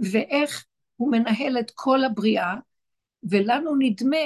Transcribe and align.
ואיך 0.00 0.64
הוא 0.96 1.12
מנהל 1.12 1.58
את 1.58 1.70
כל 1.74 2.04
הבריאה, 2.04 2.54
ולנו 3.22 3.76
נדמה 3.78 4.16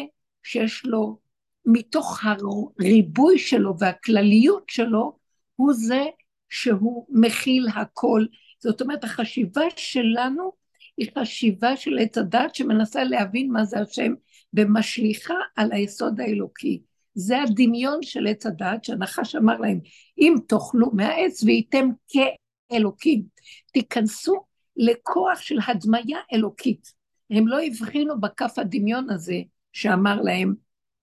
שיש 0.42 0.86
לו, 0.86 1.18
מתוך 1.66 2.20
הריבוי 2.24 3.38
שלו 3.38 3.78
והכלליות 3.78 4.64
שלו, 4.68 5.18
הוא 5.56 5.72
זה 5.72 6.02
שהוא 6.48 7.06
מכיל 7.08 7.68
הכל. 7.74 8.24
זאת 8.58 8.80
אומרת, 8.80 9.04
החשיבה 9.04 9.64
שלנו 9.76 10.52
היא 10.96 11.10
חשיבה 11.18 11.76
של 11.76 11.98
עץ 11.98 12.18
הדת 12.18 12.54
שמנסה 12.54 13.04
להבין 13.04 13.52
מה 13.52 13.64
זה 13.64 13.80
השם 13.80 14.14
ומשליכה 14.54 15.34
על 15.56 15.72
היסוד 15.72 16.20
האלוקי. 16.20 16.82
זה 17.14 17.42
הדמיון 17.42 18.02
של 18.02 18.26
עץ 18.26 18.46
הדת, 18.46 18.84
שהנחש 18.84 19.36
אמר 19.36 19.58
להם, 19.58 19.80
אם 20.18 20.34
תאכלו 20.46 20.90
מהעץ 20.92 21.42
וייתם 21.42 21.88
כאלוקים, 22.08 23.22
תיכנסו 23.72 24.44
לכוח 24.76 25.40
של 25.40 25.58
הדמיה 25.66 26.18
אלוקית. 26.32 26.92
הם 27.30 27.48
לא 27.48 27.62
הבחינו 27.62 28.20
בכף 28.20 28.58
הדמיון 28.58 29.10
הזה 29.10 29.38
שאמר 29.72 30.22
להם 30.22 30.54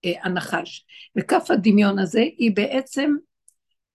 אה, 0.04 0.12
הנחש. 0.22 0.86
וכף 1.18 1.50
הדמיון 1.50 1.98
הזה 1.98 2.20
היא 2.20 2.56
בעצם 2.56 3.14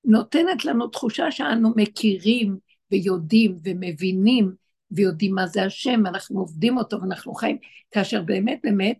נותנת 0.06 0.66
לנו 0.66 0.88
תחושה 0.88 1.32
שאנו 1.32 1.74
מכירים 1.76 2.58
ויודעים 2.92 3.60
ומבינים 3.64 4.52
ויודעים 4.92 5.36
מה 5.36 5.48
זה 5.48 5.64
השם, 5.64 6.06
אנחנו 6.06 6.40
עובדים 6.40 6.78
אותו 6.78 7.02
ואנחנו 7.02 7.34
חיים, 7.34 7.58
כאשר 7.92 8.22
באמת 8.22 8.60
באמת 8.64 8.98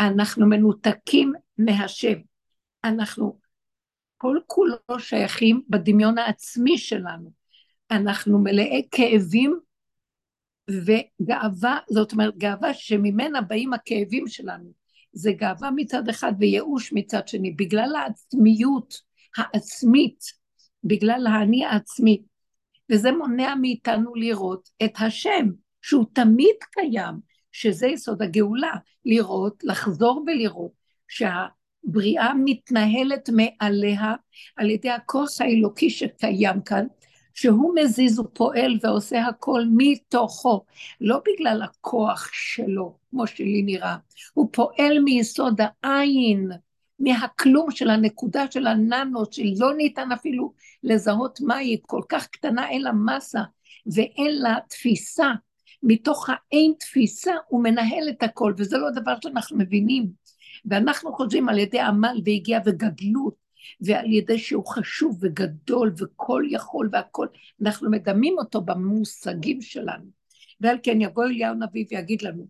אנחנו 0.00 0.46
מנותקים 0.46 1.32
מהשם. 1.58 2.18
אנחנו 2.84 3.38
כל 4.16 4.38
כולו 4.46 4.98
שייכים 4.98 5.62
בדמיון 5.68 6.18
העצמי 6.18 6.78
שלנו. 6.78 7.30
אנחנו 7.90 8.38
מלאי 8.38 8.88
כאבים 8.90 9.58
וגאווה, 10.70 11.78
זאת 11.90 12.12
אומרת 12.12 12.36
גאווה 12.38 12.74
שממנה 12.74 13.40
באים 13.40 13.72
הכאבים 13.72 14.26
שלנו. 14.26 14.72
זה 15.12 15.32
גאווה 15.32 15.70
מצד 15.76 16.08
אחד 16.08 16.32
וייאוש 16.38 16.92
מצד 16.92 17.28
שני, 17.28 17.50
בגלל 17.50 17.96
העצמיות 17.96 18.94
העצמית, 19.36 20.20
בגלל 20.84 21.26
האני 21.26 21.64
העצמי. 21.64 22.22
וזה 22.92 23.12
מונע 23.12 23.54
מאיתנו 23.60 24.14
לראות 24.14 24.68
את 24.84 24.92
השם, 25.00 25.46
שהוא 25.82 26.04
תמיד 26.12 26.56
קיים, 26.70 27.14
שזה 27.52 27.86
יסוד 27.86 28.22
הגאולה, 28.22 28.72
לראות, 29.04 29.64
לחזור 29.64 30.24
ולראות 30.26 30.72
שהבריאה 31.08 32.34
מתנהלת 32.44 33.30
מעליה 33.32 34.14
על 34.56 34.70
ידי 34.70 34.90
הכוח 34.90 35.28
האלוקי 35.40 35.90
שקיים 35.90 36.60
כאן, 36.62 36.86
שהוא 37.40 37.74
מזיז 37.74 38.18
ופועל 38.18 38.78
ועושה 38.82 39.26
הכל 39.26 39.62
מתוכו, 39.76 40.64
לא 41.00 41.20
בגלל 41.26 41.62
הכוח 41.62 42.28
שלו, 42.32 42.96
כמו 43.10 43.26
שלי 43.26 43.62
נראה, 43.62 43.96
הוא 44.34 44.48
פועל 44.52 44.98
מיסוד 45.04 45.60
העין, 45.82 46.50
מהכלום 46.98 47.70
של 47.70 47.90
הנקודה 47.90 48.44
של 48.50 48.66
הננו, 48.66 49.22
שלא 49.30 49.74
ניתן 49.76 50.12
אפילו 50.12 50.52
לזהות 50.82 51.40
מה 51.40 51.56
היא, 51.56 51.78
כל 51.82 52.02
כך 52.08 52.26
קטנה, 52.26 52.68
אין 52.68 52.82
לה 52.82 52.92
מסה 52.92 53.42
ואין 53.94 54.38
לה 54.38 54.56
תפיסה. 54.68 55.32
מתוך 55.82 56.28
האין 56.30 56.72
תפיסה 56.80 57.32
הוא 57.48 57.62
מנהל 57.62 58.08
את 58.08 58.22
הכל, 58.22 58.54
וזה 58.56 58.78
לא 58.78 58.90
דבר 58.90 59.14
שאנחנו 59.22 59.58
מבינים. 59.58 60.10
ואנחנו 60.64 61.12
חושבים 61.12 61.48
על 61.48 61.58
ידי 61.58 61.80
עמל 61.80 62.20
והגיע 62.24 62.60
וגדלות, 62.64 63.34
ועל 63.80 64.12
ידי 64.12 64.38
שהוא 64.38 64.66
חשוב 64.66 65.18
וגדול 65.20 65.94
וכל 65.98 66.42
יכול 66.50 66.88
והכל, 66.92 67.26
אנחנו 67.62 67.90
מדמים 67.90 68.34
אותו 68.38 68.60
במושגים 68.60 69.62
שלנו. 69.62 70.04
ועל 70.60 70.76
כן 70.82 71.00
יבוא 71.00 71.24
אליהו 71.24 71.54
נביא 71.54 71.84
ויגיד 71.90 72.22
לנו, 72.22 72.46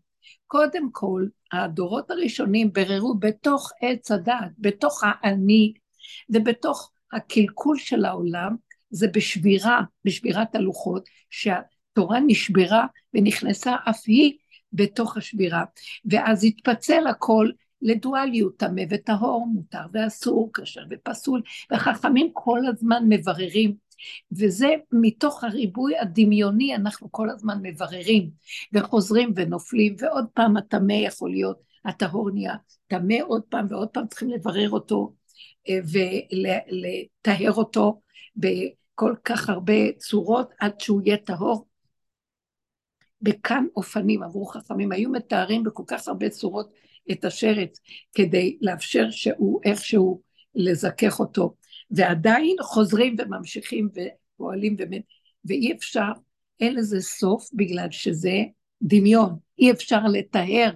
קודם 0.47 0.89
כל, 0.93 1.27
הדורות 1.53 2.11
הראשונים 2.11 2.73
בררו 2.73 3.15
בתוך 3.15 3.73
עץ 3.81 4.11
הדעת, 4.11 4.51
בתוך 4.59 5.03
האני 5.07 5.73
ובתוך 6.31 6.91
הקלקול 7.13 7.79
של 7.79 8.05
העולם, 8.05 8.57
זה 8.91 9.09
בשבירה, 9.15 9.81
בשבירת 10.05 10.55
הלוחות, 10.55 11.09
שהתורה 11.31 12.21
נשברה 12.27 12.87
ונכנסה 13.15 13.77
אף 13.91 14.03
היא 14.07 14.37
בתוך 14.73 15.17
השבירה, 15.17 15.65
ואז 16.11 16.45
התפצל 16.45 17.07
הכל 17.07 17.51
לדואליות, 17.83 18.57
טמא 18.57 18.83
וטהור, 18.91 19.47
מותר 19.47 19.87
ואסור, 19.93 20.51
כשר 20.55 20.83
ופסול, 20.91 21.43
וחכמים 21.73 22.31
כל 22.33 22.61
הזמן 22.67 23.03
מבררים 23.09 23.89
וזה 24.33 24.69
מתוך 24.93 25.45
הריבוי 25.45 25.99
הדמיוני 25.99 26.75
אנחנו 26.75 27.13
כל 27.13 27.31
הזמן 27.31 27.59
מבררים 27.63 28.31
וחוזרים 28.73 29.33
ונופלים 29.37 29.97
ועוד 29.99 30.27
פעם 30.35 30.57
הטמא 30.57 30.93
יכול 30.93 31.31
להיות, 31.31 31.61
הטהור 31.85 32.31
נהיה 32.31 32.55
טמא 32.87 33.17
עוד 33.23 33.43
פעם 33.49 33.67
ועוד 33.69 33.89
פעם 33.89 34.07
צריכים 34.07 34.31
לברר 34.31 34.71
אותו 34.71 35.15
אה, 35.69 35.79
ולטהר 35.93 37.53
אותו 37.53 38.01
בכל 38.37 39.15
כך 39.25 39.49
הרבה 39.49 39.93
צורות 39.99 40.51
עד 40.59 40.81
שהוא 40.81 41.03
יהיה 41.05 41.17
טהור. 41.17 41.69
בכאן 43.23 43.67
אופנים 43.77 44.23
עברו 44.23 44.47
חכמים, 44.47 44.93
היו 44.93 45.11
מתארים 45.11 45.63
בכל 45.63 45.83
כך 45.87 46.09
הרבה 46.09 46.29
צורות 46.29 46.71
את 47.13 47.25
השרץ 47.25 47.81
כדי 48.15 48.59
לאפשר 48.61 49.11
שהוא 49.11 49.61
איכשהו 49.65 50.23
לזכך 50.55 51.21
אותו. 51.21 51.55
ועדיין 51.91 52.57
חוזרים 52.61 53.17
וממשיכים 53.19 53.89
ופועלים 53.95 54.77
באמת, 54.77 55.03
ואי 55.45 55.73
אפשר, 55.73 56.11
אין 56.61 56.75
לזה 56.75 57.01
סוף 57.01 57.49
בגלל 57.55 57.91
שזה 57.91 58.37
דמיון, 58.83 59.39
אי 59.59 59.71
אפשר 59.71 60.01
לתאר. 60.13 60.71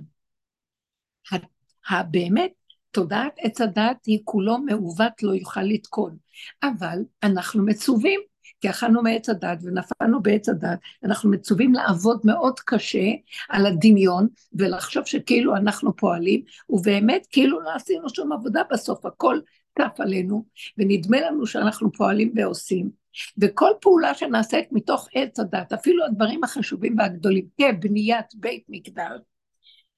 באמת, 2.10 2.52
תודעת 2.90 3.32
עץ 3.38 3.60
הדת 3.60 4.06
היא 4.06 4.20
כולו 4.24 4.58
מעוות 4.58 5.22
לא 5.22 5.32
יוכל 5.32 5.62
לתקון, 5.62 6.16
אבל 6.62 6.98
אנחנו 7.22 7.66
מצווים, 7.66 8.20
כי 8.62 8.70
אכלנו 8.70 9.02
מעץ 9.02 9.28
הדת 9.28 9.58
ונפלנו 9.62 10.22
בעץ 10.22 10.48
הדת, 10.48 10.78
אנחנו 11.04 11.30
מצווים 11.30 11.74
לעבוד 11.74 12.20
מאוד 12.24 12.60
קשה 12.60 13.10
על 13.48 13.66
הדמיון 13.66 14.28
ולחשוב 14.52 15.04
שכאילו 15.04 15.56
אנחנו 15.56 15.96
פועלים, 15.96 16.42
ובאמת 16.70 17.26
כאילו 17.30 17.60
לא 17.60 17.74
עשינו 17.74 18.08
שום 18.08 18.32
עבודה 18.32 18.62
בסוף, 18.70 19.06
הכל 19.06 19.40
טף 19.74 19.92
עלינו, 19.98 20.44
ונדמה 20.78 21.20
לנו 21.20 21.46
שאנחנו 21.46 21.92
פועלים 21.92 22.32
ועושים, 22.36 22.90
וכל 23.38 23.70
פעולה 23.80 24.14
שנעשית 24.14 24.72
מתוך 24.72 25.08
עץ 25.14 25.38
הדת, 25.40 25.72
אפילו 25.72 26.04
הדברים 26.04 26.44
החשובים 26.44 26.98
והגדולים, 26.98 27.46
כבניית 27.58 28.26
בית 28.34 28.64
מקדש, 28.68 29.20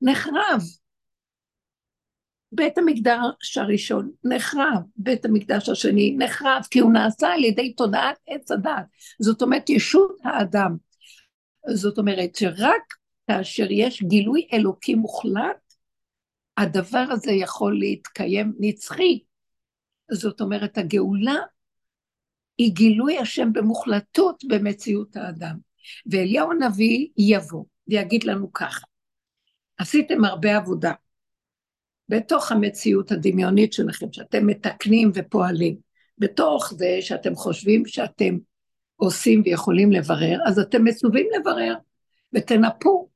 נחרב. 0.03 0.84
בית 2.55 2.79
המקדש 2.79 3.59
הראשון 3.59 4.11
נחרב, 4.25 4.83
בית 4.97 5.25
המקדש 5.25 5.69
השני 5.69 6.17
נחרב, 6.19 6.63
כי 6.71 6.79
הוא 6.79 6.93
נעשה 6.93 7.29
על 7.29 7.45
ידי 7.45 7.73
תודעת 7.73 8.17
עץ 8.27 8.51
הדת. 8.51 8.87
זאת 9.21 9.43
אומרת, 9.43 9.71
ישות 9.71 10.17
האדם. 10.25 10.77
זאת 11.75 11.99
אומרת 11.99 12.35
שרק 12.35 12.95
כאשר 13.27 13.67
יש 13.71 14.03
גילוי 14.03 14.47
אלוקי 14.53 14.95
מוחלט, 14.95 15.75
הדבר 16.57 17.05
הזה 17.11 17.33
יכול 17.33 17.79
להתקיים 17.79 18.53
נצחי, 18.59 19.19
זאת 20.13 20.41
אומרת, 20.41 20.79
הגאולה 20.79 21.37
היא 22.59 22.73
גילוי 22.73 23.19
השם 23.19 23.53
במוחלטות 23.53 24.43
במציאות 24.49 25.17
האדם. 25.17 25.57
ואליהו 26.07 26.51
הנביא 26.51 27.09
יבוא 27.19 27.65
ויגיד 27.89 28.25
לנו 28.25 28.53
ככה, 28.53 28.87
עשיתם 29.79 30.25
הרבה 30.25 30.57
עבודה 30.57 30.93
בתוך 32.09 32.53
המציאות 32.53 33.13
הדמיונית 33.13 33.73
שלכם, 33.73 34.07
שאתם 34.13 34.47
מתקנים 34.47 35.11
ופועלים, 35.15 35.77
בתוך 36.19 36.73
זה 36.77 36.99
שאתם 37.01 37.35
חושבים 37.35 37.87
שאתם 37.87 38.37
עושים 38.97 39.43
ויכולים 39.45 39.93
לברר, 39.93 40.39
אז 40.47 40.59
אתם 40.59 40.85
מצווים 40.85 41.27
לברר 41.41 41.75
ותנפו 42.33 43.09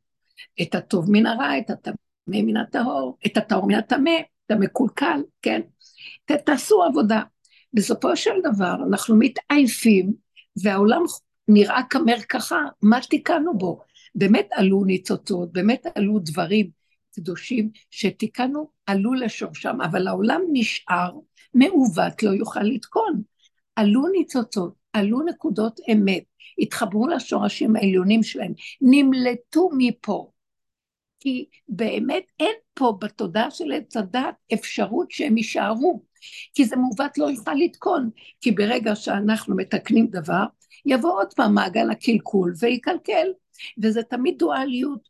את 0.63 0.75
הטוב 0.75 1.11
מן 1.11 1.27
הרע, 1.27 1.59
את 1.59 1.71
הטמא 1.71 1.95
מן 2.29 2.57
הטהור, 2.57 3.19
את 3.27 3.37
הטהור 3.37 3.67
מן 3.67 3.75
הטמא, 3.75 4.11
את 4.47 4.51
המקולקל, 4.51 5.21
כן? 5.43 5.61
תעשו 6.45 6.83
עבודה. 6.83 7.23
בסופו 7.73 8.17
של 8.17 8.31
דבר 8.53 8.75
אנחנו 8.89 9.17
מתעייפים 9.19 10.13
והעולם 10.63 11.03
נראה 11.49 11.81
כמרקחה, 11.91 12.63
מה 12.83 13.01
תיקנו 13.11 13.59
בו? 13.59 13.81
באמת 14.15 14.49
עלו 14.53 14.85
ניצוצות, 14.85 15.53
באמת 15.53 15.87
עלו 15.95 16.19
דברים 16.19 16.71
קדושים 17.19 17.71
שתיקנו, 17.91 18.69
עלו 18.87 19.15
לשורשם, 19.15 19.81
אבל 19.81 20.07
העולם 20.07 20.41
נשאר 20.53 21.11
מעוות, 21.55 22.23
לא 22.23 22.31
יוכל 22.31 22.63
לתקון. 22.63 23.23
עלו 23.77 24.09
ניצוצות, 24.09 24.75
עלו 24.93 25.23
נקודות 25.23 25.81
אמת, 25.93 26.23
התחברו 26.59 27.09
לשורשים 27.09 27.77
העליונים 27.77 28.23
שלהם, 28.23 28.53
נמלטו 28.81 29.71
מפה. 29.79 30.31
כי 31.21 31.47
באמת 31.69 32.25
אין 32.41 32.55
פה 32.75 32.99
בתודעה 33.01 33.51
של 33.51 33.73
עץ 33.73 33.97
הדת 33.97 34.35
אפשרות 34.55 35.11
שהם 35.11 35.37
יישארו, 35.37 36.03
כי 36.55 36.65
זה 36.65 36.77
מעוות 36.77 37.19
לא 37.19 37.25
יוכל 37.25 37.55
לתקון, 37.55 38.11
כי 38.41 38.53
ברגע 38.53 38.95
שאנחנו 38.95 39.57
מתקנים 39.57 40.07
דבר, 40.07 40.45
יבוא 40.87 41.13
עוד 41.13 41.35
פעם 41.37 41.55
מעגל 41.55 41.91
הקלקול 41.91 42.55
ויקלקל, 42.61 43.27
וזה 43.83 44.03
תמיד 44.03 44.35
דואליות 44.39 45.09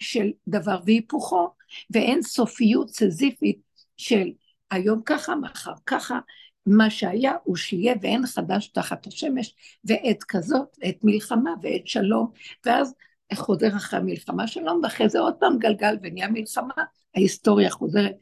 של 0.00 0.30
דבר 0.48 0.80
והיפוכו, 0.86 1.48
ואין 1.90 2.22
סופיות 2.22 2.90
סזיפית 2.90 3.60
של 3.96 4.30
היום 4.70 5.02
ככה, 5.06 5.36
מחר 5.36 5.72
ככה, 5.86 6.18
מה 6.66 6.90
שהיה 6.90 7.32
הוא 7.44 7.56
שיהיה 7.56 7.94
ואין 8.02 8.26
חדש 8.26 8.68
תחת 8.68 9.06
השמש, 9.06 9.54
ועת 9.84 10.24
כזאת, 10.28 10.76
עת 10.80 10.96
מלחמה 11.04 11.54
ועת 11.62 11.86
שלום, 11.86 12.30
ואז 12.66 12.94
חוזר 13.34 13.76
אחרי 13.76 14.00
המלחמה 14.00 14.46
שלום, 14.46 14.80
ואחרי 14.82 15.08
זה 15.08 15.20
עוד 15.20 15.34
פעם 15.40 15.58
גלגל 15.58 15.96
ונהיה 16.02 16.28
מלחמה, 16.28 16.74
ההיסטוריה 17.14 17.70
חוזרת, 17.70 18.14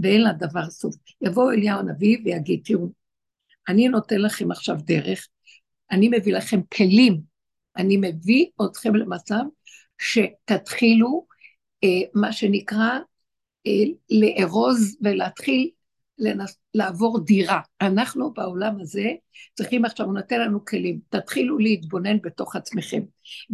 ואין 0.00 0.22
לה 0.22 0.32
דבר 0.32 0.70
סוף. 0.70 0.94
יבוא 1.20 1.52
אליהו 1.52 1.78
הנביא 1.78 2.18
ויגיד, 2.24 2.60
תראו, 2.64 2.88
אני 3.68 3.88
נותן 3.88 4.20
לכם 4.20 4.50
עכשיו 4.50 4.76
דרך, 4.84 5.28
אני 5.90 6.08
מביא 6.08 6.34
לכם 6.34 6.60
כלים, 6.74 7.20
אני 7.76 7.96
מביא 7.96 8.46
אתכם 8.64 8.94
למצב 8.94 9.42
שתתחילו, 9.98 11.26
אה, 11.84 12.08
מה 12.14 12.32
שנקרא, 12.32 12.98
אה, 13.66 13.72
לארוז 14.10 14.96
ולהתחיל 15.02 15.70
לנס, 16.18 16.58
לעבור 16.74 17.24
דירה. 17.24 17.60
אנחנו 17.80 18.32
בעולם 18.32 18.80
הזה 18.80 19.08
צריכים 19.54 19.84
עכשיו, 19.84 20.06
הוא 20.06 20.14
נותן 20.14 20.40
לנו 20.40 20.64
כלים, 20.64 21.00
תתחילו 21.08 21.58
להתבונן 21.58 22.18
בתוך 22.22 22.56
עצמכם, 22.56 23.00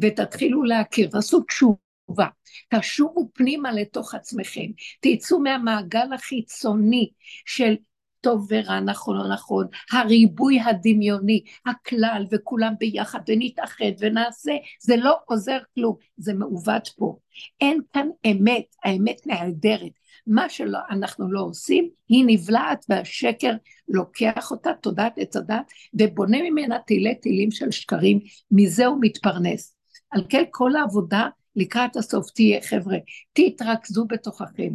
ותתחילו 0.00 0.62
להכיר, 0.62 1.10
תעשו 1.10 1.40
תשובה, 1.40 2.26
תשובו 2.74 3.30
פנימה 3.34 3.72
לתוך 3.72 4.14
עצמכם, 4.14 4.66
תצאו 5.00 5.40
מהמעגל 5.40 6.12
החיצוני 6.14 7.10
של 7.46 7.74
טוב 8.22 8.46
ורע, 8.50 8.80
נכון 8.80 9.18
או 9.18 9.28
נכון, 9.32 9.66
הריבוי 9.92 10.60
הדמיוני, 10.60 11.42
הכלל 11.66 12.26
וכולם 12.30 12.72
ביחד 12.78 13.20
ונתאחד 13.28 13.84
ונעשה, 13.98 14.52
זה 14.80 14.96
לא 14.96 15.16
עוזר 15.26 15.58
כלום, 15.74 15.96
זה 16.16 16.34
מעוות 16.34 16.88
פה. 16.96 17.16
אין 17.60 17.80
כאן 17.92 18.08
אמת, 18.26 18.64
האמת 18.84 19.26
נהדרת. 19.26 19.92
מה 20.26 20.48
שאנחנו 20.48 21.32
לא 21.32 21.40
עושים, 21.40 21.88
היא 22.08 22.24
נבלעת 22.26 22.84
והשקר 22.88 23.52
לוקח 23.88 24.50
אותה, 24.50 24.70
תודעת 24.80 25.12
עץ 25.16 25.36
הדת, 25.36 25.72
ובונה 25.94 26.38
ממנה 26.42 26.78
תילי 26.86 27.14
תילים 27.14 27.50
של 27.50 27.70
שקרים, 27.70 28.20
מזה 28.50 28.86
הוא 28.86 28.98
מתפרנס. 29.00 29.76
על 30.10 30.24
כן 30.28 30.44
כל 30.50 30.76
העבודה 30.76 31.28
לקראת 31.56 31.96
הסוף 31.96 32.30
תהיה, 32.30 32.60
חבר'ה, 32.60 32.96
תתרכזו 33.32 34.04
בתוככם, 34.04 34.72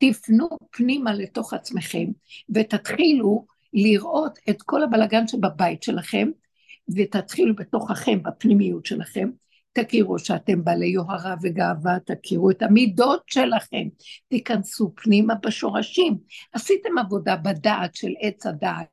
תפנו 0.00 0.48
פנימה 0.70 1.14
לתוך 1.14 1.54
עצמכם, 1.54 2.06
ותתחילו 2.54 3.46
לראות 3.72 4.38
את 4.50 4.62
כל 4.62 4.82
הבלגן 4.82 5.28
שבבית 5.28 5.82
שלכם, 5.82 6.28
ותתחילו 6.96 7.56
בתוככם, 7.56 8.22
בפנימיות 8.22 8.86
שלכם, 8.86 9.30
תכירו 9.72 10.18
שאתם 10.18 10.64
בעלי 10.64 10.86
יוהרה 10.86 11.34
וגאווה, 11.42 11.98
תכירו 12.06 12.50
את 12.50 12.62
המידות 12.62 13.22
שלכם, 13.26 13.88
תיכנסו 14.28 14.92
פנימה 14.96 15.34
בשורשים. 15.34 16.18
עשיתם 16.52 16.98
עבודה 16.98 17.36
בדעת 17.36 17.94
של 17.94 18.12
עץ 18.20 18.46
הדעת, 18.46 18.86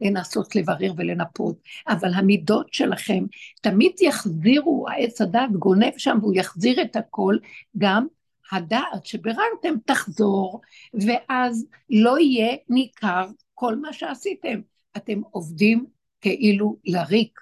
לנסות 0.00 0.56
לברר 0.56 0.92
ולנפות, 0.96 1.58
אבל 1.88 2.14
המידות 2.14 2.74
שלכם 2.74 3.24
תמיד 3.62 3.92
יחזירו, 4.00 4.86
העץ 4.88 5.20
הדעת 5.20 5.52
גונב 5.52 5.92
שם 5.96 6.18
והוא 6.20 6.34
יחזיר 6.36 6.82
את 6.82 6.96
הכל, 6.96 7.36
גם 7.78 8.06
הדעת 8.52 9.06
שביררתם 9.06 9.74
תחזור, 9.84 10.60
ואז 11.06 11.66
לא 11.90 12.18
יהיה 12.18 12.56
ניכר 12.68 13.26
כל 13.54 13.76
מה 13.76 13.92
שעשיתם. 13.92 14.60
אתם 14.96 15.20
עובדים 15.30 15.86
כאילו 16.20 16.76
לריק. 16.84 17.40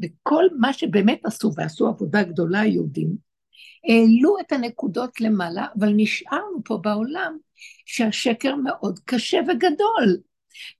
וכל 0.00 0.44
מה 0.58 0.72
שבאמת 0.72 1.20
עשו, 1.24 1.50
ועשו 1.56 1.88
עבודה 1.88 2.22
גדולה 2.22 2.60
היהודים, 2.60 3.16
העלו 3.88 4.36
את 4.40 4.52
הנקודות 4.52 5.20
למעלה, 5.20 5.66
אבל 5.78 5.92
נשארנו 5.96 6.64
פה 6.64 6.78
בעולם 6.82 7.36
שהשקר 7.86 8.56
מאוד 8.56 8.98
קשה 9.04 9.38
וגדול. 9.48 10.16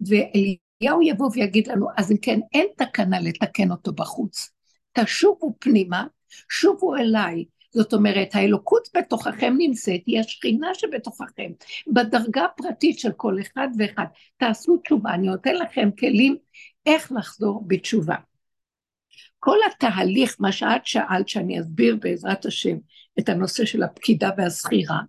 ואליהו 0.00 1.02
יבוא 1.02 1.30
ויגיד 1.32 1.66
לנו, 1.66 1.86
אז 1.96 2.12
אם 2.12 2.16
כן, 2.16 2.40
אין 2.54 2.66
תקנה 2.76 3.20
לתקן 3.20 3.70
אותו 3.70 3.92
בחוץ. 3.92 4.50
תשובו 4.92 5.54
פנימה, 5.58 6.06
שובו 6.50 6.96
אליי. 6.96 7.44
זאת 7.74 7.92
אומרת, 7.92 8.28
האלוקות 8.34 8.88
בתוככם 8.96 9.54
נמצאת, 9.58 10.00
היא 10.06 10.20
השכינה 10.20 10.74
שבתוככם, 10.74 11.50
בדרגה 11.92 12.44
הפרטית 12.44 12.98
של 12.98 13.12
כל 13.12 13.36
אחד 13.40 13.69
ואחד. 13.78 14.04
תעשו 14.36 14.76
תשובה, 14.76 15.14
אני 15.14 15.26
נותן 15.26 15.54
לכם 15.54 15.90
כלים 15.98 16.36
איך 16.86 17.12
לחזור 17.12 17.64
בתשובה. 17.66 18.16
כל 19.38 19.56
התהליך, 19.70 20.36
מה 20.40 20.52
שאת 20.52 20.86
שאלת, 20.86 21.28
שאני 21.28 21.60
אסביר 21.60 21.96
בעזרת 22.00 22.46
השם 22.46 22.76
את 23.19 23.28
הנושא 23.28 23.64
של 23.64 23.82
הפקידה 23.82 24.30
והזכירה, 24.36 25.00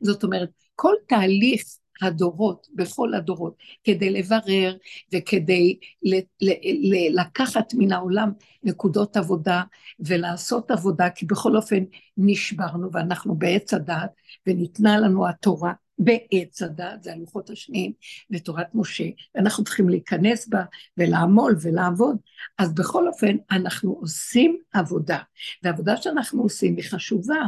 זאת 0.00 0.24
אומרת, 0.24 0.48
כל 0.74 0.94
תהליך 1.08 1.62
הדורות, 2.02 2.66
בכל 2.74 3.14
הדורות, 3.14 3.54
כדי 3.84 4.10
לברר 4.10 4.76
וכדי 5.14 5.78
ל, 6.02 6.14
ל, 6.16 6.50
ל, 6.94 7.20
לקחת 7.20 7.74
מן 7.74 7.92
העולם 7.92 8.32
נקודות 8.62 9.16
עבודה 9.16 9.62
ולעשות 10.00 10.70
עבודה, 10.70 11.10
כי 11.10 11.26
בכל 11.26 11.56
אופן 11.56 11.84
נשברנו 12.16 12.92
ואנחנו 12.92 13.34
בעץ 13.34 13.74
הדעת 13.74 14.10
וניתנה 14.46 14.98
לנו 14.98 15.28
התורה 15.28 15.72
בעץ 15.98 16.62
הדת, 16.62 17.02
זה 17.02 17.12
הלוחות 17.12 17.50
השניים 17.50 17.92
ותורת 18.30 18.66
משה, 18.74 19.04
ואנחנו 19.34 19.64
צריכים 19.64 19.88
להיכנס 19.88 20.48
בה 20.48 20.64
ולעמול 20.96 21.56
ולעבוד. 21.62 22.16
אז 22.58 22.74
בכל 22.74 23.08
אופן, 23.08 23.36
אנחנו 23.50 23.92
עושים 23.92 24.58
עבודה, 24.72 25.18
והעבודה 25.62 25.96
שאנחנו 25.96 26.42
עושים 26.42 26.76
היא 26.76 26.84
חשובה, 26.84 27.42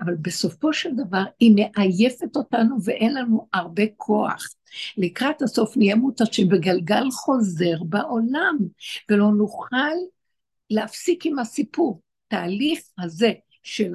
אבל 0.00 0.14
בסופו 0.20 0.72
של 0.72 0.90
דבר 0.96 1.24
היא 1.40 1.54
מעייפת 1.56 2.36
אותנו 2.36 2.76
ואין 2.84 3.14
לנו 3.14 3.48
הרבה 3.52 3.82
כוח. 3.96 4.48
לקראת 4.96 5.42
הסוף 5.42 5.76
נהיה 5.76 5.96
מותשים 5.96 6.48
בגלגל 6.48 7.10
חוזר 7.10 7.82
בעולם, 7.82 8.58
ולא 9.10 9.30
נוכל 9.30 9.96
להפסיק 10.70 11.26
עם 11.26 11.38
הסיפור. 11.38 12.00
תהליך 12.28 12.80
הזה 12.98 13.32
של 13.66 13.92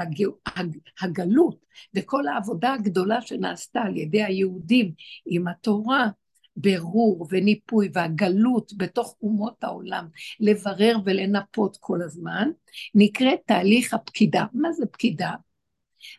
הגלות 1.02 1.66
וכל 1.96 2.28
העבודה 2.28 2.74
הגדולה 2.74 3.22
שנעשתה 3.22 3.82
על 3.82 3.98
ידי 3.98 4.24
היהודים 4.24 4.92
עם 5.26 5.48
התורה, 5.48 6.08
ברור 6.56 7.28
וניפוי 7.30 7.90
והגלות 7.94 8.72
בתוך 8.78 9.16
אומות 9.22 9.64
העולם, 9.64 10.08
לברר 10.40 10.98
ולנפות 11.06 11.78
כל 11.80 12.02
הזמן, 12.02 12.50
נקראת 12.96 13.40
תהליך 13.46 13.94
הפקידה. 13.94 14.46
מה 14.54 14.72
זה 14.72 14.86
פקידה? 14.86 15.32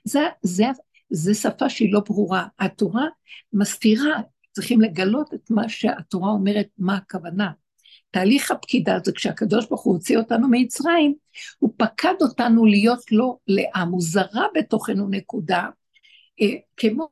זה, 0.05 0.21
זה, 0.43 0.65
זה 1.11 1.35
שפה 1.35 1.69
שהיא 1.69 1.93
לא 1.93 2.01
ברורה. 2.01 2.47
התורה 2.59 3.07
מסתירה, 3.53 4.21
צריכים 4.53 4.81
לגלות 4.81 5.35
את 5.35 5.51
מה 5.51 5.69
שהתורה 5.69 6.31
אומרת, 6.31 6.69
מה 6.79 6.97
הכוונה. 6.97 7.51
תהליך 8.13 8.51
הפקידה 8.51 8.99
זה 9.05 9.13
כשהקדוש 9.13 9.67
ברוך 9.67 9.83
הוא 9.83 9.95
הוציא 9.95 10.19
אותנו 10.19 10.49
ממצרים, 10.49 11.15
הוא 11.59 11.71
פקד 11.77 12.15
אותנו 12.21 12.65
להיות 12.65 13.13
לו 13.13 13.39
לעם, 13.47 13.89
הוא 13.89 14.01
זרה 14.03 14.47
בתוכנו 14.55 15.09
נקודה, 15.09 15.69
אה, 16.41 16.55
כמו 16.77 17.09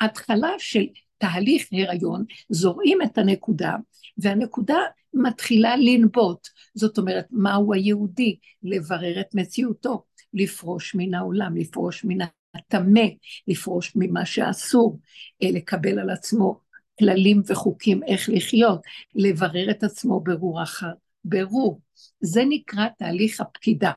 התחלה 0.00 0.50
של 0.58 0.86
תהליך 1.18 1.68
הריון, 1.72 2.24
זורעים 2.48 2.98
את 3.02 3.18
הנקודה, 3.18 3.76
והנקודה 4.18 4.78
מתחילה 5.14 5.76
לנבוט. 5.76 6.48
זאת 6.74 6.98
אומרת, 6.98 7.26
מהו 7.30 7.74
היהודי? 7.74 8.36
לברר 8.62 9.20
את 9.20 9.34
מציאותו, 9.34 10.04
לפרוש 10.34 10.94
מן 10.94 11.14
העולם, 11.14 11.56
לפרוש 11.56 12.04
מן 12.04 12.26
הטמא, 12.54 13.06
לפרוש 13.48 13.92
ממה 13.96 14.26
שאסור, 14.26 15.00
אה, 15.42 15.48
לקבל 15.52 15.98
על 15.98 16.10
עצמו 16.10 16.60
כללים 16.98 17.42
וחוקים 17.46 18.02
איך 18.02 18.28
לחיות, 18.32 18.80
לברר 19.14 19.70
את 19.70 19.82
עצמו 19.82 20.20
ברור 20.20 20.62
אחר 20.62 20.92
ברור. 21.24 21.80
זה 22.20 22.42
נקרא 22.48 22.88
תהליך 22.98 23.40
הפקידה. 23.40 23.92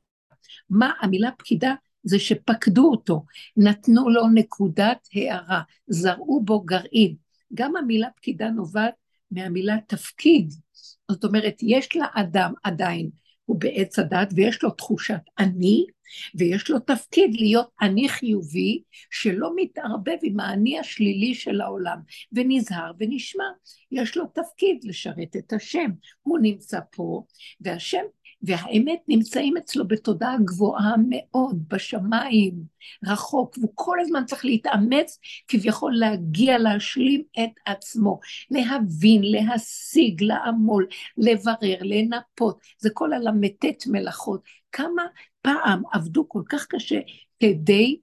מה 0.69 0.91
המילה 1.01 1.29
פקידה? 1.37 1.73
זה 2.03 2.19
שפקדו 2.19 2.91
אותו, 2.91 3.25
נתנו 3.57 4.09
לו 4.09 4.27
נקודת 4.33 5.07
הערה, 5.13 5.61
זרעו 5.87 6.41
בו 6.45 6.61
גרעין. 6.61 7.15
גם 7.53 7.75
המילה 7.75 8.07
פקידה 8.15 8.49
נובעת 8.49 8.93
מהמילה 9.31 9.77
תפקיד. 9.87 10.53
זאת 11.11 11.23
אומרת, 11.23 11.55
יש 11.61 11.89
לאדם 11.95 12.53
עדיין, 12.63 13.09
הוא 13.45 13.59
בעץ 13.59 13.99
הדת 13.99 14.33
ויש 14.35 14.63
לו 14.63 14.71
תחושת 14.71 15.21
אני, 15.39 15.85
ויש 16.35 16.69
לו 16.69 16.79
תפקיד 16.79 17.35
להיות 17.39 17.69
אני 17.81 18.09
חיובי, 18.09 18.81
שלא 19.11 19.51
מתערבב 19.55 20.17
עם 20.23 20.39
האני 20.39 20.79
השלילי 20.79 21.35
של 21.35 21.61
העולם, 21.61 21.97
ונזהר 22.31 22.91
ונשמע. 22.99 23.43
יש 23.91 24.17
לו 24.17 24.25
תפקיד 24.25 24.83
לשרת 24.83 25.35
את 25.37 25.53
השם. 25.53 25.91
הוא 26.21 26.39
נמצא 26.39 26.79
פה, 26.91 27.23
והשם 27.61 28.03
והאמת 28.43 28.99
נמצאים 29.07 29.57
אצלו 29.57 29.87
בתודעה 29.87 30.35
גבוהה 30.45 30.95
מאוד, 31.09 31.63
בשמיים, 31.67 32.53
רחוק, 33.07 33.57
והוא 33.57 33.71
כל 33.75 33.99
הזמן 33.99 34.25
צריך 34.25 34.45
להתאמץ 34.45 35.19
כביכול 35.47 35.93
להגיע, 35.95 36.57
להשלים 36.57 37.23
את 37.43 37.51
עצמו, 37.65 38.19
להבין, 38.51 39.21
להשיג, 39.23 40.23
לעמול, 40.23 40.87
לברר, 41.17 41.77
לנפות, 41.81 42.59
זה 42.79 42.89
כל 42.93 43.13
הל"ט 43.13 43.87
מלאכות. 43.87 44.60
כמה 44.71 45.03
פעם 45.41 45.81
עבדו 45.91 46.29
כל 46.29 46.41
כך 46.49 46.65
קשה 46.69 46.99
כדי 47.39 47.97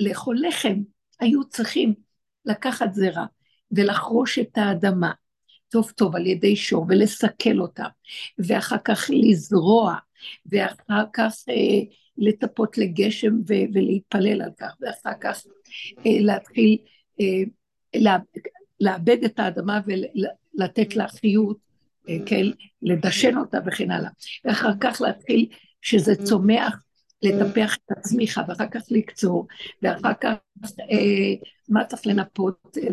לאכול 0.00 0.36
לחם, 0.48 0.82
היו 1.20 1.44
צריכים 1.44 1.94
לקחת 2.44 2.94
זרע 2.94 3.24
ולחרוש 3.70 4.38
את 4.38 4.58
האדמה, 4.58 5.12
טוב 5.68 5.90
טוב 5.90 6.16
על 6.16 6.26
ידי 6.26 6.56
שור 6.56 6.86
ולסכל 6.88 7.60
אותם, 7.60 7.88
ואחר 8.38 8.76
כך 8.84 9.10
לזרוע, 9.12 9.96
ואחר 10.46 11.04
כך 11.12 11.34
אה, 11.48 11.94
לטפות 12.18 12.78
לגשם 12.78 13.34
ו- 13.48 13.68
ולהתפלל 13.74 14.42
על 14.42 14.50
כך, 14.58 14.76
ואחר 14.80 15.18
כך 15.20 15.46
אה, 16.06 16.20
להתחיל 16.20 16.78
אה, 17.20 17.42
לאבד 18.80 19.24
את 19.24 19.38
האדמה 19.38 19.80
ולתת 19.86 20.96
לה 20.96 21.08
חיות, 21.08 21.58
כן, 22.26 22.46
לדשן 22.82 23.36
אותה 23.36 23.58
וכן 23.66 23.90
הלאה, 23.90 24.10
ואחר 24.44 24.72
כך 24.80 25.00
להתחיל 25.00 25.46
שזה 25.82 26.14
צומח 26.24 26.84
לטפח 27.22 27.76
את 27.76 27.98
הצמיחה, 27.98 28.42
ואחר 28.48 28.68
כך 28.68 28.82
לקצור, 28.90 29.46
ואחר 29.82 30.12
כך 30.20 30.34
אה, 30.80 31.34
מה 31.68 31.84
צריך 31.84 32.06
לנפות, 32.06 32.78
אה, 32.82 32.88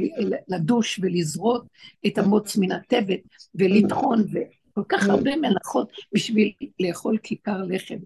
לדוש 0.47 0.99
ולזרות 1.03 1.65
את 2.07 2.17
המוץ 2.17 2.57
מן 2.57 2.71
הטבת, 2.71 3.19
ולטחון, 3.55 4.23
וכל 4.31 4.83
כך 4.89 5.09
הרבה 5.09 5.35
מלאכות 5.35 5.91
בשביל 6.13 6.51
לאכול 6.79 7.17
כיכר 7.23 7.61
לחם. 7.67 7.97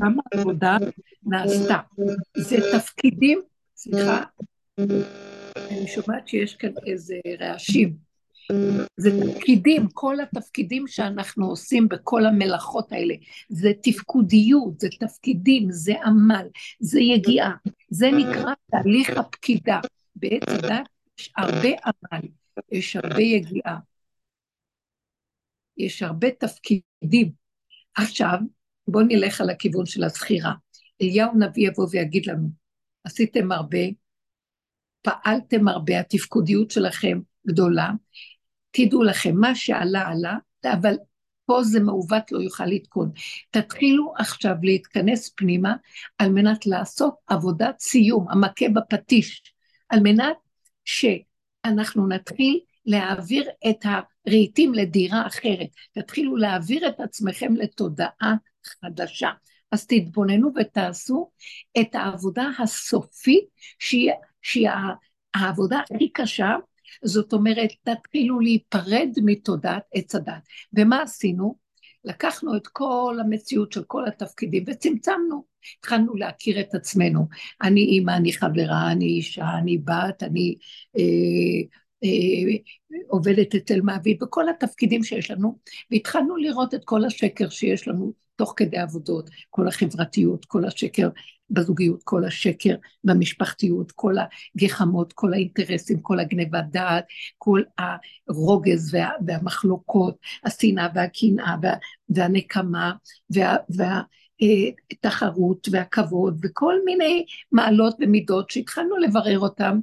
כמה 0.00 0.22
עבודה 0.32 0.76
נעשתה. 1.22 1.78
זה 2.36 2.56
תפקידים, 2.72 3.42
סליחה, 3.76 4.22
אני 5.56 5.86
שומעת 5.86 6.28
שיש 6.28 6.54
כאן 6.54 6.72
איזה 6.86 7.14
רעשים. 7.40 8.05
זה 8.96 9.10
תפקידים, 9.20 9.88
כל 9.92 10.16
התפקידים 10.20 10.86
שאנחנו 10.86 11.46
עושים 11.46 11.88
בכל 11.88 12.26
המלאכות 12.26 12.92
האלה, 12.92 13.14
זה 13.48 13.72
תפקודיות, 13.82 14.80
זה 14.80 14.88
תפקידים, 15.00 15.66
זה 15.70 15.94
עמל, 16.04 16.46
זה 16.80 17.00
יגיעה, 17.00 17.52
זה 17.90 18.10
נקרא 18.10 18.52
תהליך 18.70 19.10
הפקידה. 19.10 19.80
בעץ 20.16 20.42
הדת 20.48 20.88
יש 21.18 21.32
הרבה 21.36 21.68
עמל, 21.84 22.28
יש 22.72 22.96
הרבה 22.96 23.22
יגיעה, 23.22 23.78
יש 25.76 26.02
הרבה 26.02 26.28
תפקידים. 26.30 27.32
עכשיו, 27.94 28.38
בואו 28.88 29.04
נלך 29.04 29.40
על 29.40 29.50
הכיוון 29.50 29.86
של 29.86 30.04
הזכירה. 30.04 30.52
אליהו 31.02 31.38
נביא 31.38 31.68
יבוא 31.68 31.86
ויגיד 31.90 32.26
לנו, 32.26 32.48
עשיתם 33.04 33.52
הרבה, 33.52 33.78
פעלתם 35.02 35.68
הרבה, 35.68 36.00
התפקודיות 36.00 36.70
שלכם 36.70 37.20
גדולה, 37.46 37.90
תדעו 38.76 39.02
לכם, 39.02 39.36
מה 39.36 39.54
שעלה 39.54 40.08
עלה, 40.08 40.36
אבל 40.72 40.94
פה 41.46 41.62
זה 41.62 41.80
מעוות 41.80 42.32
לא 42.32 42.38
יוכל 42.38 42.66
לתקון. 42.66 43.10
תתחילו 43.50 44.12
עכשיו 44.18 44.54
להתכנס 44.62 45.32
פנימה 45.36 45.74
על 46.18 46.32
מנת 46.32 46.66
לעשות 46.66 47.14
עבודת 47.26 47.80
סיום, 47.80 48.26
המכה 48.30 48.68
בפטיש, 48.68 49.42
על 49.88 50.00
מנת 50.00 50.36
שאנחנו 50.84 52.08
נתחיל 52.08 52.60
להעביר 52.86 53.48
את 53.70 53.84
הרהיטים 53.84 54.74
לדירה 54.74 55.26
אחרת. 55.26 55.68
תתחילו 55.92 56.36
להעביר 56.36 56.88
את 56.88 57.00
עצמכם 57.00 57.54
לתודעה 57.56 58.34
חדשה. 58.64 59.30
אז 59.72 59.86
תתבוננו 59.86 60.50
ותעשו 60.56 61.30
את 61.80 61.94
העבודה 61.94 62.50
הסופית, 62.58 63.44
שהיא, 63.78 64.12
שהיא 64.42 64.68
העבודה 65.34 65.80
הכי 65.90 66.08
קשה, 66.08 66.56
זאת 67.04 67.32
אומרת, 67.32 67.70
תתחילו 67.82 68.40
להיפרד 68.40 69.08
מתודעת 69.24 69.82
עץ 69.94 70.14
הדת. 70.14 70.48
ומה 70.72 71.02
עשינו? 71.02 71.66
לקחנו 72.04 72.56
את 72.56 72.66
כל 72.66 73.18
המציאות 73.20 73.72
של 73.72 73.82
כל 73.86 74.08
התפקידים 74.08 74.64
וצמצמנו. 74.66 75.44
התחלנו 75.78 76.14
להכיר 76.16 76.60
את 76.60 76.74
עצמנו. 76.74 77.28
אני 77.62 77.80
אימא, 77.80 78.16
אני 78.16 78.32
חברה, 78.32 78.92
אני 78.92 79.04
אישה, 79.04 79.58
אני 79.58 79.78
בת, 79.78 80.22
אני 80.22 80.56
אה, 80.98 81.02
אה, 82.04 82.56
עובדת 83.08 83.54
אצל 83.54 83.80
מעביד, 83.80 84.22
וכל 84.22 84.48
התפקידים 84.48 85.04
שיש 85.04 85.30
לנו, 85.30 85.58
והתחלנו 85.90 86.36
לראות 86.36 86.74
את 86.74 86.84
כל 86.84 87.04
השקר 87.04 87.48
שיש 87.48 87.88
לנו 87.88 88.12
תוך 88.36 88.54
כדי 88.56 88.78
עבודות, 88.78 89.30
כל 89.50 89.68
החברתיות, 89.68 90.44
כל 90.44 90.64
השקר 90.64 91.08
בזוגיות, 91.50 92.00
כל 92.04 92.24
השקר 92.24 92.74
במשפחתיות, 93.04 93.92
כל 93.92 94.14
הגחמות, 94.56 95.12
כל 95.12 95.32
האינטרסים, 95.32 96.00
כל 96.00 96.20
הגניבת 96.20 96.64
דעת, 96.70 97.04
כל 97.38 97.62
הרוגז 97.78 98.94
וה, 98.94 99.10
והמחלוקות, 99.26 100.16
השנאה 100.44 100.88
והקנאה 100.94 101.56
וה, 101.62 101.74
והנקמה 102.08 102.92
וה, 103.30 103.56
וה, 103.76 104.02
התחרות 104.90 105.68
והכבוד 105.70 106.38
וכל 106.42 106.74
מיני 106.84 107.24
מעלות 107.52 107.96
ומידות 108.00 108.50
שהתחלנו 108.50 108.96
לברר 108.96 109.38
אותם 109.38 109.80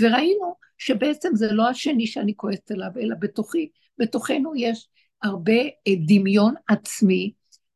וראינו 0.00 0.54
שבעצם 0.78 1.28
זה 1.34 1.52
לא 1.52 1.68
השני 1.68 2.06
שאני 2.06 2.32
כועסת 2.36 2.70
עליו 2.70 2.90
אלא 3.00 3.16
בתוכי, 3.20 3.68
בתוכנו 3.98 4.52
יש 4.56 4.88
הרבה 5.22 5.62
דמיון 6.06 6.54
עצמי 6.68 7.32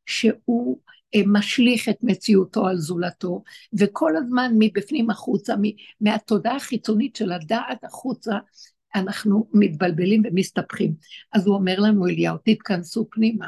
שהוא 0.09 0.79
אה, 1.15 1.21
משליך 1.27 1.89
את 1.89 1.97
מציאותו 2.03 2.67
על 2.67 2.77
זולתו, 2.77 3.43
וכל 3.79 4.17
הזמן 4.17 4.51
מבפנים 4.59 5.09
החוצה, 5.09 5.53
מהתודעה 6.01 6.55
החיצונית 6.55 7.15
של 7.15 7.31
הדעת 7.31 7.83
החוצה, 7.83 8.37
אנחנו 8.95 9.47
מתבלבלים 9.53 10.23
ומסתבכים. 10.25 10.93
אז 11.33 11.47
הוא 11.47 11.55
אומר 11.55 11.79
לנו, 11.79 12.07
אליהו, 12.07 12.37
תתכנסו 12.45 13.07
פנימה, 13.11 13.47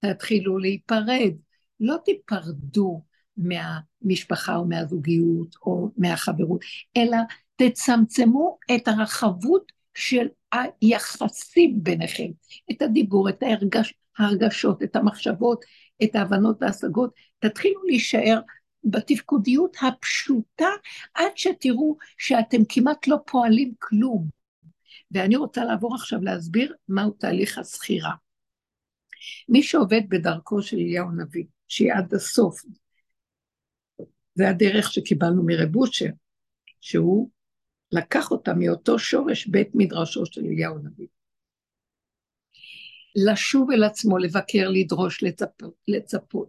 תתחילו 0.00 0.58
להיפרד, 0.58 1.32
לא 1.80 1.96
תיפרדו 2.04 3.02
מהמשפחה 3.36 4.56
או 4.56 4.64
מהזוגיות 4.64 5.56
או 5.62 5.90
מהחברות, 5.96 6.60
אלא 6.96 7.16
תצמצמו 7.56 8.58
את 8.74 8.88
הרחבות 8.88 9.72
של 9.94 10.26
היחסים 10.52 11.78
ביניכם, 11.82 12.28
את 12.70 12.82
הדיבור, 12.82 13.28
את 13.28 13.42
ההרגש, 13.42 13.94
ההרגשות, 14.18 14.82
את 14.82 14.96
המחשבות, 14.96 15.64
את 16.04 16.14
ההבנות 16.14 16.56
וההשגות, 16.60 17.14
תתחילו 17.38 17.82
להישאר 17.84 18.40
בתפקודיות 18.84 19.76
הפשוטה 19.82 20.68
עד 21.14 21.32
שתראו 21.36 21.96
שאתם 22.18 22.58
כמעט 22.68 23.06
לא 23.06 23.16
פועלים 23.26 23.72
כלום. 23.78 24.28
ואני 25.10 25.36
רוצה 25.36 25.64
לעבור 25.64 25.94
עכשיו 25.94 26.22
להסביר 26.22 26.74
מהו 26.88 27.10
תהליך 27.10 27.58
הזכירה. 27.58 28.12
מי 29.48 29.62
שעובד 29.62 30.00
בדרכו 30.08 30.62
של 30.62 30.76
אליהו 30.76 31.08
הנביא, 31.08 31.44
שהיא 31.68 31.92
עד 31.92 32.14
הסוף, 32.14 32.60
זה 34.34 34.48
הדרך 34.48 34.92
שקיבלנו 34.92 35.42
מרב 35.46 35.76
אושר, 35.76 36.10
שהוא 36.80 37.30
לקח 37.92 38.30
אותה 38.30 38.54
מאותו 38.54 38.98
שורש 38.98 39.46
בית 39.46 39.68
מדרשו 39.74 40.26
של 40.26 40.40
אליהו 40.44 40.76
הנביא. 40.76 41.06
לשוב 43.26 43.70
אל 43.70 43.84
עצמו, 43.84 44.18
לבקר, 44.18 44.68
לדרוש, 44.68 45.22
לצפות, 45.22 45.74
לצפות, 45.88 46.48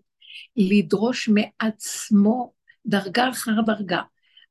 לדרוש 0.56 1.30
מעצמו 1.30 2.54
דרגה 2.86 3.30
אחר 3.30 3.62
דרגה, 3.66 4.02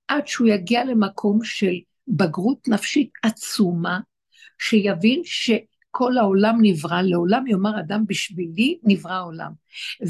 עד 0.08 0.26
שהוא 0.26 0.48
יגיע 0.48 0.84
למקום 0.84 1.44
של 1.44 1.74
בגרות 2.08 2.68
נפשית 2.68 3.10
עצומה, 3.22 4.00
שיבין 4.58 5.20
ש... 5.24 5.50
כל 5.98 6.18
העולם 6.18 6.58
נברא, 6.62 7.02
לעולם 7.02 7.46
יאמר 7.46 7.80
אדם 7.80 8.04
בשבילי 8.06 8.78
נברא 8.84 9.12
העולם. 9.12 9.52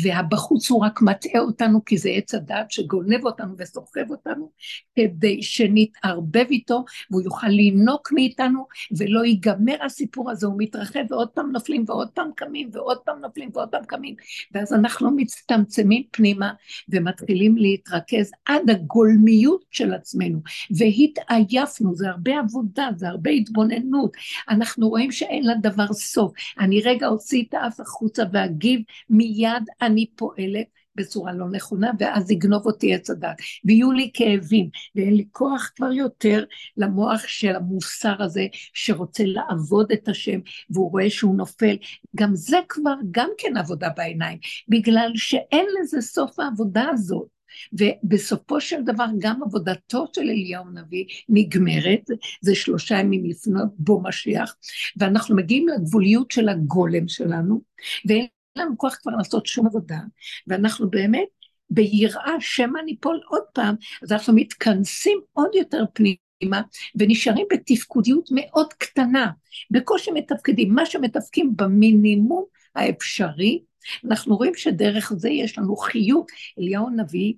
והבחוץ 0.03 0.71
הוא 0.71 0.85
רק 0.85 1.03
מטעה 1.03 1.41
אותנו 1.41 1.85
כי 1.85 1.99
זה 1.99 2.09
עץ 2.09 2.35
הדעת 2.35 2.71
שגונב 2.71 3.25
אותנו 3.25 3.55
וסוחב 3.59 4.11
אותנו, 4.11 4.51
כדי 4.97 5.43
שנתערבב 5.43 6.47
איתו 6.51 6.85
והוא 7.11 7.23
יוכל 7.23 7.47
לינוק 7.47 8.13
מאיתנו 8.13 8.67
ולא 8.99 9.25
ייגמר 9.25 9.85
הסיפור 9.85 10.31
הזה, 10.31 10.47
הוא 10.47 10.55
מתרחב 10.59 11.01
ועוד 11.11 11.29
פעם 11.29 11.53
נופלים 11.53 11.85
ועוד 11.87 12.09
פעם 12.09 12.31
קמים 12.37 12.71
ועוד 12.73 12.99
פעם 12.99 13.21
נופלים 13.21 13.51
ועוד 13.55 13.69
פעם 13.69 13.85
קמים. 13.85 14.15
ואז 14.55 14.73
אנחנו 14.73 15.11
מצטמצמים 15.17 16.03
פנימה 16.11 16.53
ומתחילים 16.89 17.57
להתרכז 17.57 18.31
עד 18.45 18.71
הגולמיות 18.71 19.65
של 19.71 19.95
עצמנו. 19.95 20.41
והתעייפנו, 20.71 21.95
זה 21.95 22.09
הרבה 22.09 22.39
עבודה, 22.39 22.89
זה 22.97 23.09
הרבה 23.09 23.31
התבוננות. 23.31 24.13
אנחנו 24.49 24.89
רואים 24.89 25.13
שאין 25.13 25.45
לדבר 25.47 25.78
דבר 25.79 25.93
סוף. 25.93 26.33
אני 26.59 26.81
רגע 26.81 27.09
אוציא 27.09 27.45
את 27.49 27.55
האף 27.55 27.81
החוצה 27.81 28.23
ואגיב, 28.33 28.81
מיד 29.11 29.63
אני 29.83 30.07
פועלת, 30.17 30.67
בצורה 30.95 31.33
לא 31.33 31.49
נכונה, 31.51 31.91
ואז 31.99 32.31
יגנוב 32.31 32.67
אותי 32.67 32.95
עץ 32.95 33.11
הדת. 33.11 33.37
ויהיו 33.65 33.93
לי 33.93 34.11
כאבים, 34.15 34.69
ואין 34.95 35.15
לי 35.15 35.25
כוח 35.33 35.71
כבר 35.77 35.93
יותר 35.93 36.45
למוח 36.77 37.27
של 37.27 37.57
המוסר 37.57 38.23
הזה, 38.23 38.47
שרוצה 38.53 39.25
לעבוד 39.27 39.93
את 39.93 40.09
השם, 40.09 40.41
והוא 40.71 40.91
רואה 40.91 41.11
שהוא 41.11 41.37
נופל. 41.37 41.77
גם 42.17 42.31
זה 42.35 42.59
כבר 42.69 42.95
גם 43.11 43.29
כן 43.39 43.57
עבודה 43.57 43.89
בעיניים, 43.97 44.39
בגלל 44.69 45.11
שאין 45.15 45.67
לזה 45.81 46.01
סוף 46.01 46.39
העבודה 46.39 46.85
הזאת. 46.93 47.38
ובסופו 47.73 48.61
של 48.61 48.83
דבר 48.83 49.07
גם 49.19 49.43
עבודתו 49.43 50.07
של 50.15 50.21
אליהו 50.21 50.65
הנביא 50.67 51.05
נגמרת, 51.29 52.11
זה 52.41 52.55
שלושה 52.55 52.99
ימים 52.99 53.25
לפנות 53.25 53.69
בו 53.79 54.03
משיח, 54.03 54.57
ואנחנו 54.97 55.37
מגיעים 55.37 55.69
לגבוליות 55.69 56.31
של 56.31 56.49
הגולם 56.49 57.09
שלנו, 57.09 57.61
ואין 58.07 58.27
לנו 58.57 58.79
כוח 58.79 58.95
כבר 59.03 59.13
לעשות 59.13 59.47
שום 59.47 59.67
עבודה, 59.67 59.99
ואנחנו 60.47 60.91
באמת 60.91 61.29
ביראה 61.71 62.33
שמא 62.41 62.79
ניפול 62.85 63.21
עוד 63.29 63.43
פעם, 63.55 63.75
אז 64.03 64.13
אנחנו 64.13 64.35
מתכנסים 64.35 65.19
עוד 65.33 65.51
יותר 65.55 65.85
פנימה, 65.93 66.63
ונשארים 66.95 67.47
בתפקודיות 67.53 68.29
מאוד 68.33 68.73
קטנה, 68.73 69.31
בקושי 69.71 70.11
מתפקדים, 70.11 70.75
מה 70.75 70.87
שמתפקים 70.87 71.53
במינימום 71.57 72.45
האפשרי, 72.75 73.63
אנחנו 74.05 74.37
רואים 74.37 74.55
שדרך 74.55 75.13
זה 75.17 75.31
יש 75.31 75.59
לנו 75.59 75.77
חיות. 75.77 76.31
אליהו 76.59 76.87
הנביא, 76.89 77.35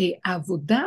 אה, 0.00 0.04
העבודה 0.24 0.82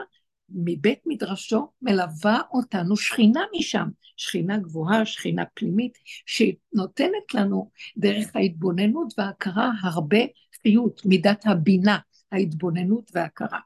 מבית 0.50 1.00
מדרשו 1.06 1.72
מלווה 1.82 2.42
אותנו 2.52 2.98
שכינה 2.98 3.42
משם, 3.58 3.88
שכינה 4.18 4.58
גבוהה, 4.58 5.06
שכינה 5.06 5.44
פנימית, 5.54 5.98
שנותנת 6.26 7.34
לנו 7.34 7.72
דרך 7.98 8.36
ההתבוננות 8.36 9.14
וההכרה 9.18 9.72
הרבה 9.84 10.20
חיות, 10.62 11.02
מידת 11.06 11.46
הבינה, 11.46 11.98
ההתבוננות 12.32 13.12
וההכרה. 13.14 13.60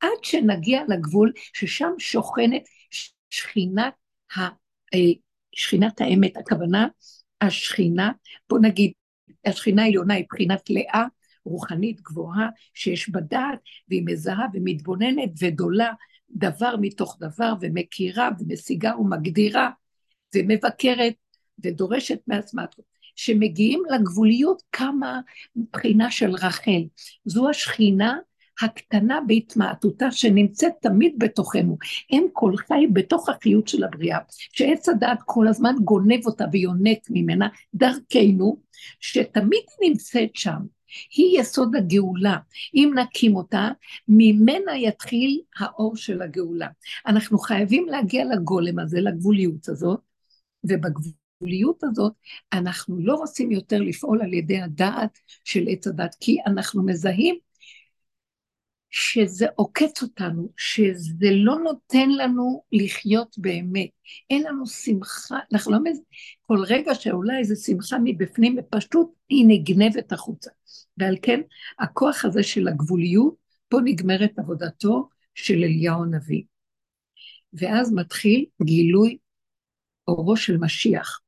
עד 0.00 0.08
שנגיע 0.22 0.82
לגבול 0.88 1.32
ששם 1.52 1.90
שוכנת 1.98 2.62
שכינת, 3.30 3.94
ה, 4.36 4.40
אה, 4.94 5.12
שכינת 5.52 6.00
האמת, 6.00 6.36
הכוונה 6.36 6.86
השכינה, 7.40 8.12
בוא 8.48 8.58
נגיד 8.58 8.92
השכינה 9.46 9.82
העליונה 9.82 10.14
היא 10.14 10.24
בחינת 10.30 10.70
לאה, 10.70 11.04
רוחנית 11.44 12.00
גבוהה, 12.00 12.48
שיש 12.74 13.10
בה 13.10 13.20
דעת, 13.20 13.58
והיא 13.88 14.02
מזהה 14.06 14.46
ומתבוננת 14.54 15.30
ודולה 15.38 15.92
דבר 16.30 16.74
מתוך 16.80 17.16
דבר, 17.20 17.52
ומכירה 17.60 18.30
ומשיגה 18.38 18.96
ומגדירה, 18.96 19.70
ומבקרת 20.34 21.14
ודורשת 21.64 22.18
מעצמה. 22.26 22.64
שמגיעים 23.16 23.82
לגבוליות 23.90 24.62
כמה 24.72 25.20
מבחינה 25.56 26.10
של 26.10 26.30
רחל. 26.30 26.82
זו 27.24 27.50
השכינה 27.50 28.18
הקטנה 28.62 29.20
בהתמעטותה 29.26 30.10
שנמצאת 30.10 30.72
תמיד 30.80 31.14
בתוכנו. 31.18 31.76
אם 32.12 32.26
כל 32.32 32.56
חי 32.56 32.86
בתוך 32.92 33.28
החיות 33.28 33.68
של 33.68 33.84
הבריאה, 33.84 34.18
שעץ 34.52 34.88
הדעת 34.88 35.18
כל 35.24 35.48
הזמן 35.48 35.74
גונב 35.84 36.26
אותה 36.26 36.44
ויונק 36.52 36.98
ממנה 37.10 37.48
דרכנו, 37.74 38.60
שתמיד 39.00 39.62
היא 39.80 39.90
נמצאת 39.90 40.30
שם. 40.36 40.58
היא 41.16 41.40
יסוד 41.40 41.76
הגאולה. 41.76 42.36
אם 42.74 42.92
נקים 42.96 43.36
אותה, 43.36 43.68
ממנה 44.08 44.76
יתחיל 44.76 45.40
האור 45.58 45.96
של 45.96 46.22
הגאולה. 46.22 46.68
אנחנו 47.06 47.38
חייבים 47.38 47.86
להגיע 47.88 48.24
לגולם 48.24 48.78
הזה, 48.78 49.00
לגבוליות 49.00 49.68
הזאת, 49.68 50.00
ובגבוליות 50.64 51.84
הזאת 51.84 52.12
אנחנו 52.52 52.98
לא 52.98 53.14
רוצים 53.14 53.52
יותר 53.52 53.80
לפעול 53.80 54.22
על 54.22 54.34
ידי 54.34 54.60
הדעת 54.60 55.18
של 55.44 55.64
עץ 55.68 55.86
הדת, 55.86 56.16
כי 56.20 56.36
אנחנו 56.46 56.86
מזהים 56.86 57.38
שזה 58.98 59.46
עוקץ 59.54 60.02
אותנו, 60.02 60.48
שזה 60.56 61.28
לא 61.32 61.58
נותן 61.58 62.10
לנו 62.10 62.62
לחיות 62.72 63.36
באמת. 63.38 63.88
אין 64.30 64.42
לנו 64.42 64.66
שמחה, 64.66 65.38
אנחנו 65.52 65.72
לא 65.72 65.78
מז... 65.84 66.00
כל 66.42 66.58
רגע 66.68 66.94
שעולה 66.94 67.38
איזו 67.38 67.56
שמחה 67.56 67.96
מבפנים, 68.04 68.56
ופשוט 68.58 69.10
היא 69.28 69.44
נגנבת 69.48 70.12
החוצה. 70.12 70.50
ועל 70.98 71.16
כן, 71.22 71.40
הכוח 71.78 72.24
הזה 72.24 72.42
של 72.42 72.68
הגבוליות, 72.68 73.34
פה 73.68 73.78
נגמרת 73.84 74.38
עבודתו 74.38 75.08
של 75.34 75.54
אליהו 75.54 76.02
הנביא. 76.02 76.42
ואז 77.52 77.92
מתחיל 77.92 78.44
גילוי 78.62 79.18
אורו 80.08 80.36
של 80.36 80.56
משיח. 80.56 81.20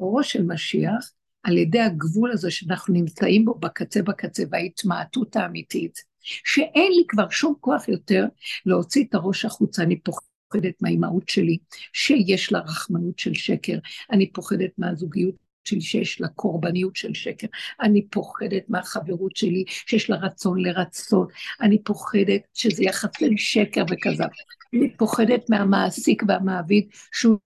אורו 0.00 0.22
של 0.22 0.42
משיח, 0.42 1.12
על 1.42 1.58
ידי 1.58 1.80
הגבול 1.80 2.32
הזה 2.32 2.50
שאנחנו 2.50 2.94
נמצאים 2.94 3.44
בו 3.44 3.54
בקצה 3.54 4.02
בקצה, 4.02 4.42
וההתמעטות 4.50 5.36
האמיתית, 5.36 6.07
שאין 6.44 6.92
לי 6.92 7.02
כבר 7.08 7.28
שום 7.30 7.54
כוח 7.60 7.88
יותר 7.88 8.24
להוציא 8.66 9.04
את 9.04 9.14
הראש 9.14 9.44
החוצה, 9.44 9.82
אני 9.82 10.00
פוחדת 10.00 10.74
מהאימהות 10.80 11.28
שלי, 11.28 11.58
שיש 11.92 12.52
לה 12.52 12.58
רחמנות 12.58 13.18
של 13.18 13.34
שקר, 13.34 13.78
אני 14.12 14.32
פוחדת 14.32 14.70
מהזוגיות 14.78 15.34
שלי 15.64 15.80
שיש 15.80 16.20
לה 16.20 16.28
קורבניות 16.28 16.96
של 16.96 17.14
שקר, 17.14 17.46
אני 17.80 18.06
פוחדת 18.06 18.62
מהחברות 18.68 19.36
שלי 19.36 19.64
שיש 19.68 20.10
לה 20.10 20.16
רצון 20.16 20.58
לרצות, 20.60 21.32
אני 21.60 21.82
פוחדת 21.82 22.40
שזה 22.54 22.84
יחסל 22.84 23.30
שקר 23.36 23.84
וכזב, 23.90 24.28
אני 24.74 24.96
פוחדת 24.96 25.50
מהמעסיק 25.50 26.22
והמעביד 26.28 26.88
שהוא 27.12 27.38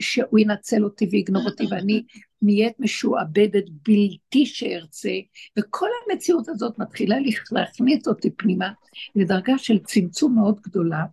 שהוא 0.00 0.38
ינצל 0.38 0.84
אותי 0.84 1.06
ויגנוב 1.10 1.46
אותי 1.46 1.64
ואני 1.70 2.02
נהיית 2.42 2.80
משועבדת 2.80 3.64
בלתי 3.88 4.46
שארצה, 4.46 5.12
וכל 5.58 5.88
המציאות 6.06 6.48
הזאת 6.48 6.78
מתחילה 6.78 7.16
להכניס 7.52 8.08
אותי 8.08 8.30
פנימה 8.30 8.70
לדרגה 9.16 9.58
של 9.58 9.78
צמצום 9.78 10.34
מאוד 10.34 10.60
גדולה, 10.60 11.04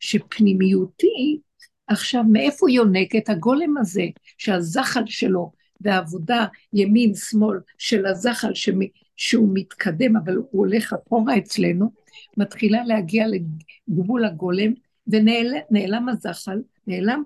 שפנימיותי 0.00 1.40
עכשיו 1.86 2.24
מאיפה 2.24 2.70
יונק 2.70 3.16
את 3.16 3.28
הגולם 3.28 3.76
הזה, 3.76 4.04
שהזחל 4.38 5.06
שלו 5.06 5.52
והעבודה 5.80 6.46
ימין 6.72 7.14
שמאל 7.14 7.58
של 7.78 8.06
הזחל 8.06 8.54
שמ... 8.54 8.78
שהוא 9.16 9.48
מתקדם 9.54 10.16
אבל 10.16 10.34
הוא 10.34 10.46
הולך 10.50 10.92
אחורה 10.92 11.38
אצלנו, 11.38 11.90
מתחילה 12.36 12.84
להגיע 12.84 13.26
לגבול 13.28 14.24
הגולם 14.24 14.72
ונעלם 15.06 16.08
הזחל, 16.08 16.62
נעלם 16.86 17.22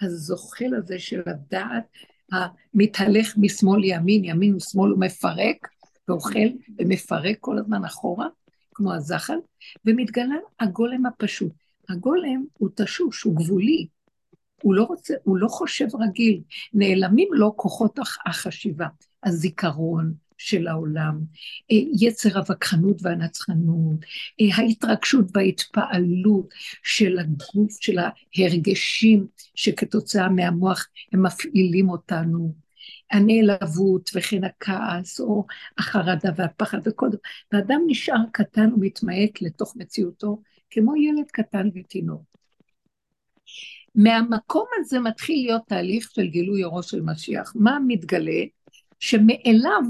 הזוחל 0.00 0.74
הזה 0.74 0.98
של 0.98 1.22
הדעת 1.26 1.84
המתהלך 2.32 3.34
משמאל 3.36 3.80
לימין, 3.80 4.24
ימין 4.24 4.54
ושמאל, 4.54 4.90
הוא 4.90 5.00
מפרק 5.00 5.68
ואוכל 6.08 6.48
ומפרק 6.78 7.36
כל 7.40 7.58
הזמן 7.58 7.84
אחורה, 7.84 8.26
כמו 8.74 8.92
הזחל, 8.92 9.38
ומתגלה 9.84 10.36
הגולם 10.60 11.06
הפשוט. 11.06 11.52
הגולם 11.88 12.44
הוא 12.58 12.68
תשוש, 12.74 13.22
הוא 13.22 13.36
גבולי, 13.36 13.86
הוא 14.62 14.74
לא 14.74 14.82
רוצה, 14.84 15.14
הוא 15.24 15.36
לא 15.36 15.48
חושב 15.48 15.86
רגיל, 16.00 16.40
נעלמים 16.74 17.28
לו 17.32 17.56
כוחות 17.56 17.98
החשיבה, 18.26 18.86
הזיכרון, 19.24 20.14
של 20.40 20.68
העולם, 20.68 21.20
אה, 21.72 21.76
יצר 22.00 22.38
הווכחנות 22.38 22.96
והנצחנות, 23.02 23.98
אה, 24.40 24.56
ההתרגשות 24.56 25.24
וההתפעלות 25.34 26.48
של 26.82 27.18
הגוף, 27.18 27.76
של 27.80 27.98
ההרגשים 27.98 29.26
שכתוצאה 29.54 30.28
מהמוח 30.28 30.88
הם 31.12 31.26
מפעילים 31.26 31.88
אותנו, 31.88 32.54
הנעלבות 33.10 34.10
וכן 34.14 34.44
הכעס 34.44 35.20
או 35.20 35.46
החרדה 35.78 36.30
והפחד 36.36 36.78
וכל 36.84 37.08
דבר, 37.08 37.18
ואדם 37.52 37.80
נשאר 37.86 38.20
קטן 38.32 38.72
ומתמעט 38.72 39.42
לתוך 39.42 39.76
מציאותו 39.76 40.42
כמו 40.70 40.96
ילד 40.96 41.30
קטן 41.32 41.68
ותינוק. 41.74 42.22
מהמקום 43.94 44.66
הזה 44.78 45.00
מתחיל 45.00 45.46
להיות 45.46 45.62
תהליך 45.68 46.10
של 46.10 46.26
גילוי 46.26 46.64
אורו 46.64 46.82
של 46.82 47.00
משיח. 47.00 47.52
מה 47.56 47.78
מתגלה? 47.86 48.42
שמאליו 49.00 49.82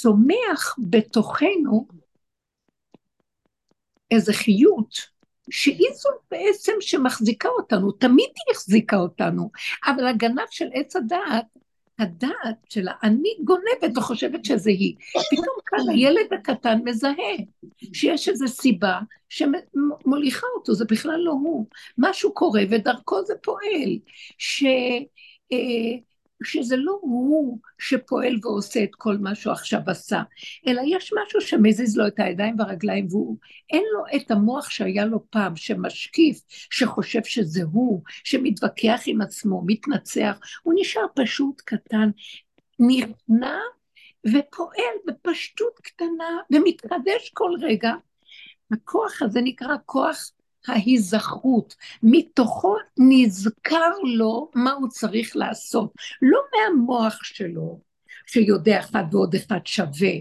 צומח 0.00 0.76
בתוכנו 0.78 1.86
איזה 4.10 4.32
חיות 4.32 5.14
שהיא 5.50 5.88
זו 5.94 6.08
בעצם 6.30 6.72
שמחזיקה 6.80 7.48
אותנו, 7.48 7.92
תמיד 7.92 8.26
היא 8.26 8.54
החזיקה 8.54 8.96
אותנו, 8.96 9.50
אבל 9.86 10.06
הגנב 10.06 10.46
של 10.50 10.68
עץ 10.74 10.96
הדעת, 10.96 11.44
הדעת 11.98 12.56
של 12.70 12.86
האני 12.88 13.28
גונבת 13.44 13.96
וחושבת 13.98 14.44
שזה 14.44 14.70
היא. 14.70 14.94
פתאום 15.30 15.56
כאן 15.66 15.88
הילד 15.90 16.32
הקטן 16.32 16.80
מזהה 16.84 17.34
שיש 17.92 18.28
איזו 18.28 18.48
סיבה 18.48 18.98
שמוליכה 19.28 20.46
אותו, 20.56 20.74
זה 20.74 20.84
בכלל 20.84 21.20
לא 21.20 21.32
הוא. 21.32 21.66
משהו 21.98 22.34
קורה 22.34 22.62
ודרכו 22.70 23.24
זה 23.24 23.34
פועל. 23.42 23.98
ש... 24.38 24.64
אה, 25.52 25.98
שזה 26.44 26.76
לא 26.76 26.98
הוא 27.00 27.58
שפועל 27.78 28.38
ועושה 28.42 28.84
את 28.84 28.94
כל 28.94 29.16
מה 29.20 29.34
שהוא 29.34 29.52
עכשיו 29.52 29.80
עשה, 29.86 30.22
אלא 30.66 30.82
יש 30.86 31.12
משהו 31.22 31.40
שמזיז 31.40 31.96
לו 31.96 32.06
את 32.06 32.14
הידיים 32.20 32.54
והרגליים, 32.58 33.06
והוא, 33.10 33.36
אין 33.70 33.84
לו 33.92 34.04
את 34.16 34.30
המוח 34.30 34.70
שהיה 34.70 35.04
לו 35.04 35.30
פעם, 35.30 35.56
שמשקיף, 35.56 36.40
שחושב 36.48 37.24
שזה 37.24 37.62
הוא, 37.72 38.02
שמתווכח 38.24 39.02
עם 39.06 39.20
עצמו, 39.20 39.62
מתנצח, 39.66 40.38
הוא 40.62 40.74
נשאר 40.76 41.06
פשוט 41.14 41.60
קטן, 41.60 42.10
נכנע 42.78 43.58
ופועל 44.26 44.94
בפשטות 45.06 45.78
קטנה 45.82 46.38
ומתחדש 46.52 47.30
כל 47.34 47.50
רגע. 47.60 47.92
הכוח 48.72 49.22
הזה 49.22 49.40
נקרא 49.42 49.76
כוח 49.86 50.30
ההיזכרות, 50.68 51.74
מתוכו 52.02 52.76
נזכר 52.98 53.92
לו 54.04 54.50
מה 54.54 54.72
הוא 54.72 54.88
צריך 54.88 55.36
לעשות, 55.36 55.92
לא 56.22 56.40
מהמוח 56.52 57.24
שלו, 57.24 57.80
שיודע 58.26 58.80
אחד 58.80 59.04
ועוד 59.12 59.34
אחד 59.34 59.66
שווה, 59.66 60.12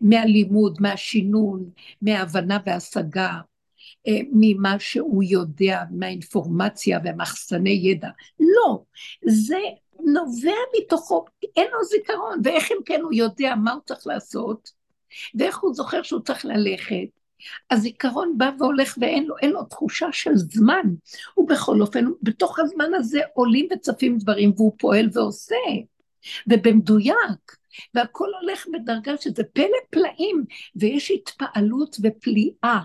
מהלימוד, 0.00 0.76
מהשינון, 0.80 1.70
מההבנה 2.02 2.58
והשגה, 2.66 3.38
אה, 4.08 4.18
ממה 4.32 4.78
שהוא 4.78 5.22
יודע, 5.22 5.82
מהאינפורמציה 5.90 6.98
והמחסני 7.04 7.80
ידע. 7.82 8.08
לא, 8.40 8.82
זה 9.26 9.58
נובע 10.04 10.56
מתוכו, 10.78 11.24
אין 11.56 11.66
לו 11.72 11.84
זיכרון, 11.84 12.40
ואיך 12.44 12.72
אם 12.72 12.76
כן 12.84 13.00
הוא 13.02 13.12
יודע 13.12 13.54
מה 13.54 13.72
הוא 13.72 13.80
צריך 13.86 14.06
לעשות, 14.06 14.70
ואיך 15.34 15.58
הוא 15.58 15.74
זוכר 15.74 16.02
שהוא 16.02 16.20
צריך 16.20 16.44
ללכת. 16.44 17.19
הזיכרון 17.70 18.34
בא 18.38 18.50
והולך 18.58 18.98
ואין 19.00 19.26
לו, 19.26 19.34
לו 19.42 19.64
תחושה 19.64 20.06
של 20.12 20.36
זמן. 20.36 20.82
הוא 21.34 21.48
בכל 21.48 21.80
אופן, 21.80 22.04
בתוך 22.22 22.58
הזמן 22.58 22.94
הזה 22.94 23.20
עולים 23.34 23.68
וצפים 23.72 24.18
דברים 24.18 24.52
והוא 24.56 24.72
פועל 24.78 25.08
ועושה, 25.12 25.54
ובמדויק. 26.46 27.60
והכל 27.94 28.28
הולך 28.40 28.66
בדרגה 28.72 29.12
שזה 29.20 29.42
פלא 29.52 29.78
פלאים, 29.90 30.44
ויש 30.76 31.10
התפעלות 31.10 31.96
ופליאה. 32.02 32.80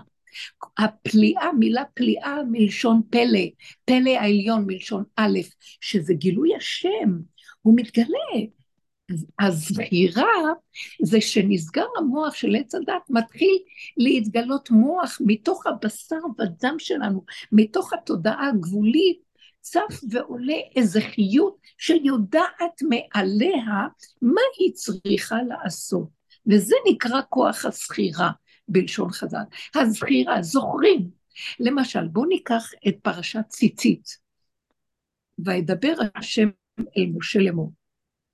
הפליאה, 0.78 1.52
מילה 1.58 1.82
פליאה 1.94 2.38
מלשון 2.50 3.02
פלא, 3.10 3.46
פלא 3.84 4.10
העליון 4.10 4.64
מלשון 4.66 5.04
א', 5.16 5.38
שזה 5.80 6.14
גילוי 6.14 6.56
השם, 6.56 7.18
הוא 7.62 7.74
מתגלה. 7.76 8.55
הזכירה 9.40 10.52
זה 11.02 11.20
שנסגר 11.20 11.86
המוח 11.98 12.34
של 12.34 12.56
עץ 12.56 12.74
הדת, 12.74 13.10
מתחיל 13.10 13.58
להתגלות 13.96 14.70
מוח 14.70 15.18
מתוך 15.26 15.66
הבשר 15.66 16.20
ודם 16.38 16.74
שלנו, 16.78 17.24
מתוך 17.52 17.92
התודעה 17.92 18.48
הגבולית, 18.48 19.26
צף 19.60 20.00
ועולה 20.10 20.56
איזה 20.76 21.00
חיות 21.00 21.56
שיודעת 21.78 22.82
מעליה 22.88 23.86
מה 24.22 24.40
היא 24.58 24.72
צריכה 24.74 25.36
לעשות. 25.42 26.08
וזה 26.46 26.74
נקרא 26.90 27.20
כוח 27.28 27.64
הזכירה 27.64 28.30
בלשון 28.68 29.10
חז"ל. 29.10 29.42
הזכירה, 29.74 30.42
זוכרים. 30.42 31.10
למשל, 31.60 32.08
בואו 32.08 32.26
ניקח 32.26 32.70
את 32.88 32.94
פרשת 33.02 33.44
ציצית. 33.48 34.08
וידבר 35.38 35.94
השם 36.14 36.48
אל 36.96 37.06
משה 37.14 37.38
לאמור. 37.38 37.72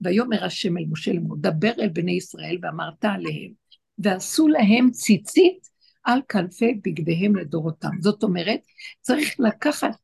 ויאמר 0.03 0.45
השם 0.45 0.79
אל 0.79 0.85
משה 0.91 1.13
לאמור, 1.13 1.37
דבר 1.41 1.73
אל 1.81 1.89
בני 1.89 2.13
ישראל 2.13 2.59
ואמרת 2.63 3.05
עליהם, 3.05 3.53
ועשו 3.99 4.49
להם 4.49 4.91
ציצית 4.91 5.69
על 6.05 6.21
כנפי 6.29 6.81
בגדיהם 6.85 7.37
לדורותם. 7.37 7.91
זאת 8.01 8.23
אומרת, 8.23 8.61
צריך 9.01 9.35
לקחת 9.39 9.97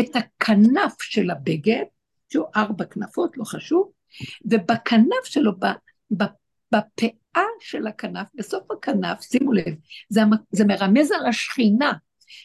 את 0.00 0.16
הכנף 0.16 1.02
של 1.02 1.30
הבגד, 1.30 1.84
שהוא 2.32 2.46
ארבע 2.56 2.84
כנפות, 2.84 3.36
לא 3.36 3.44
חשוב, 3.44 3.90
ובכנף 4.44 5.24
שלו, 5.24 5.52
בפאה 6.10 7.46
של 7.60 7.86
הכנף, 7.86 8.26
בסוף 8.34 8.70
הכנף, 8.70 9.20
שימו 9.20 9.52
לב, 9.52 9.74
זה, 10.08 10.20
זה 10.52 10.64
מרמז 10.64 11.12
על 11.12 11.26
השכינה, 11.26 11.92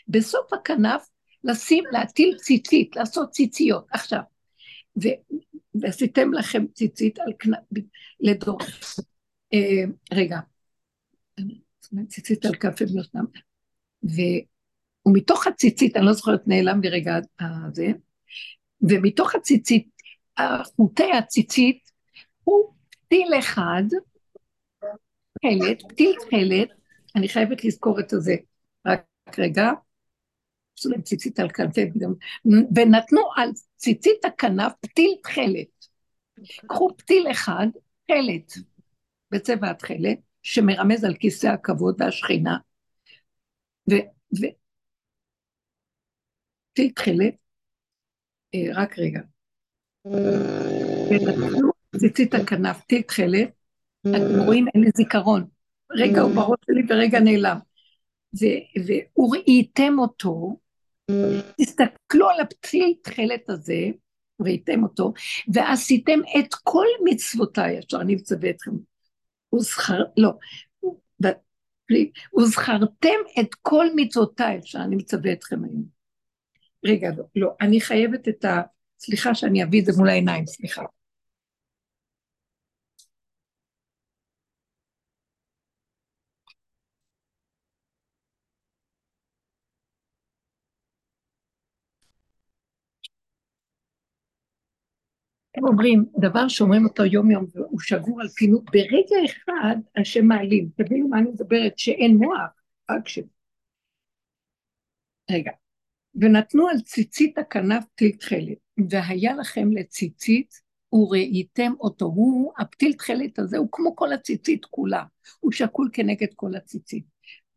בסוף 0.08 0.54
הכנף 0.54 1.08
לשים, 1.44 1.84
להטיל 1.92 2.38
ציצית, 2.38 2.96
לעשות 2.96 3.30
ציציות. 3.30 3.86
עכשיו, 3.92 4.22
ועשיתם 5.76 6.34
לכם 6.34 6.66
ציצית 6.74 7.20
על 7.20 7.34
כנף, 7.40 7.58
לדור. 8.20 8.58
אה, 9.54 9.84
רגע, 10.14 10.40
ציצית 12.08 12.46
על 12.46 12.56
כף 12.56 12.82
אבנותם. 12.82 13.26
ומתוך 14.04 15.48
הציצית, 15.48 15.98
אני 15.98 16.06
לא 16.06 16.14
זוכרת, 16.14 16.48
נעלם 16.48 16.82
ברגע 16.82 17.18
הזה, 17.40 17.88
ומתוך 18.82 19.36
הציצית, 19.36 19.88
חוטי 20.76 21.12
הציצית, 21.12 21.92
הוא 22.44 22.74
טיל 23.08 23.28
אחד, 23.40 23.84
תכלת, 25.34 25.82
פתיל 25.90 26.16
תכלת, 26.20 26.70
אני 27.16 27.30
חייבת 27.30 27.64
לזכור 27.64 28.00
את 28.00 28.10
זה, 28.18 28.36
רק 28.88 29.06
רגע, 29.38 29.72
עשו 30.80 30.90
להם 30.90 31.02
ציצית 31.02 31.40
על 31.40 31.50
כנפי, 31.50 31.82
ונתנו 32.76 33.22
על 33.36 33.50
ציצית 33.76 34.26
הכנף 34.26 34.74
פתיל 34.82 35.16
תכלת. 35.24 35.86
קחו 36.68 36.90
פתיל 36.98 37.32
אחד, 37.32 37.68
תכלת, 38.06 38.54
בצבע 39.32 39.70
התכלת, 39.70 40.20
שמרמז 40.44 41.04
על 41.04 41.14
כיסא 41.14 41.48
הכבוד 41.48 42.02
והשכינה, 42.02 42.58
ו... 43.92 43.94
ו... 44.40 44.46
פתיל 46.72 46.92
תכלת, 46.96 47.34
אה, 48.56 48.60
רק 48.74 49.00
רגע. 49.00 49.22
ונתנו 51.10 51.72
ציצית 51.98 52.34
הכנף, 52.34 52.82
פתיל 52.82 53.02
תכלת, 53.02 53.50
אתם 54.02 54.46
רואים, 54.46 54.66
אין 54.74 54.84
לי 54.84 54.90
זיכרון. 54.96 55.48
רגע 55.92 56.22
הוא 56.22 56.36
בראש 56.36 56.60
שלי 56.66 56.82
ורגע 56.90 57.20
נעלם. 57.20 57.58
וראיתם 59.18 59.94
אותו, 60.00 60.58
תסתכלו 61.62 62.30
על 62.30 62.40
הפתיל 62.40 62.94
תכלת 63.02 63.50
הזה, 63.50 63.88
ראיתם 64.42 64.84
אותו, 64.84 65.14
ועשיתם 65.54 66.20
את 66.40 66.54
כל 66.64 66.86
מצוותיי 67.04 67.80
אשר 67.80 68.02
אני 68.02 68.16
מצווה 68.16 68.50
אתכם. 68.50 68.72
וזכר, 69.56 70.04
לא, 70.18 70.32
וזכרתם 72.40 73.20
את 73.40 73.56
כל 73.62 73.86
מצוותיי 73.96 74.60
אשר 74.60 74.80
אני 74.80 74.96
מצווה 74.96 75.34
אתכם 75.34 75.64
היום. 75.64 75.86
רגע, 76.86 77.10
לא, 77.18 77.24
לא, 77.36 77.52
אני 77.62 77.82
חייבת 77.82 78.28
את 78.28 78.46
ה... 78.46 78.62
סליחה 79.00 79.36
שאני 79.36 79.64
אביא 79.64 79.82
את 79.82 79.86
זה 79.86 79.92
מול 79.98 80.10
העיניים, 80.10 80.46
סליחה. 80.46 80.84
הם 95.60 95.66
אומרים, 95.66 96.06
דבר 96.20 96.48
שאומרים 96.48 96.86
אותו 96.86 97.06
יום 97.06 97.32
יום 97.32 97.46
והוא 97.54 97.80
שגור 97.80 98.22
על 98.22 98.28
פינות, 98.28 98.64
ברגע 98.66 99.16
אחד 99.26 99.76
השם 99.96 100.26
מעלים, 100.26 100.70
תבינו 100.76 101.08
מה 101.08 101.20
אני 101.20 101.30
מדברת, 101.30 101.80
שאין 101.80 102.18
מוח, 102.18 102.50
רק 102.92 103.08
ש... 103.08 103.20
רגע, 105.32 105.52
ונתנו 106.16 106.68
על 106.68 106.82
ציצית 106.82 107.38
הכנף 107.38 107.84
פתיל 107.96 108.12
תכלת, 108.12 108.58
והיה 108.90 109.36
לכם 109.36 109.72
לציצית 109.72 110.54
וראיתם 110.94 111.72
אותו, 111.80 112.06
הוא, 112.06 112.54
הפתיל 112.60 112.94
תכלת 112.94 113.40
הזה 113.40 113.58
הוא 113.58 113.68
כמו 113.72 113.96
כל 113.96 114.14
הציצית 114.14 114.66
כולה, 114.66 115.04
הוא 115.40 115.52
שקול 115.52 115.90
כנגד 115.94 116.34
כל 116.36 116.56
הציצית. 116.56 117.06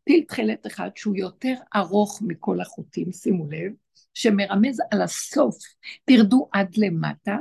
פתיל 0.01 0.23
תכלת 0.27 0.67
אחד 0.67 0.89
שהוא 0.95 1.15
יותר 1.15 1.53
ארוך 1.75 2.21
מכל 2.25 2.61
החוטים, 2.61 3.11
שימו 3.11 3.47
לב, 3.51 3.71
שמרמז 4.13 4.81
על 4.91 5.01
הסוף, 5.01 5.57
תרדו 6.05 6.49
עד 6.51 6.77
למטה, 6.77 7.37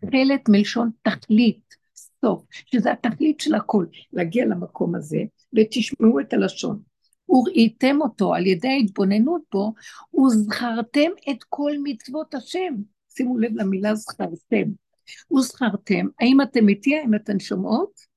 תכלת 0.00 0.48
מלשון 0.48 0.90
תכלית, 1.02 1.74
סוף, 1.94 2.42
שזה 2.50 2.92
התכלית 2.92 3.40
של 3.40 3.54
הכל, 3.54 3.86
להגיע 4.12 4.46
למקום 4.46 4.94
הזה, 4.94 5.18
ותשמעו 5.56 6.20
את 6.20 6.32
הלשון. 6.32 6.80
וראיתם 7.28 7.98
אותו 8.00 8.34
על 8.34 8.46
ידי 8.46 8.68
ההתבוננות 8.68 9.42
בו, 9.52 9.72
וזכרתם 10.14 11.10
את 11.30 11.44
כל 11.48 11.72
מצוות 11.82 12.34
השם. 12.34 12.74
שימו 13.08 13.38
לב 13.38 13.50
למילה 13.54 13.94
זכרתם. 13.94 14.70
וזכרתם, 15.36 16.06
האם 16.20 16.40
אתם 16.40 16.68
איתי? 16.68 16.96
האם 16.96 17.14
אתן 17.14 17.40
שומעות? 17.40 18.10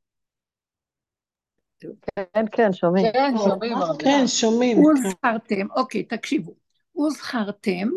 כן, 2.16 2.46
כן, 2.52 2.74
שומעים. 2.74 3.06
כן, 3.14 3.34
שומעים. 3.38 3.78
כן, 4.00 4.24
שומעים. 4.28 4.78
וזכרתם, 4.80 5.68
אוקיי, 5.76 6.04
תקשיבו. 6.04 6.54
וזכרתם 6.98 7.90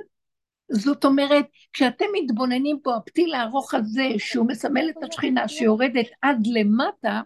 זאת 0.69 1.05
אומרת, 1.05 1.47
כשאתם 1.73 2.05
מתבוננים 2.13 2.79
פה, 2.83 2.97
הפתיל 2.97 3.35
הארוך 3.35 3.75
הזה, 3.75 4.09
שהוא 4.19 4.47
מסמל 4.47 4.91
את 4.91 5.03
השכינה 5.03 5.49
שיורדת 5.49 6.07
עד 6.23 6.47
למטה, 6.47 7.21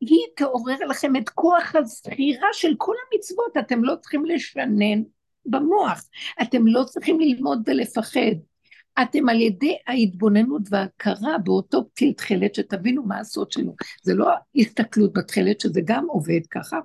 היא 0.00 0.26
תעורר 0.36 0.76
לכם 0.88 1.16
את 1.16 1.28
כוח 1.28 1.76
הזכירה 1.76 2.48
של 2.52 2.74
כל 2.78 2.94
המצוות, 3.12 3.56
אתם 3.58 3.84
לא 3.84 3.94
צריכים 4.00 4.24
לשנן 4.24 5.02
במוח, 5.46 6.08
אתם 6.42 6.66
לא 6.66 6.84
צריכים 6.84 7.20
ללמוד 7.20 7.62
ולפחד. 7.66 8.53
אתם 9.02 9.28
על 9.28 9.40
ידי 9.40 9.76
ההתבוננות 9.86 10.62
וההכרה 10.70 11.38
באותו 11.38 11.88
פתיל 11.88 12.12
תכלת, 12.12 12.54
שתבינו 12.54 13.02
מה 13.02 13.18
הסוד 13.18 13.52
שלו. 13.52 13.74
זה 14.02 14.14
לא 14.14 14.30
הסתכלות 14.56 15.12
בתכלת, 15.12 15.60
שזה 15.60 15.80
גם 15.84 16.06
עובד 16.08 16.40
ככה, 16.50 16.78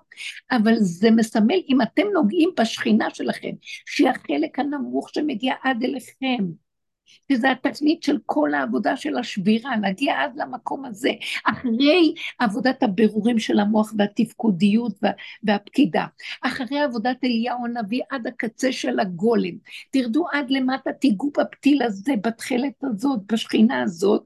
אבל 0.51 0.73
זה 0.79 1.11
מסמל, 1.11 1.59
אם 1.69 1.81
אתם 1.81 2.03
נוגעים 2.13 2.49
בשכינה 2.59 3.07
שלכם, 3.13 3.51
שהיא 3.61 4.09
החלק 4.09 4.59
הנמוך 4.59 5.09
שמגיע 5.13 5.53
עד 5.63 5.83
אליכם, 5.83 6.45
שזה 7.31 7.51
התכלית 7.51 8.03
של 8.03 8.17
כל 8.25 8.53
העבודה 8.53 8.97
של 8.97 9.17
השבירה, 9.17 9.71
להגיע 9.81 10.21
עד 10.21 10.31
למקום 10.35 10.85
הזה, 10.85 11.09
אחרי 11.45 12.13
עבודת 12.39 12.83
הבירורים 12.83 13.39
של 13.39 13.59
המוח 13.59 13.93
והתפקודיות 13.97 14.93
וה, 15.01 15.11
והפקידה, 15.43 16.05
אחרי 16.41 16.79
עבודת 16.79 17.17
אליהו 17.23 17.65
הנביא 17.65 18.01
עד 18.09 18.27
הקצה 18.27 18.71
של 18.71 18.99
הגולם, 18.99 19.57
תרדו 19.91 20.25
עד 20.31 20.45
למטה, 20.49 20.93
תיגעו 20.93 21.31
בפתיל 21.37 21.83
הזה, 21.83 22.13
בתכלת 22.21 22.83
הזאת, 22.83 23.19
בשכינה 23.31 23.81
הזאת, 23.81 24.23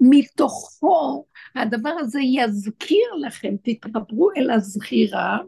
מתוכו 0.00 1.24
הדבר 1.54 1.92
הזה 2.00 2.20
יזכיר 2.20 3.14
לכם, 3.20 3.54
תתחברו 3.62 4.30
אל 4.36 4.50
הזכירה, 4.50 5.38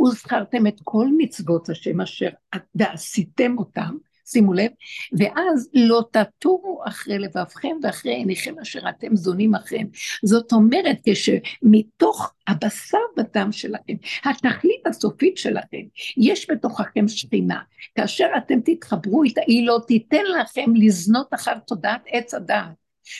וזכרתם 0.00 0.66
את 0.66 0.80
כל 0.84 1.06
מצוות 1.18 1.68
השם 1.68 2.00
אשר 2.00 2.28
ועשיתם 2.74 3.58
אותם, 3.58 3.96
שימו 4.32 4.52
לב, 4.52 4.70
ואז 5.18 5.70
לא 5.74 6.02
תטורו 6.12 6.82
אחרי 6.86 7.18
לבבכם 7.18 7.76
ואחרי 7.82 8.14
עיניכם 8.14 8.54
אשר 8.62 8.80
אתם 8.88 9.16
זונים 9.16 9.54
אחריהם. 9.54 9.86
זאת 10.24 10.52
אומרת, 10.52 10.96
כשמתוך 11.04 12.32
הבשר 12.48 12.98
ודם 13.16 13.52
שלכם, 13.52 13.94
התכלית 14.24 14.86
הסופית 14.86 15.38
שלכם, 15.38 15.82
יש 16.16 16.50
בתוככם 16.50 17.08
שכינה. 17.08 17.60
כאשר 17.94 18.26
אתם 18.38 18.60
תתחברו 18.64 19.22
איתה, 19.22 19.40
היא 19.46 19.66
לא 19.66 19.78
תיתן 19.86 20.24
לכם 20.40 20.72
לזנות 20.74 21.34
אחר 21.34 21.58
תודעת 21.66 22.02
עץ 22.06 22.34
הדעת, 22.34 22.74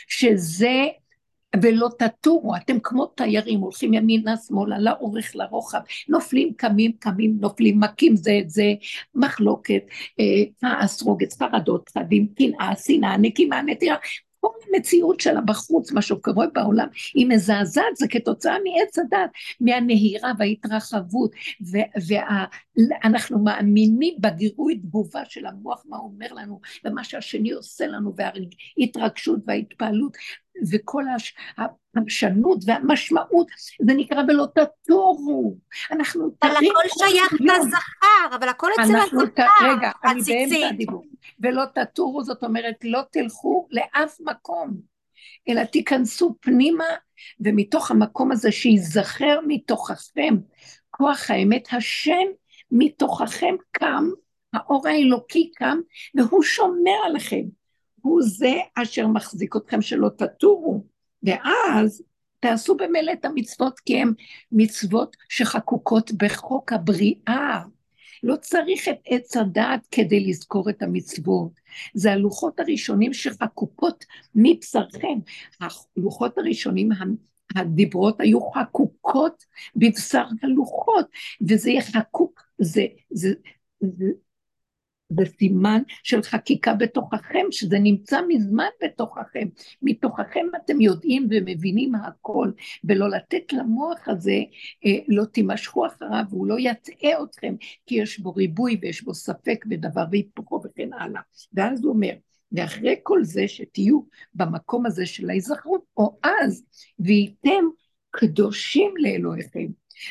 שזה 0.08 0.86
ולא 1.62 1.88
תטורו, 1.98 2.56
אתם 2.56 2.76
כמו 2.82 3.06
תיירים, 3.06 3.60
הולכים 3.60 3.94
ימינה, 3.94 4.34
שמאלה, 4.36 4.78
לאורך, 4.78 5.36
לרוחב, 5.36 5.80
נופלים, 6.08 6.52
קמים, 6.56 6.92
קמים, 6.98 7.36
נופלים, 7.40 7.80
מכים 7.80 8.16
זה 8.16 8.38
את 8.42 8.50
זה, 8.50 8.74
מחלוקת, 9.14 9.82
כעס, 10.60 11.02
אה, 11.02 11.06
רוגץ, 11.06 11.38
חרדות, 11.38 11.88
צדים, 11.88 12.28
קנאה, 12.38 12.76
שנאה, 12.76 13.16
נקימה, 13.16 13.62
נטירה, 13.62 13.96
כל 14.40 14.48
המציאות 14.68 15.20
שלה 15.20 15.40
בחוץ, 15.40 15.92
מה 15.92 16.02
שקורה 16.02 16.46
בעולם, 16.54 16.88
היא 17.14 17.26
מזעזעת, 17.26 17.96
זה 17.96 18.08
כתוצאה 18.08 18.56
מעץ 18.64 18.98
הדת, 18.98 19.30
מהנהירה 19.60 20.32
וההתרחבות, 20.38 21.30
ואנחנו 22.08 23.36
וה, 23.36 23.42
מאמינים 23.44 24.14
בגירוי 24.20 24.78
תגובה 24.78 25.22
של 25.28 25.46
המוח, 25.46 25.84
מה 25.88 25.96
אומר 25.96 26.32
לנו, 26.32 26.60
ומה 26.84 27.04
שהשני 27.04 27.50
עושה 27.50 27.86
לנו, 27.86 28.14
וההתרגשות 28.16 29.40
וההתפעלות, 29.46 30.16
וכל 30.72 31.04
הש... 31.16 31.34
הפרשנות 31.96 32.58
והמשמעות, 32.66 33.46
זה 33.86 33.94
נקרא 33.94 34.22
ולא 34.28 34.46
תטורו. 34.54 35.56
אנחנו 35.90 36.30
אבל 36.42 36.50
הכל 36.50 36.88
שייך 36.98 37.32
לזכר, 37.32 38.36
אבל 38.36 38.48
הכל 38.48 38.70
אצל 38.80 38.96
הזכר, 38.96 39.46
רגע, 39.62 39.90
אני 40.04 40.20
באמצע 40.20 40.66
הדיבור. 40.68 41.04
ולא 41.40 41.62
תטורו, 41.74 42.24
זאת 42.24 42.44
אומרת, 42.44 42.74
לא 42.84 43.00
תלכו 43.10 43.68
לאף 43.70 44.16
מקום, 44.20 44.70
אלא 45.48 45.64
תיכנסו 45.64 46.36
פנימה, 46.40 46.84
ומתוך 47.40 47.90
המקום 47.90 48.32
הזה 48.32 48.52
שייזכר 48.52 49.40
מתוככם 49.46 50.34
כוח 50.90 51.30
האמת, 51.30 51.68
השם 51.72 52.26
מתוככם 52.70 53.54
קם, 53.70 54.04
האור 54.52 54.88
האלוקי 54.88 55.50
קם, 55.54 55.78
והוא 56.14 56.42
שומר 56.42 56.98
עליכם. 57.06 57.59
הוא 58.02 58.22
זה 58.22 58.54
אשר 58.74 59.06
מחזיק 59.06 59.56
אתכם 59.56 59.82
שלא 59.82 60.08
תטורו, 60.08 60.84
ואז 61.22 62.02
תעשו 62.40 62.76
במילא 62.76 63.12
את 63.12 63.24
המצוות, 63.24 63.80
כי 63.80 64.00
הן 64.00 64.12
מצוות 64.52 65.16
שחקוקות 65.28 66.12
בחוק 66.12 66.72
הבריאה. 66.72 67.62
לא 68.22 68.36
צריך 68.36 68.88
את 68.88 68.98
עץ 69.06 69.36
הדעת 69.36 69.86
כדי 69.90 70.20
לזכור 70.20 70.70
את 70.70 70.82
המצוות. 70.82 71.52
זה 71.94 72.12
הלוחות 72.12 72.60
הראשונים 72.60 73.14
שחקוקות 73.14 74.04
מבשרכם. 74.34 75.18
הלוחות 75.96 76.38
הראשונים, 76.38 76.88
הדיברות 77.56 78.20
היו 78.20 78.50
חקוקות 78.50 79.44
בבשר 79.76 80.24
הלוחות, 80.42 81.06
וזה 81.48 81.70
יהיה 81.70 81.82
חקוק, 81.82 82.42
זה, 82.58 82.86
זה, 83.10 83.32
זה, 83.80 84.06
זה 85.10 85.24
סימן 85.38 85.82
של 86.02 86.22
חקיקה 86.22 86.74
בתוככם, 86.74 87.46
שזה 87.50 87.78
נמצא 87.78 88.20
מזמן 88.28 88.68
בתוככם. 88.82 89.48
מתוככם 89.82 90.46
אתם 90.56 90.80
יודעים 90.80 91.26
ומבינים 91.30 91.94
הכל, 91.94 92.50
ולא 92.84 93.10
לתת 93.10 93.52
למוח 93.52 94.08
הזה, 94.08 94.38
אה, 94.86 94.98
לא 95.08 95.24
תימשכו 95.24 95.86
אחריו, 95.86 96.24
והוא 96.30 96.46
לא 96.46 96.56
יטעה 96.58 97.22
אתכם, 97.22 97.54
כי 97.86 97.94
יש 97.94 98.20
בו 98.20 98.34
ריבוי 98.34 98.78
ויש 98.82 99.02
בו 99.02 99.14
ספק 99.14 99.64
ודבר 99.70 100.04
והיפוכו 100.10 100.60
וכן 100.64 100.92
הלאה. 100.92 101.20
ואז 101.52 101.84
הוא 101.84 101.92
אומר, 101.92 102.12
ואחרי 102.52 102.96
כל 103.02 103.24
זה 103.24 103.48
שתהיו 103.48 104.00
במקום 104.34 104.86
הזה 104.86 105.06
של 105.06 105.30
ההיזכרות, 105.30 105.84
או 105.96 106.18
אז, 106.22 106.64
וייתם 106.98 107.64
קדושים 108.10 108.94
לאלוהיכם. 108.96 109.66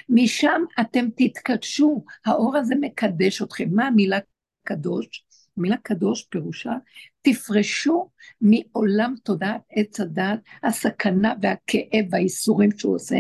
משם 0.10 0.62
אתם 0.82 1.06
תתקדשו, 1.16 2.04
האור 2.26 2.58
הזה 2.58 2.76
מקדש 2.82 3.42
אתכם. 3.42 3.70
מה 3.72 3.88
המילה 3.88 4.20
קדוש, 4.70 5.26
המילה 5.58 5.78
קדוש 5.78 6.24
פירושה, 6.24 6.74
תפרשו 7.22 8.10
מעולם 8.42 9.14
תודעת 9.24 9.62
עץ 9.72 10.00
הדת, 10.00 10.40
הסכנה 10.64 11.34
והכאב 11.42 12.06
והאיסורים 12.12 12.70
שהוא 12.78 12.96
עושה, 12.96 13.18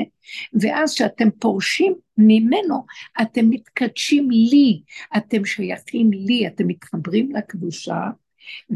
ואז 0.61 0.93
כשאתם 0.93 1.29
פורשים 1.39 1.95
ממנו, 2.17 2.85
אתם 3.21 3.49
מתקדשים 3.49 4.31
לי, 4.31 4.81
אתם 5.17 5.45
שייכים 5.45 6.11
לי, 6.13 6.47
אתם 6.47 6.67
מתחברים 6.67 7.35
לקדושה, 7.35 8.01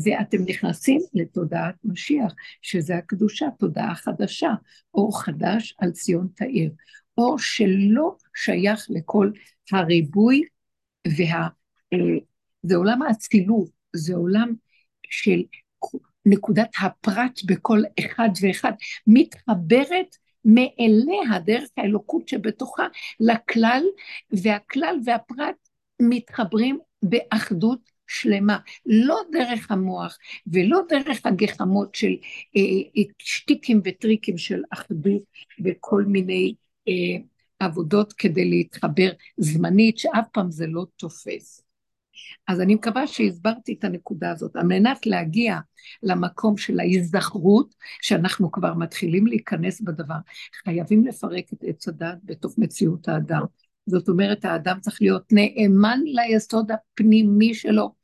ואתם 0.04 0.38
נכנסים 0.48 1.02
לתודעת 1.14 1.76
משיח, 1.84 2.34
שזה 2.62 2.96
הקדושה, 2.96 3.46
תודעה 3.60 3.96
חדשה, 3.96 4.52
אור 4.94 5.22
חדש 5.22 5.76
על 5.80 5.92
ציון 5.92 6.28
תאיר, 6.36 6.72
אור 7.18 7.40
שלא 7.40 8.16
שייך 8.36 8.88
לכל 8.90 9.32
הריבוי 9.72 10.44
וה... 11.18 11.48
זה 12.64 12.76
עולם 12.76 13.02
האצילות, 13.02 13.70
זה 13.96 14.16
עולם 14.16 14.54
של 15.10 15.44
נקודת 16.26 16.70
הפרט 16.82 17.40
בכל 17.46 17.82
אחד 18.00 18.30
ואחד, 18.42 18.72
מתחברת 19.08 20.16
מאליה, 20.46 21.40
דרך 21.46 21.70
האלוקות 21.78 22.28
שבתוכה, 22.30 22.88
לכלל, 23.20 23.84
והכלל 24.32 24.96
והפרט 25.06 25.56
מתחברים 26.00 26.80
באחדות 27.04 27.80
שלמה, 28.08 28.58
לא 28.86 29.22
דרך 29.32 29.72
המוח 29.72 30.18
ולא 30.48 30.80
דרך 30.90 31.26
הגחמות 31.26 31.96
של 31.96 32.12
אה, 32.58 32.62
אה, 32.98 33.04
שטיקים 33.20 33.82
וטריקים 33.86 34.38
של 34.38 34.62
אחדות 34.70 35.22
וכל 35.64 36.04
מיני 36.08 36.56
אה, 36.88 36.94
עבודות 37.60 38.14
כדי 38.14 38.50
להתחבר 38.50 39.12
זמנית, 39.38 39.98
שאף 39.98 40.26
פעם 40.34 40.52
זה 40.52 40.68
לא 40.68 40.86
תופס. 40.96 41.63
אז 42.48 42.62
אני 42.62 42.76
מקווה 42.76 43.08
שהסברתי 43.08 43.74
את 43.80 43.84
הנקודה 43.84 44.32
הזאת. 44.32 44.56
על 44.56 44.64
מנת 44.64 45.06
להגיע 45.06 45.60
למקום 46.04 46.58
של 46.58 46.80
ההיזכרות, 46.80 47.76
שאנחנו 48.02 48.52
כבר 48.52 48.74
מתחילים 48.74 49.28
להיכנס 49.28 49.82
בדבר, 49.82 50.18
חייבים 50.64 51.06
לפרק 51.06 51.46
את 51.54 51.64
עץ 51.68 51.88
הדת 51.88 52.18
בתוך 52.24 52.54
מציאות 52.58 53.08
האדם. 53.08 53.42
זאת 53.86 54.10
אומרת, 54.10 54.46
האדם 54.46 54.80
צריך 54.80 55.02
להיות 55.02 55.24
נאמן 55.32 56.00
ליסוד 56.04 56.72
הפנימי 56.72 57.54
שלו, 57.54 57.96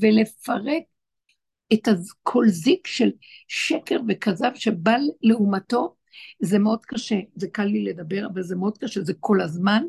ולפרק 0.00 0.82
את 1.72 1.88
כל 2.22 2.48
זיק 2.48 2.86
של 2.86 3.10
שקר 3.48 4.00
וכזב 4.08 4.50
שבא 4.54 4.96
לעומתו, 5.22 5.94
זה 6.40 6.58
מאוד 6.58 6.84
קשה, 6.86 7.16
זה 7.36 7.48
קל 7.48 7.64
לי 7.64 7.84
לדבר, 7.84 8.26
אבל 8.32 8.42
זה 8.42 8.56
מאוד 8.56 8.78
קשה, 8.78 9.00
זה 9.02 9.12
כל 9.20 9.40
הזמן. 9.40 9.82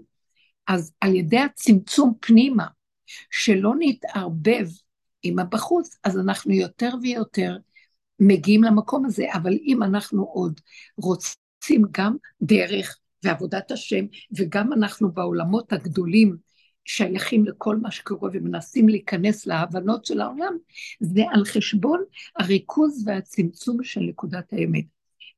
אז 0.67 0.93
על 1.01 1.15
ידי 1.15 1.39
הצמצום 1.39 2.13
פנימה, 2.19 2.65
שלא 3.31 3.73
נתערבב 3.79 4.67
עם 5.23 5.39
הבחוץ, 5.39 5.97
אז 6.03 6.19
אנחנו 6.19 6.53
יותר 6.53 6.89
ויותר 7.01 7.57
מגיעים 8.19 8.63
למקום 8.63 9.05
הזה, 9.05 9.25
אבל 9.33 9.53
אם 9.53 9.83
אנחנו 9.83 10.23
עוד 10.23 10.61
רוצים 10.97 11.83
גם 11.91 12.15
דרך 12.41 12.97
ועבודת 13.23 13.71
השם, 13.71 14.05
וגם 14.37 14.73
אנחנו 14.73 15.11
בעולמות 15.11 15.73
הגדולים 15.73 16.37
שייכים 16.85 17.45
לכל 17.45 17.77
מה 17.77 17.91
שקורה 17.91 18.29
ומנסים 18.33 18.89
להיכנס 18.89 19.45
להבנות 19.45 20.05
של 20.05 20.21
העולם, 20.21 20.53
זה 20.99 21.21
על 21.31 21.45
חשבון 21.45 22.03
הריכוז 22.37 23.03
והצמצום 23.07 23.83
של 23.83 24.01
נקודת 24.01 24.53
האמת. 24.53 24.85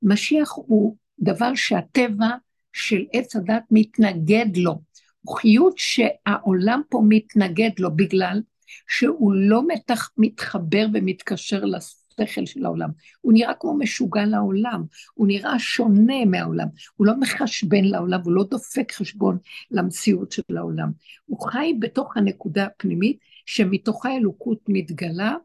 משיח 0.03 0.51
הוא 0.55 0.95
דבר 1.19 1.55
שהטבע 1.55 2.29
של 2.73 3.05
עץ 3.13 3.35
הדת 3.35 3.63
מתנגד 3.71 4.57
לו. 4.57 4.81
הוא 5.21 5.37
חיות 5.37 5.73
שהעולם 5.77 6.81
פה 6.89 7.01
מתנגד 7.09 7.69
לו 7.79 7.95
בגלל 7.95 8.41
שהוא 8.87 9.33
לא 9.33 9.67
מתח, 9.67 10.09
מתחבר 10.17 10.85
ומתקשר 10.93 11.65
לסוד 11.65 12.01
השכל 12.19 12.45
של 12.45 12.65
העולם, 12.65 12.89
הוא 13.21 13.33
נראה 13.33 13.53
כמו 13.59 13.77
משוגע 13.77 14.25
לעולם, 14.25 14.83
הוא 15.13 15.27
נראה 15.27 15.59
שונה 15.59 16.25
מהעולם, 16.25 16.67
הוא 16.95 17.07
לא 17.07 17.19
מחשבן 17.19 17.83
לעולם, 17.83 18.19
הוא 18.23 18.33
לא 18.33 18.43
דופק 18.43 18.91
חשבון 18.91 19.37
למציאות 19.71 20.31
של 20.31 20.57
העולם. 20.57 20.91
הוא 21.25 21.49
חי 21.49 21.73
בתוך 21.79 22.17
הנקודה 22.17 22.65
הפנימית 22.65 23.19
שמתוכה 23.51 24.09
האלוקות 24.09 24.59
מתגלה, 24.67 25.35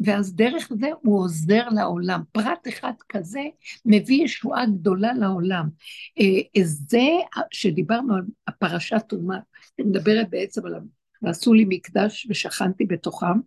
ואז 0.00 0.34
דרך 0.34 0.68
זה 0.80 0.88
הוא 1.02 1.20
עוזר 1.20 1.68
לעולם. 1.68 2.22
פרט 2.32 2.68
אחד 2.68 2.92
כזה 3.08 3.40
מביא 3.84 4.24
ישועה 4.24 4.66
גדולה 4.66 5.12
לעולם. 5.12 5.68
אה, 6.20 6.62
זה 6.64 7.06
שדיברנו 7.50 8.14
על 8.14 8.22
הפרשת 8.46 9.02
תרומה, 9.08 9.38
אני 9.78 9.88
מדברת 9.88 10.30
בעצם 10.30 10.66
על 10.66 10.74
ועשו 11.22 11.54
לי 11.54 11.64
מקדש 11.68 12.26
ושכנתי 12.30 12.84
בתוכם, 12.84 13.38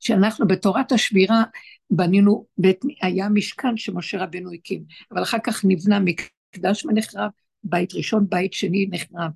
שאנחנו 0.00 0.48
בתורת 0.48 0.92
השבירה 0.92 1.42
בנינו, 1.90 2.46
בית, 2.58 2.80
היה 3.02 3.28
משכן 3.28 3.76
שמשה 3.76 4.22
רבנו 4.22 4.52
הקים, 4.52 4.84
אבל 5.12 5.22
אחר 5.22 5.38
כך 5.44 5.64
נבנה 5.64 6.00
מקדש 6.00 6.84
ונחרב, 6.84 7.30
בית 7.64 7.94
ראשון, 7.94 8.26
בית 8.28 8.52
שני 8.52 8.86
נחרב. 8.90 9.30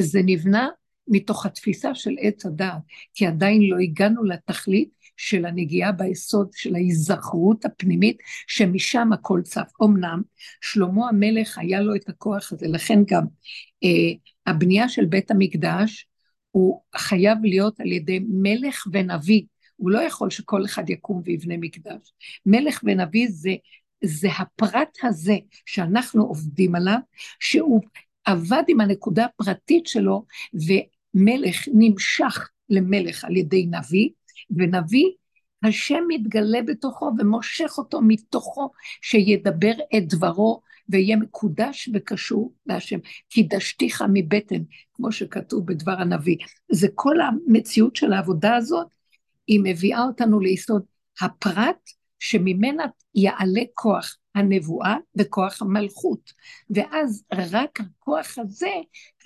זה 0.00 0.20
נבנה 0.24 0.68
מתוך 1.08 1.46
התפיסה 1.46 1.94
של 1.94 2.14
עץ 2.20 2.46
הדעת, 2.46 2.82
כי 3.14 3.26
עדיין 3.26 3.62
לא 3.62 3.78
הגענו 3.78 4.24
לתכלית 4.24 4.88
של 5.16 5.44
הנגיעה 5.44 5.92
ביסוד 5.92 6.48
של 6.52 6.74
ההיזכרות 6.74 7.64
הפנימית, 7.64 8.16
שמשם 8.46 9.12
הכל 9.12 9.40
צף. 9.44 9.70
אמנם 9.82 10.22
שלמה 10.60 11.08
המלך 11.08 11.58
היה 11.58 11.80
לו 11.80 11.94
את 11.96 12.08
הכוח 12.08 12.52
הזה, 12.52 12.66
לכן 12.68 12.98
גם 13.06 13.24
אה, 13.84 14.12
הבנייה 14.46 14.88
של 14.88 15.04
בית 15.04 15.30
המקדש, 15.30 16.06
הוא 16.50 16.82
חייב 16.96 17.38
להיות 17.42 17.80
על 17.80 17.92
ידי 17.92 18.20
מלך 18.28 18.86
ונביא. 18.92 19.42
הוא 19.76 19.90
לא 19.90 20.00
יכול 20.00 20.30
שכל 20.30 20.64
אחד 20.64 20.90
יקום 20.90 21.22
ויבנה 21.24 21.54
מקדש. 21.56 22.12
מלך 22.46 22.80
ונביא 22.84 23.26
זה, 23.30 23.54
זה 24.04 24.28
הפרט 24.38 24.98
הזה 25.02 25.36
שאנחנו 25.66 26.22
עובדים 26.22 26.74
עליו, 26.74 26.98
שהוא 27.40 27.80
עבד 28.24 28.62
עם 28.68 28.80
הנקודה 28.80 29.24
הפרטית 29.24 29.86
שלו, 29.86 30.24
ומלך 31.14 31.68
נמשך 31.74 32.50
למלך 32.70 33.24
על 33.24 33.36
ידי 33.36 33.66
נביא, 33.66 34.08
ונביא, 34.50 35.06
השם 35.62 36.04
מתגלה 36.08 36.62
בתוכו 36.62 37.10
ומושך 37.18 37.74
אותו 37.78 38.00
מתוכו, 38.02 38.70
שידבר 39.02 39.72
את 39.96 40.08
דברו 40.08 40.60
ויהיה 40.88 41.16
מקודש 41.16 41.90
וקשור 41.94 42.52
להשם. 42.66 42.98
קידשתיך 43.28 44.04
מבטן, 44.12 44.62
כמו 44.94 45.12
שכתוב 45.12 45.66
בדבר 45.66 46.00
הנביא. 46.00 46.36
זה 46.72 46.88
כל 46.94 47.16
המציאות 47.20 47.96
של 47.96 48.12
העבודה 48.12 48.56
הזאת, 48.56 48.86
היא 49.46 49.60
מביאה 49.64 50.02
אותנו 50.02 50.40
ליסוד 50.40 50.82
הפרט 51.20 51.90
שממנה 52.22 52.84
יעלה 53.14 53.62
כוח 53.74 54.16
הנבואה 54.34 54.96
וכוח 55.16 55.62
המלכות. 55.62 56.32
ואז 56.70 57.24
רק 57.32 57.80
הכוח 57.80 58.38
הזה, 58.38 58.70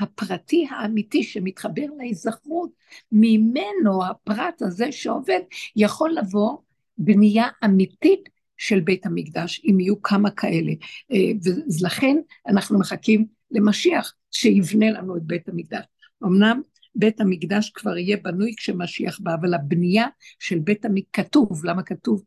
הפרטי 0.00 0.66
האמיתי 0.70 1.22
שמתחבר 1.22 1.87
להיזכרות, 1.98 2.70
ממנו 3.12 4.06
הפרט 4.06 4.62
הזה 4.62 4.92
שעובד, 4.92 5.40
יכול 5.76 6.14
לבוא 6.14 6.56
בנייה 6.98 7.48
אמיתית 7.64 8.28
של 8.56 8.80
בית 8.80 9.06
המקדש, 9.06 9.62
אם 9.64 9.80
יהיו 9.80 10.02
כמה 10.02 10.30
כאלה. 10.30 10.72
אה, 11.12 11.32
ולכן 11.80 12.16
אנחנו 12.48 12.78
מחכים 12.78 13.26
למשיח 13.50 14.14
שיבנה 14.30 14.90
לנו 14.90 15.16
את 15.16 15.22
בית 15.22 15.48
המקדש. 15.48 15.85
אמנם 16.24 16.61
בית 16.94 17.20
המקדש 17.20 17.70
כבר 17.74 17.96
יהיה 17.96 18.16
בנוי 18.16 18.54
כשמשיח 18.56 19.20
בא, 19.20 19.35
אבל 19.35 19.54
הבנייה 19.54 20.06
של 20.38 20.59
בית 20.59 20.85
המקדש, 20.85 21.09
כתוב, 21.12 21.64
למה 21.64 21.82
כתוב? 21.82 22.22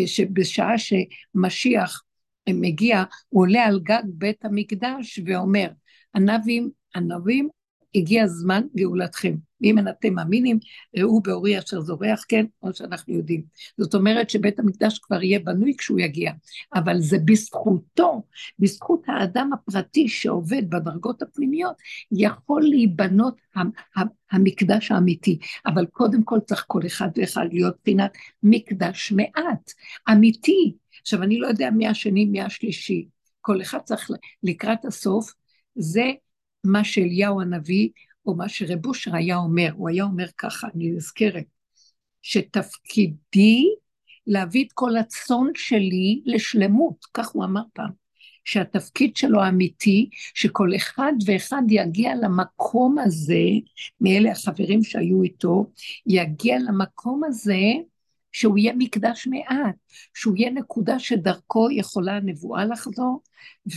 אה, 0.00 0.06
שבשעה 0.06 0.74
שמשיח 0.78 2.02
מגיע, 2.48 3.04
הוא 3.28 3.42
עולה 3.42 3.64
על 3.64 3.80
גג 3.82 4.02
בית 4.06 4.44
המקדש 4.44 5.20
ואומר, 5.26 5.68
הנביאים, 6.14 6.70
הנביאים, 6.94 7.48
הגיע 7.96 8.26
זמן 8.26 8.62
גאולתכם. 8.76 9.34
ואם 9.60 9.78
אין 9.78 9.88
אתם 9.88 10.14
מאמינים, 10.14 10.58
ראו 10.98 11.20
באורי 11.20 11.58
אשר 11.58 11.80
זורח, 11.80 12.24
כן, 12.28 12.46
כמו 12.60 12.74
שאנחנו 12.74 13.14
יודעים. 13.14 13.42
זאת 13.78 13.94
אומרת 13.94 14.30
שבית 14.30 14.58
המקדש 14.58 14.98
כבר 14.98 15.22
יהיה 15.22 15.38
בנוי 15.38 15.74
כשהוא 15.78 16.00
יגיע, 16.00 16.32
אבל 16.74 17.00
זה 17.00 17.18
בזכותו, 17.24 18.22
בזכות 18.58 19.02
האדם 19.06 19.50
הפרטי 19.52 20.08
שעובד 20.08 20.70
בדרגות 20.70 21.22
הפנימיות, 21.22 21.76
יכול 22.12 22.62
להיבנות 22.62 23.40
המקדש 24.30 24.90
האמיתי. 24.90 25.38
אבל 25.66 25.86
קודם 25.86 26.22
כל 26.22 26.38
צריך 26.40 26.64
כל 26.66 26.80
אחד 26.86 27.08
ואחד 27.16 27.46
להיות 27.52 27.76
פינת 27.82 28.12
מקדש 28.42 29.12
מעט, 29.12 29.72
אמיתי. 30.12 30.74
עכשיו, 31.00 31.22
אני 31.22 31.38
לא 31.38 31.46
יודע 31.46 31.70
מי 31.70 31.88
השני, 31.88 32.24
מי 32.24 32.40
השלישי. 32.40 33.06
כל 33.40 33.62
אחד 33.62 33.78
צריך 33.78 34.10
לקראת 34.42 34.84
הסוף, 34.84 35.32
זה 35.74 36.10
מה 36.66 36.84
שאליהו 36.84 37.40
הנביא, 37.40 37.88
או 38.26 38.34
מה 38.34 38.48
שרב 38.48 38.86
אושר 38.86 39.16
היה 39.16 39.36
אומר, 39.36 39.70
הוא 39.74 39.88
היה 39.88 40.04
אומר 40.04 40.26
ככה, 40.38 40.68
אני 40.74 40.90
נזכרת, 40.90 41.44
שתפקידי 42.22 43.64
להביא 44.26 44.64
את 44.64 44.72
כל 44.72 44.96
הצאן 44.96 45.46
שלי 45.54 46.22
לשלמות, 46.24 47.06
כך 47.14 47.28
הוא 47.28 47.44
אמר 47.44 47.62
פעם, 47.72 47.90
שהתפקיד 48.44 49.16
שלו 49.16 49.42
האמיתי, 49.42 50.08
שכל 50.34 50.70
אחד 50.76 51.12
ואחד 51.26 51.62
יגיע 51.68 52.14
למקום 52.14 52.98
הזה, 52.98 53.44
מאלה 54.00 54.30
החברים 54.30 54.82
שהיו 54.82 55.22
איתו, 55.22 55.66
יגיע 56.06 56.58
למקום 56.58 57.24
הזה, 57.24 57.60
שהוא 58.32 58.58
יהיה 58.58 58.72
מקדש 58.78 59.26
מעט, 59.26 59.74
שהוא 60.14 60.36
יהיה 60.36 60.50
נקודה 60.50 60.98
שדרכו 60.98 61.70
יכולה 61.70 62.16
הנבואה 62.16 62.64
לחזור, 62.64 63.22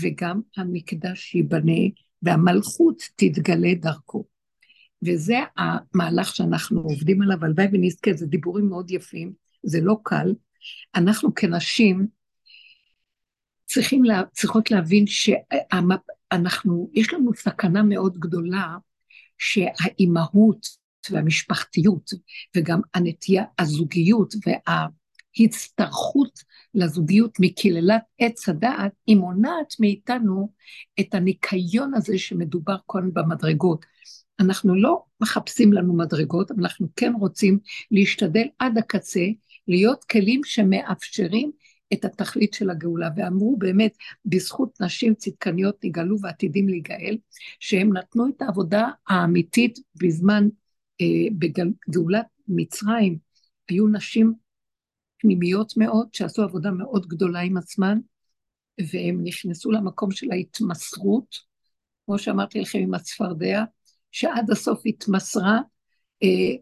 וגם 0.02 0.41
המקדש 0.58 1.36
ייבנה 1.36 1.82
והמלכות 2.23 3.03
תתגלה 3.15 3.73
דרכו. 3.73 4.25
וזה 5.05 5.38
המהלך 5.58 6.36
שאנחנו 6.36 6.82
עובדים 6.82 7.21
עליו, 7.21 7.45
הלוואי 7.45 7.67
ונזכה, 7.71 8.13
זה 8.13 8.25
דיבורים 8.25 8.69
מאוד 8.69 8.91
יפים, 8.91 9.34
זה 9.63 9.82
לא 9.82 9.97
קל. 10.03 10.34
אנחנו 10.95 11.36
כנשים 11.36 12.08
צריכים 13.65 14.03
לה, 14.03 14.21
צריכות 14.34 14.71
להבין 14.71 15.05
שאנחנו, 15.08 16.89
יש 16.93 17.13
לנו 17.13 17.32
סכנה 17.36 17.84
מאוד 17.84 18.17
גדולה 18.17 18.77
שהאימהות 19.38 20.67
והמשפחתיות 21.12 22.12
וגם 22.58 22.82
הנטייה, 22.93 23.43
הזוגיות 23.60 24.34
וההצטרכות 25.38 26.39
לזוגיות 26.74 27.38
מקללת 27.39 28.02
עץ 28.20 28.50
הדעת, 28.50 28.92
היא 29.08 29.18
מונעת 29.18 29.74
מאיתנו 29.80 30.52
את 31.00 31.13
הניקיון 31.13 31.94
הזה 31.94 32.18
שמדובר 32.18 32.76
כאן 32.92 33.13
במדרגות. 33.13 33.86
אנחנו 34.39 34.76
לא 34.76 35.04
מחפשים 35.22 35.74
לנו 35.74 35.94
מדרגות, 35.94 36.52
אבל 36.52 36.60
אנחנו 36.60 36.88
כן 36.96 37.13
רוצים 37.20 37.60
להשתדל 37.92 38.48
עד 38.60 38.78
הקצה, 38.78 39.26
להיות 39.68 40.04
כלים 40.04 40.42
שמאפשרים 40.44 41.52
את 41.94 42.06
התכלית 42.06 42.54
של 42.54 42.70
הגאולה. 42.70 43.10
ואמרו 43.15 43.58
באמת, 43.58 43.98
בזכות 44.26 44.82
נשים 44.82 45.15
צדקניות 45.15 45.78
נגאלו 45.84 46.20
ועתידים 46.22 46.70
להיגאל, 46.70 47.18
שהם 47.60 47.98
נתנו 47.98 48.28
את 48.28 48.42
העבודה 48.42 48.88
האמיתית 49.08 49.80
בזמן, 49.96 50.48
אה, 51.02 51.06
בגאולת 51.38 52.26
מצרים, 52.48 53.18
היו 53.70 53.88
נשים 53.88 54.34
פנימיות 55.19 55.77
מאוד, 55.77 56.08
שעשו 56.13 56.43
עבודה 56.43 56.71
מאוד 56.71 57.08
גדולה 57.08 57.39
עם 57.39 57.58
עצמן, 57.58 57.99
והם 58.93 59.23
נכנסו 59.23 59.71
למקום 59.71 60.12
של 60.12 60.32
ההתמסרות, 60.32 61.36
כמו 62.05 62.19
שאמרתי 62.19 62.60
לכם 62.60 62.79
עם 62.79 62.93
הצפרדע, 62.93 63.63
שעד 64.12 64.51
הסוף 64.51 64.82
התמסרה 64.86 65.60
אה, 66.23 66.55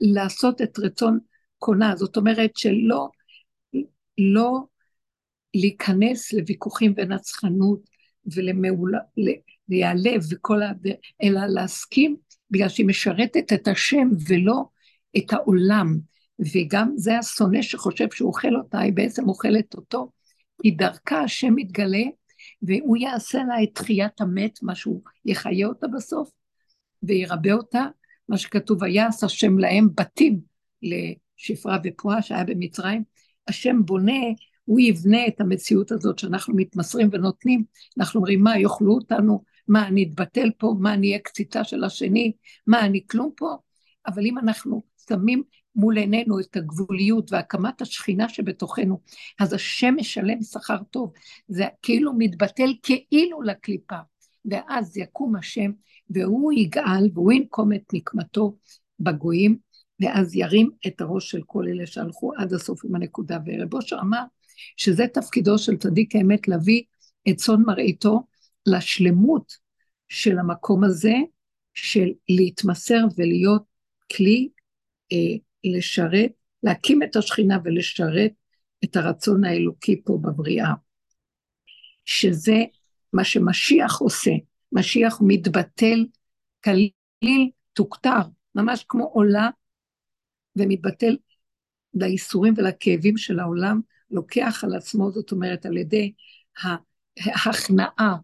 לעשות 0.00 0.62
את 0.62 0.78
רצון 0.78 1.18
קונה, 1.58 1.96
זאת 1.96 2.16
אומרת 2.16 2.50
שלא 2.56 3.08
לא 4.18 4.60
להיכנס 5.54 6.32
לוויכוחים 6.32 6.94
ונצחנות 6.96 7.80
ולהיעלב 8.34 10.22
וכל 10.30 10.62
ה... 10.62 10.72
אלא 11.22 11.40
להסכים 11.46 12.16
בגלל 12.50 12.68
שהיא 12.68 12.86
משרתת 12.86 13.52
את 13.52 13.68
השם 13.68 14.08
ולא 14.28 14.64
את 15.16 15.32
העולם. 15.32 15.98
וגם 16.40 16.92
זה 16.96 17.18
השונא 17.18 17.62
שחושב 17.62 18.06
שהוא 18.12 18.28
אוכל 18.28 18.56
אותה, 18.56 18.78
היא 18.78 18.92
בעצם 18.92 19.28
אוכלת 19.28 19.74
אותו, 19.74 20.10
כי 20.62 20.70
דרכה 20.70 21.20
השם 21.20 21.54
מתגלה, 21.54 22.04
והוא 22.62 22.96
יעשה 22.96 23.38
לה 23.48 23.62
את 23.62 23.68
תחיית 23.74 24.20
המת, 24.20 24.62
מה 24.62 24.74
שהוא 24.74 25.02
יחיה 25.24 25.66
אותה 25.66 25.86
בסוף, 25.88 26.30
וירבה 27.02 27.52
אותה, 27.52 27.86
מה 28.28 28.38
שכתוב, 28.38 28.82
ויעש 28.82 29.24
השם 29.24 29.58
להם 29.58 29.88
בתים 29.94 30.40
לשפרה 30.82 31.78
ופועה 31.84 32.22
שהיה 32.22 32.44
במצרים. 32.44 33.02
השם 33.48 33.84
בונה, 33.84 34.22
הוא 34.64 34.80
יבנה 34.80 35.26
את 35.26 35.40
המציאות 35.40 35.92
הזאת 35.92 36.18
שאנחנו 36.18 36.56
מתמסרים 36.56 37.08
ונותנים. 37.12 37.64
אנחנו 37.98 38.18
אומרים, 38.18 38.42
מה, 38.42 38.58
יאכלו 38.58 38.94
אותנו? 38.94 39.44
מה, 39.68 39.88
אני 39.88 40.04
אתבטל 40.04 40.50
פה? 40.58 40.74
מה, 40.80 40.94
אני 40.94 41.08
אהיה 41.08 41.18
קציצה 41.18 41.64
של 41.64 41.84
השני? 41.84 42.32
מה, 42.66 42.80
אני 42.80 43.06
כלום 43.10 43.30
פה? 43.36 43.56
אבל 44.06 44.26
אם 44.26 44.38
אנחנו 44.38 44.82
שמים 45.08 45.42
מול 45.78 45.98
עינינו 45.98 46.40
את 46.40 46.56
הגבוליות 46.56 47.32
והקמת 47.32 47.82
השכינה 47.82 48.28
שבתוכנו, 48.28 49.00
אז 49.40 49.52
השם 49.52 49.94
משלם 49.96 50.42
שכר 50.42 50.82
טוב. 50.90 51.12
זה 51.48 51.64
כאילו 51.82 52.12
מתבטל 52.18 52.72
כאילו 52.82 53.42
לקליפה. 53.42 53.98
ואז 54.44 54.96
יקום 54.96 55.36
השם, 55.36 55.70
והוא 56.10 56.52
יגאל, 56.52 57.08
והוא 57.14 57.32
ינקום 57.32 57.72
את 57.72 57.82
נקמתו 57.92 58.56
בגויים, 59.00 59.58
ואז 60.00 60.36
ירים 60.36 60.70
את 60.86 61.00
הראש 61.00 61.30
של 61.30 61.42
כל 61.46 61.64
אלה 61.68 61.86
שהלכו 61.86 62.32
עד 62.36 62.52
הסוף 62.52 62.84
עם 62.84 62.94
הנקודה. 62.94 63.38
ורב 63.46 63.74
אושר 63.74 63.98
אמר 64.00 64.22
שזה 64.76 65.06
תפקידו 65.06 65.58
של 65.58 65.76
צדיק 65.76 66.16
האמת 66.16 66.48
להביא 66.48 66.82
את 67.28 67.36
צאן 67.36 67.62
מרעיתו 67.66 68.22
לשלמות 68.66 69.52
של 70.08 70.38
המקום 70.38 70.84
הזה, 70.84 71.14
של 71.74 72.08
להתמסר 72.28 73.04
ולהיות 73.16 73.62
כלי 74.16 74.48
אה, 75.12 75.47
לשרת, 75.64 76.30
להקים 76.62 77.02
את 77.02 77.16
השכינה 77.16 77.58
ולשרת 77.64 78.32
את 78.84 78.96
הרצון 78.96 79.44
האלוקי 79.44 80.02
פה 80.04 80.18
בבריאה. 80.22 80.72
שזה 82.04 82.56
מה 83.12 83.24
שמשיח 83.24 84.00
עושה. 84.00 84.30
משיח 84.72 85.18
מתבטל 85.26 86.06
כליל 86.64 87.50
תוכתר, 87.72 88.20
ממש 88.54 88.84
כמו 88.88 89.04
עולה, 89.04 89.50
ומתבטל 90.56 91.16
לייסורים 91.94 92.54
ולכאבים 92.56 93.16
של 93.16 93.40
העולם, 93.40 93.80
לוקח 94.10 94.64
על 94.64 94.74
עצמו, 94.74 95.10
זאת 95.10 95.32
אומרת, 95.32 95.66
על 95.66 95.76
ידי 95.76 96.12
ההכנעה, 97.16 98.16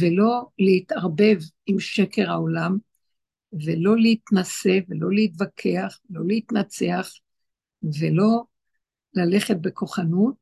ולא 0.00 0.46
להתערבב 0.58 1.36
עם 1.66 1.80
שקר 1.80 2.30
העולם, 2.30 2.78
ולא 3.64 3.96
להתנשא, 3.96 4.78
ולא 4.88 5.10
להתווכח, 5.12 6.00
לא 6.10 6.26
להתנצח, 6.26 7.12
ולא 7.82 8.44
ללכת 9.14 9.56
בכוחנות, 9.56 10.34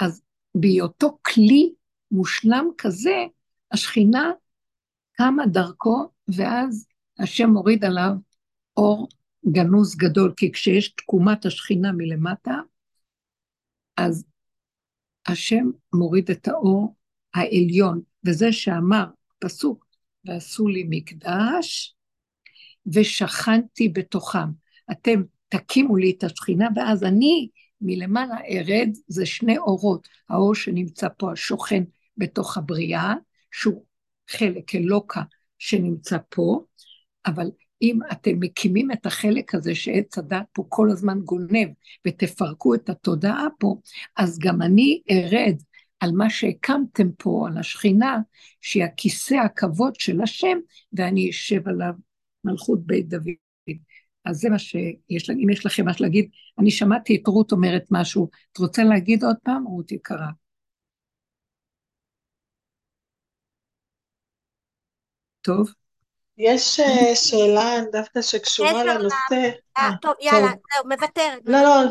אז 0.00 0.22
בהיותו 0.54 1.18
כלי 1.22 1.72
מושלם 2.10 2.66
כזה, 2.78 3.24
השכינה 3.72 4.30
קמה 5.12 5.46
דרכו, 5.46 6.10
ואז 6.28 6.86
השם 7.18 7.50
מוריד 7.50 7.84
עליו 7.84 8.12
אור 8.76 9.08
גנוז 9.52 9.96
גדול, 9.96 10.34
כי 10.36 10.52
כשיש 10.52 10.88
תקומת 10.88 11.46
השכינה 11.46 11.92
מלמטה, 11.92 12.54
אז 13.96 14.26
השם 15.26 15.70
מוריד 15.92 16.30
את 16.30 16.48
האור 16.48 16.96
העליון, 17.34 18.00
וזה 18.26 18.52
שאמר, 18.52 19.06
פסוק, 19.38 19.86
ועשו 20.24 20.68
לי 20.68 20.86
מקדש, 20.90 21.95
ושכנתי 22.92 23.88
בתוכם. 23.88 24.48
אתם 24.92 25.22
תקימו 25.48 25.96
לי 25.96 26.14
את 26.18 26.24
השכינה, 26.24 26.68
ואז 26.76 27.04
אני 27.04 27.48
מלמעלה 27.80 28.36
ארד, 28.50 28.88
זה 29.08 29.26
שני 29.26 29.58
אורות, 29.58 30.08
האור 30.28 30.54
שנמצא 30.54 31.08
פה, 31.18 31.32
השוכן 31.32 31.82
בתוך 32.16 32.56
הבריאה, 32.56 33.14
שהוא 33.52 33.84
חלק 34.30 34.74
אלוקה 34.74 35.22
שנמצא 35.58 36.18
פה, 36.28 36.64
אבל 37.26 37.50
אם 37.82 37.98
אתם 38.12 38.40
מקימים 38.40 38.92
את 38.92 39.06
החלק 39.06 39.54
הזה 39.54 39.74
שעץ 39.74 40.18
הדת 40.18 40.46
פה 40.52 40.64
כל 40.68 40.90
הזמן 40.90 41.20
גונב, 41.20 41.68
ותפרקו 42.06 42.74
את 42.74 42.88
התודעה 42.88 43.46
פה, 43.58 43.76
אז 44.16 44.38
גם 44.38 44.62
אני 44.62 45.00
ארד 45.10 45.56
על 46.00 46.12
מה 46.12 46.30
שהקמתם 46.30 47.12
פה, 47.18 47.46
על 47.48 47.58
השכינה, 47.58 48.18
שהיא 48.60 48.84
הכיסא 48.84 49.34
הכבוד 49.34 49.94
של 49.94 50.22
השם, 50.22 50.58
ואני 50.92 51.30
אשב 51.30 51.68
עליו 51.68 51.92
מלכות 52.46 52.86
בית 52.86 53.08
דוד. 53.08 53.34
אז 54.24 54.36
זה 54.36 54.50
מה 54.50 54.58
שיש, 54.58 55.30
אם 55.30 55.50
יש 55.50 55.66
לכם 55.66 55.84
מה 55.84 55.92
להגיד, 56.00 56.30
אני 56.58 56.70
שמעתי 56.70 57.16
את 57.22 57.28
רות 57.28 57.52
אומרת 57.52 57.84
משהו, 57.90 58.28
את 58.52 58.58
רוצה 58.58 58.82
להגיד 58.84 59.24
עוד 59.24 59.36
פעם, 59.44 59.64
רות 59.64 59.92
יקרה? 59.92 60.28
טוב. 65.40 65.70
יש 66.38 66.80
אה, 66.80 67.14
שאלה 67.14 67.80
דווקא 67.92 68.22
שקשורה 68.22 68.84
לנושא. 68.84 69.50
אה, 69.78 69.90
טוב, 70.02 70.12
יאללה, 70.20 70.48
זהו, 70.48 70.88
מוותרת. 70.88 71.42
לא, 71.46 71.58
לא, 71.62 71.90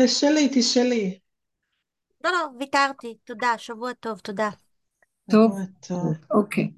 תשאלי, 0.00 0.48
תשאלי. 0.54 1.18
לא, 2.24 2.30
לא, 2.30 2.48
ויתרתי, 2.58 3.14
תודה, 3.24 3.54
שבוע 3.58 3.92
טוב, 3.92 4.18
תודה. 4.18 4.50
טוב, 5.30 5.58
אוקיי. 6.30 6.70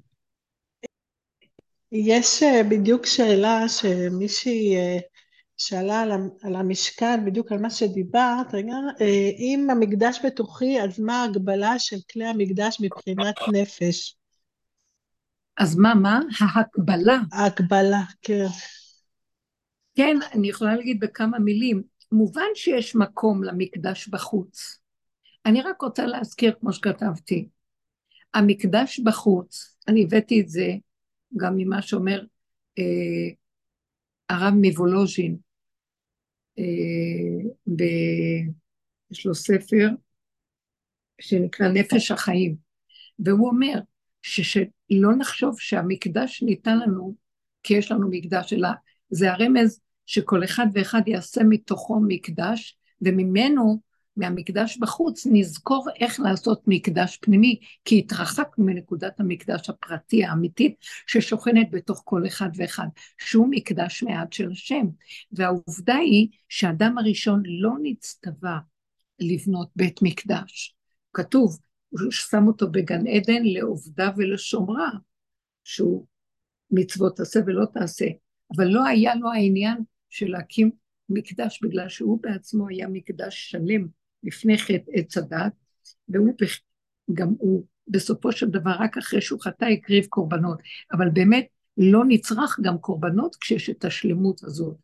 יש 1.91 2.43
אה, 2.43 2.63
בדיוק 2.63 3.05
שאלה 3.05 3.69
שמישהי 3.69 4.75
שאלה 5.57 6.01
על 6.43 6.55
המשכן, 6.55 7.25
בדיוק 7.25 7.51
על 7.51 7.57
מה 7.57 7.69
שדיברת, 7.69 8.53
רגע, 8.53 8.73
אם 9.37 9.67
המקדש 9.71 10.19
בתוכי, 10.25 10.81
אז 10.81 10.99
מה 10.99 11.21
ההגבלה 11.21 11.79
של 11.79 11.97
כלי 12.11 12.25
המקדש 12.25 12.77
מבחינת 12.81 13.35
נפש? 13.53 14.15
אז 15.57 15.75
מה, 15.75 15.95
מה? 15.95 16.19
ההקבלה. 16.39 17.19
ההקבלה, 17.33 18.01
כן. 18.21 18.45
כן, 19.95 20.17
אני 20.33 20.49
יכולה 20.49 20.75
להגיד 20.75 20.99
בכמה 20.99 21.39
מילים. 21.39 21.83
מובן 22.11 22.47
שיש 22.55 22.95
מקום 22.95 23.43
למקדש 23.43 24.07
בחוץ. 24.07 24.79
אני 25.45 25.61
רק 25.61 25.81
רוצה 25.81 26.05
להזכיר, 26.05 26.53
כמו 26.59 26.73
שכתבתי, 26.73 27.47
המקדש 28.33 28.99
בחוץ, 28.99 29.75
אני 29.87 30.03
הבאתי 30.03 30.41
את 30.41 30.49
זה 30.49 30.67
גם 31.37 31.53
ממה 31.57 31.81
שאומר 31.81 32.23
אה, 32.79 33.29
הרב 34.29 34.53
מוולוז'ין, 34.53 35.37
אה, 36.59 36.63
ב... 37.75 37.83
יש 39.11 39.25
לו 39.25 39.35
ספר 39.35 39.89
שנקרא 41.21 41.67
נפש 41.67 42.11
החיים, 42.11 42.55
והוא 43.19 43.49
אומר 43.49 43.79
שלא 44.21 45.15
נחשוב 45.17 45.59
שהמקדש 45.59 46.43
ניתן 46.43 46.79
לנו 46.79 47.15
כי 47.63 47.73
יש 47.73 47.91
לנו 47.91 48.09
מקדש, 48.09 48.53
אלא 48.53 48.69
זה 49.09 49.31
הרמז 49.31 49.81
שכל 50.05 50.43
אחד 50.43 50.65
ואחד 50.73 51.01
יעשה 51.07 51.41
מתוכו 51.43 51.99
מקדש, 52.07 52.77
וממנו, 53.01 53.81
מהמקדש 54.19 54.77
בחוץ, 54.77 55.27
נזכור 55.31 55.87
איך 55.99 56.19
לעשות 56.19 56.61
מקדש 56.67 57.17
פנימי, 57.21 57.59
כי 57.85 57.99
התרחקנו 57.99 58.65
מנקודת 58.65 59.19
המקדש 59.19 59.69
הפרטי 59.69 60.25
האמיתית 60.25 60.75
ששוכנת 61.07 61.67
בתוך 61.71 62.01
כל 62.05 62.27
אחד 62.27 62.49
ואחד, 62.55 62.87
שהוא 63.17 63.47
מקדש 63.49 64.03
מעט 64.03 64.33
של 64.33 64.51
השם. 64.51 64.87
והעובדה 65.31 65.95
היא 65.95 66.27
שאדם 66.49 66.97
הראשון 66.97 67.43
לא 67.45 67.71
נצטווה 67.83 68.59
לבנות 69.19 69.69
בית 69.75 69.99
מקדש. 70.01 70.75
כתוב, 71.13 71.59
הוא 71.89 72.11
שם 72.11 72.47
אותו 72.47 72.71
בגן 72.71 73.07
עדן 73.07 73.43
לעובדה 73.43 74.11
ולשומרה, 74.17 74.89
שהוא 75.63 76.05
מצוות 76.71 77.17
תעשה 77.17 77.39
ולא 77.45 77.65
תעשה, 77.73 78.05
אבל 78.57 78.67
לא 78.67 78.85
היה 78.85 79.15
לו 79.15 79.31
העניין 79.31 79.77
של 80.09 80.27
להקים 80.27 80.71
מקדש, 81.09 81.59
בגלל 81.63 81.89
שהוא 81.89 82.19
בעצמו 82.21 82.67
היה 82.67 82.87
מקדש 82.87 83.51
שלם 83.51 83.98
לפני 84.23 84.57
חטא 84.57 84.91
עץ 84.93 85.17
הדת, 85.17 85.51
והוא 86.09 86.33
גם 87.13 87.33
הוא 87.39 87.65
בסופו 87.87 88.31
של 88.31 88.49
דבר, 88.49 88.71
רק 88.79 88.97
אחרי 88.97 89.21
שהוא 89.21 89.41
חטא 89.41 89.65
הקריב 89.65 90.05
קורבנות, 90.05 90.61
אבל 90.91 91.09
באמת 91.09 91.47
לא 91.77 92.03
נצרך 92.07 92.59
גם 92.63 92.77
קורבנות 92.77 93.35
כשיש 93.35 93.69
את 93.69 93.85
השלמות 93.85 94.43
הזאת, 94.43 94.75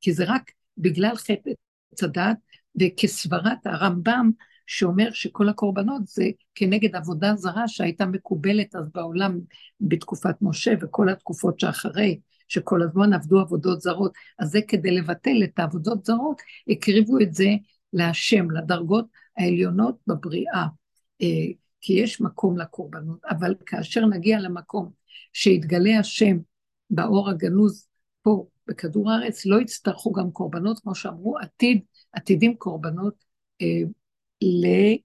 כי 0.00 0.12
זה 0.12 0.24
רק 0.26 0.50
בגלל 0.78 1.16
חטא 1.16 1.50
עץ 1.92 2.02
הדת, 2.02 2.36
וכסברת 2.80 3.66
הרמב"ם, 3.66 4.30
שאומר 4.66 5.08
שכל 5.12 5.48
הקורבנות 5.48 6.06
זה 6.06 6.24
כנגד 6.54 6.96
עבודה 6.96 7.36
זרה 7.36 7.68
שהייתה 7.68 8.06
מקובלת 8.06 8.76
אז 8.76 8.84
בעולם 8.94 9.40
בתקופת 9.80 10.34
משה 10.42 10.74
וכל 10.80 11.08
התקופות 11.08 11.60
שאחרי, 11.60 12.20
שכל 12.48 12.82
הזמן 12.82 13.12
עבדו 13.12 13.40
עבודות 13.40 13.80
זרות, 13.80 14.12
אז 14.38 14.50
זה 14.50 14.60
כדי 14.68 14.90
לבטל 14.90 15.44
את 15.44 15.58
העבודות 15.58 16.04
זרות, 16.04 16.42
הקריבו 16.68 17.20
את 17.20 17.34
זה 17.34 17.48
להשם, 17.94 18.50
לדרגות 18.50 19.06
העליונות 19.36 19.96
בבריאה, 20.06 20.66
אה, 21.22 21.46
כי 21.80 21.92
יש 21.92 22.20
מקום 22.20 22.58
לקורבנות, 22.58 23.18
אבל 23.30 23.54
כאשר 23.66 24.06
נגיע 24.06 24.40
למקום 24.40 24.90
שיתגלה 25.32 25.98
השם 25.98 26.36
באור 26.90 27.30
הגנוז 27.30 27.88
פה 28.22 28.46
בכדור 28.66 29.10
הארץ, 29.10 29.46
לא 29.46 29.60
יצטרכו 29.60 30.12
גם 30.12 30.30
קורבנות, 30.30 30.78
כמו 30.78 30.94
שאמרו, 30.94 31.38
עתיד, 31.38 31.80
עתידים 32.12 32.56
קורבנות 32.56 33.14
אה, 33.62 33.82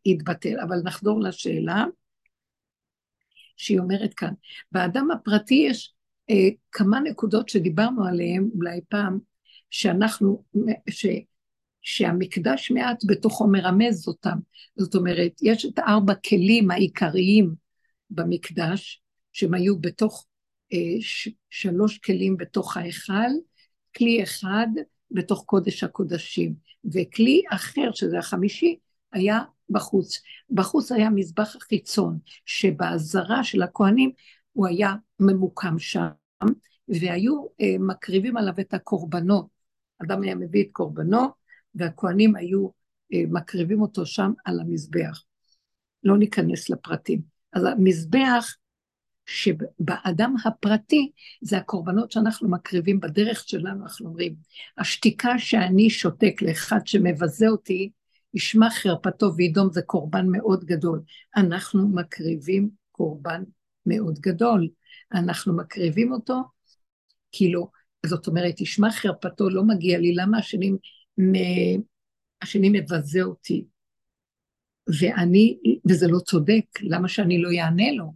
להתבטל. 0.06 0.60
אבל 0.60 0.82
נחזור 0.84 1.22
לשאלה 1.22 1.86
שהיא 3.58 3.80
אומרת 3.80 4.14
כאן. 4.14 4.34
באדם 4.72 5.12
הפרטי 5.12 5.66
יש 5.70 5.94
אה, 6.30 6.50
כמה 6.72 7.00
נקודות 7.00 7.50
שדיברנו 7.50 8.06
עליהן 8.06 8.50
אולי 8.56 8.80
פעם, 8.90 9.20
שאנחנו, 9.70 10.44
ש, 10.90 11.06
שהמקדש 11.82 12.72
מעט 12.72 12.98
בתוכו 13.08 13.48
מרמז 13.48 14.08
אותם. 14.08 14.38
זאת 14.78 14.96
אומרת, 14.96 15.32
יש 15.42 15.66
את 15.66 15.80
ארבע 15.80 16.14
כלים 16.16 16.72
העיקריים 16.72 17.54
במקדש, 18.10 19.02
שהם 19.34 19.54
היו 19.54 19.80
בתוך, 19.80 20.26
אה, 20.74 21.02
ש, 21.02 21.30
שלוש 21.50 21.98
כלים 21.98 22.38
בתוך 22.38 22.78
ההיכל, 22.78 23.32
כלי 23.98 24.24
אחד 24.24 24.68
בתוך 25.12 25.44
קודש 25.46 25.84
הקודשים, 25.84 26.54
וכלי 26.94 27.44
אחר, 27.50 27.92
שזה 27.94 28.20
החמישי, 28.20 28.78
היה 29.14 29.40
בחוץ. 29.70 30.22
בחוץ 30.52 30.92
היה 30.92 31.10
מזבח 31.10 31.56
החיצון, 31.56 32.20
שבאזהרה 32.46 33.44
של 33.44 33.62
הכהנים 33.62 34.12
הוא 34.54 34.68
היה 34.68 34.94
ממוקם 35.20 35.80
שם, 35.80 36.08
והיו 36.88 37.46
אה, 37.62 37.76
מקריבים 37.80 38.38
עליו 38.38 38.54
את 38.60 38.74
הקורבנות. 38.74 39.48
אדם 40.04 40.22
היה 40.22 40.36
מביא 40.36 40.64
את 40.64 40.70
קורבנו, 40.72 41.39
והכהנים 41.76 42.36
היו 42.36 42.68
אה, 43.14 43.24
מקריבים 43.30 43.82
אותו 43.82 44.06
שם 44.06 44.32
על 44.46 44.60
המזבח. 44.60 45.24
לא 46.04 46.18
ניכנס 46.18 46.70
לפרטים. 46.70 47.22
אז 47.54 47.64
המזבח 47.66 48.56
שבאדם 49.26 50.36
הפרטי 50.46 51.12
זה 51.42 51.58
הקורבנות 51.58 52.12
שאנחנו 52.12 52.50
מקריבים 52.50 53.00
בדרך 53.00 53.44
שלנו, 53.48 53.84
אנחנו 53.84 54.08
אומרים, 54.08 54.36
השתיקה 54.78 55.40
שאני 55.40 55.90
שותק 55.90 56.42
לאחד 56.42 56.80
שמבזה 56.86 57.48
אותי, 57.48 57.90
ישמע 58.34 58.70
חרפתו 58.70 59.36
וידום 59.36 59.70
זה 59.72 59.82
קורבן 59.82 60.28
מאוד 60.32 60.66
גדול. 60.66 61.02
אנחנו 61.36 61.88
מקריבים 61.88 62.70
קורבן 62.92 63.44
מאוד 63.86 64.20
גדול. 64.20 64.68
אנחנו 65.14 65.58
מקריבים 65.58 66.12
אותו, 66.12 66.42
כאילו, 67.32 67.70
זאת 68.06 68.28
אומרת, 68.28 68.62
ישמע 68.62 68.92
חרפתו, 68.92 69.50
לא 69.50 69.64
מגיע 69.64 70.00
לי, 70.00 70.16
למה 70.16 70.38
השני, 70.38 70.72
השני 72.42 72.70
מבזה 72.70 73.22
אותי? 73.22 73.66
ואני, 75.00 75.58
וזה 75.90 76.08
לא 76.08 76.20
צודק, 76.20 76.66
למה 76.82 77.08
שאני 77.08 77.42
לא 77.42 77.50
אענה 77.60 77.92
לו? 77.92 78.14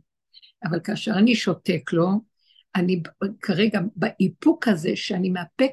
אבל 0.64 0.80
כאשר 0.84 1.12
אני 1.12 1.36
שותק 1.36 1.94
לו, 1.94 2.08
אני 2.76 3.02
כרגע 3.42 3.80
באיפוק 3.96 4.68
הזה 4.68 4.96
שאני 4.96 5.30
מאפק 5.30 5.72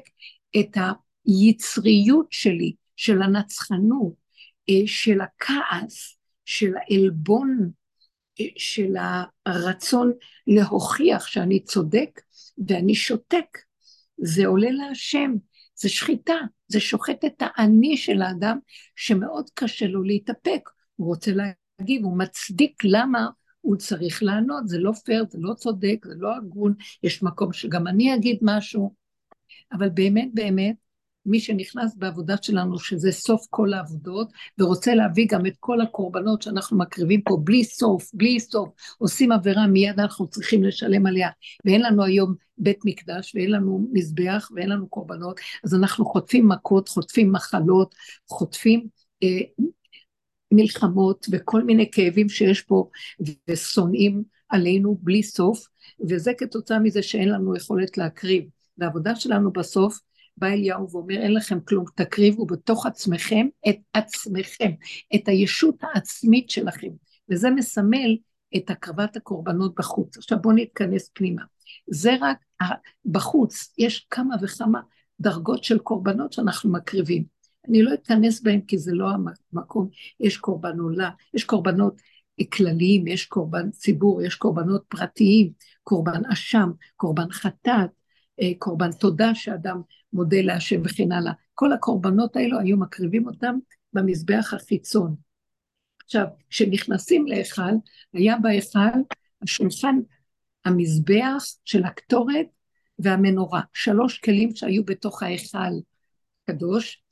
את 0.59 0.77
היצריות 1.25 2.27
שלי, 2.31 2.73
של 2.95 3.21
הנצחנות, 3.21 4.13
אה, 4.69 4.87
של 4.87 5.21
הכעס, 5.21 6.17
של 6.45 6.73
העלבון, 6.77 7.71
אה, 8.39 8.45
של 8.57 8.95
הרצון 9.45 10.11
להוכיח 10.47 11.27
שאני 11.27 11.63
צודק, 11.63 12.21
ואני 12.67 12.95
שותק. 12.95 13.57
זה 14.23 14.45
עולה 14.45 14.71
להשם, 14.71 15.31
זה 15.75 15.89
שחיטה, 15.89 16.35
זה 16.71 16.79
שוחט 16.79 17.25
את 17.25 17.41
האני 17.41 17.97
של 17.97 18.21
האדם, 18.21 18.59
שמאוד 18.95 19.49
קשה 19.53 19.87
לו 19.87 20.03
להתאפק. 20.03 20.69
הוא 20.95 21.07
רוצה 21.07 21.31
להגיב, 21.31 22.03
הוא 22.03 22.17
מצדיק 22.17 22.83
למה 22.83 23.27
הוא 23.61 23.75
צריך 23.75 24.23
לענות, 24.23 24.67
זה 24.67 24.79
לא 24.79 24.91
פייר, 24.91 25.25
זה 25.29 25.37
לא 25.41 25.53
צודק, 25.53 26.05
זה 26.05 26.13
לא 26.17 26.35
הגון, 26.35 26.73
יש 27.03 27.23
מקום 27.23 27.53
שגם 27.53 27.87
אני 27.87 28.15
אגיד 28.15 28.37
משהו, 28.41 28.93
אבל 29.71 29.89
באמת 29.89 30.29
באמת, 30.33 30.75
מי 31.25 31.39
שנכנס 31.39 31.95
בעבודה 31.95 32.35
שלנו, 32.41 32.79
שזה 32.79 33.11
סוף 33.11 33.45
כל 33.49 33.73
העבודות, 33.73 34.31
ורוצה 34.59 34.95
להביא 34.95 35.27
גם 35.29 35.45
את 35.45 35.53
כל 35.59 35.81
הקורבנות 35.81 36.41
שאנחנו 36.41 36.77
מקריבים 36.77 37.21
פה 37.21 37.37
בלי 37.43 37.63
סוף, 37.63 38.11
בלי 38.13 38.39
סוף, 38.39 38.69
עושים 38.97 39.31
עבירה, 39.31 39.67
מיד 39.67 39.99
אנחנו 39.99 40.27
צריכים 40.27 40.63
לשלם 40.63 41.05
עליה, 41.05 41.29
ואין 41.65 41.81
לנו 41.81 42.03
היום 42.03 42.35
בית 42.57 42.79
מקדש, 42.85 43.35
ואין 43.35 43.51
לנו 43.51 43.87
מזבח, 43.93 44.49
ואין 44.55 44.69
לנו 44.69 44.87
קורבנות, 44.87 45.39
אז 45.63 45.75
אנחנו 45.75 46.05
חוטפים 46.05 46.47
מכות, 46.47 46.89
חוטפים 46.89 47.31
מחלות, 47.31 47.95
חוטפים 48.29 48.87
אה, 49.23 49.41
מלחמות 50.51 51.25
וכל 51.31 51.63
מיני 51.63 51.91
כאבים 51.91 52.29
שיש 52.29 52.61
פה 52.61 52.89
ושונאים 53.47 54.23
עלינו 54.49 54.97
בלי 55.01 55.23
סוף, 55.23 55.67
וזה 56.09 56.31
כתוצאה 56.37 56.79
מזה 56.79 57.03
שאין 57.03 57.29
לנו 57.29 57.55
יכולת 57.55 57.97
להקריב. 57.97 58.43
והעבודה 58.77 59.15
שלנו 59.15 59.51
בסוף, 59.51 59.99
בא 60.41 60.47
אליהו 60.47 60.89
ואומר, 60.91 61.15
אין 61.15 61.33
לכם 61.33 61.59
כלום, 61.59 61.85
תקריבו 61.95 62.45
בתוך 62.45 62.85
עצמכם 62.85 63.47
את 63.69 63.77
עצמכם, 63.93 64.71
את 65.15 65.27
הישות 65.27 65.75
העצמית 65.81 66.49
שלכם. 66.49 66.87
וזה 67.29 67.49
מסמל 67.49 68.17
את 68.57 68.69
הקרבת 68.69 69.15
הקורבנות 69.15 69.75
בחוץ. 69.75 70.17
עכשיו 70.17 70.37
בואו 70.41 70.55
נתכנס 70.55 71.09
פנימה. 71.13 71.41
זה 71.87 72.15
רק 72.21 72.37
בחוץ, 73.05 73.73
יש 73.77 74.07
כמה 74.09 74.35
וכמה 74.41 74.81
דרגות 75.19 75.63
של 75.63 75.79
קורבנות 75.79 76.33
שאנחנו 76.33 76.71
מקריבים. 76.71 77.23
אני 77.67 77.83
לא 77.83 77.91
אכנס 77.93 78.41
בהם 78.41 78.61
כי 78.61 78.77
זה 78.77 78.91
לא 78.93 79.09
המקום, 79.53 79.89
יש 80.19 80.37
קורבן 80.37 80.79
עולה, 80.79 81.09
יש 81.33 81.43
קורבנות 81.43 82.01
כלליים, 82.53 83.07
יש 83.07 83.25
קורבן 83.25 83.71
ציבור, 83.71 84.21
יש 84.21 84.35
קורבנות 84.35 84.83
פרטיים, 84.87 85.51
קורבן 85.83 86.25
אשם, 86.25 86.71
קורבן 86.95 87.31
חטאת, 87.31 87.89
קורבן 88.59 88.91
תודה 88.91 89.35
שאדם 89.35 89.81
מודה 90.13 90.41
להשם 90.41 90.81
וכן 90.85 91.11
הלאה. 91.11 91.33
כל 91.53 91.73
הקורבנות 91.73 92.35
האלו 92.35 92.59
היו 92.59 92.77
מקריבים 92.77 93.27
אותם 93.27 93.55
במזבח 93.93 94.53
החיצון. 94.53 95.15
עכשיו, 96.03 96.25
כשנכנסים 96.49 97.27
להיכל, 97.27 97.71
היה 98.13 98.37
בהיכל 98.37 98.79
השולחן, 99.41 99.95
המזבח 100.65 101.43
של 101.65 101.83
הקטורת 101.83 102.45
והמנורה, 102.99 103.61
שלוש 103.73 104.19
כלים 104.19 104.55
שהיו 104.55 104.85
בתוך 104.85 105.23
ההיכל 105.23 105.73
קדוש, 106.45 107.03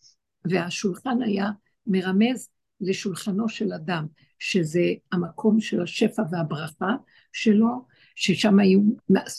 והשולחן 0.46 1.22
היה 1.22 1.50
מרמז 1.88 2.50
לשולחנו 2.82 3.50
של 3.50 3.74
אדם, 3.74 4.08
שזה 4.40 4.94
המקום 5.12 5.60
של 5.60 5.82
השפע 5.82 6.22
והברכה 6.32 6.96
שלו, 7.34 7.86
ששם 8.16 8.60
היו 8.60 8.82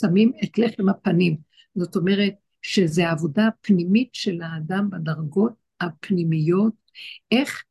שמים 0.01 0.33
את 0.45 0.59
לחם 0.59 0.89
הפנים. 0.89 1.50
זאת 1.75 1.97
אומרת 1.97 2.35
שזה 2.63 3.09
העבודה 3.09 3.47
הפנימית 3.47 4.09
של 4.13 4.43
האדם 4.43 4.91
בדרגות 4.91 5.53
הפנימיות, 5.81 6.75
איך 7.31 7.65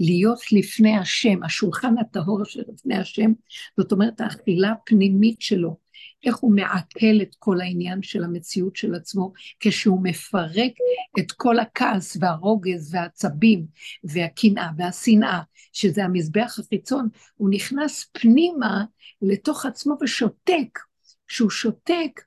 להיות 0.00 0.52
לפני 0.52 0.96
השם, 0.98 1.42
השולחן 1.42 1.98
הטהור 1.98 2.44
שלפני 2.44 2.96
השם, 2.96 3.32
זאת 3.76 3.92
אומרת 3.92 4.20
האכילה 4.20 4.72
הפנימית 4.72 5.40
שלו, 5.40 5.76
איך 6.24 6.36
הוא 6.36 6.54
מעכל 6.56 7.22
את 7.22 7.34
כל 7.38 7.60
העניין 7.60 8.02
של 8.02 8.24
המציאות 8.24 8.76
של 8.76 8.94
עצמו, 8.94 9.32
כשהוא 9.60 10.00
מפרק 10.02 10.72
את 11.18 11.32
כל 11.32 11.58
הכעס 11.58 12.16
והרוגז 12.20 12.94
והעצבים 12.94 13.66
והקנאה 14.04 14.68
והשנאה, 14.76 15.40
שזה 15.72 16.04
המזבח 16.04 16.56
החיצון, 16.58 17.08
הוא 17.34 17.50
נכנס 17.50 18.10
פנימה 18.12 18.84
לתוך 19.22 19.66
עצמו 19.66 19.94
ושותק. 20.02 20.78
כשהוא 21.26 21.50
שותק, 21.50 22.20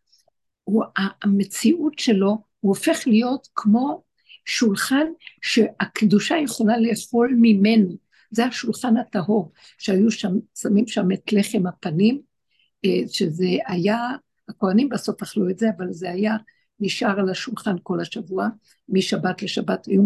הוא, 0.66 0.84
המציאות 1.24 2.00
שלו, 2.00 2.38
הוא 2.60 2.70
הופך 2.70 3.08
להיות 3.08 3.48
כמו 3.56 4.04
שולחן 4.46 5.06
שהקדושה 5.42 6.36
יכולה 6.44 6.80
לאכול 6.80 7.36
ממנו. 7.42 7.98
זה 8.32 8.46
השולחן 8.46 8.98
הטהור, 8.98 9.52
שהיו 9.78 10.12
שם, 10.12 10.34
שמים 10.56 10.88
שם 10.88 11.12
את 11.12 11.34
לחם 11.34 11.68
הפנים, 11.68 12.22
אה, 12.86 13.08
שזה 13.08 13.48
היה, 13.68 13.98
הכהנים 14.50 14.90
בסוף 14.90 15.22
אכלו 15.22 15.50
את 15.50 15.60
זה, 15.60 15.70
אבל 15.78 15.94
זה 15.94 16.12
היה 16.12 16.36
נשאר 16.80 17.20
על 17.20 17.30
השולחן 17.30 17.76
כל 17.84 18.00
השבוע, 18.00 18.48
משבת 18.90 19.42
לשבת 19.42 19.86
היו 19.86 20.02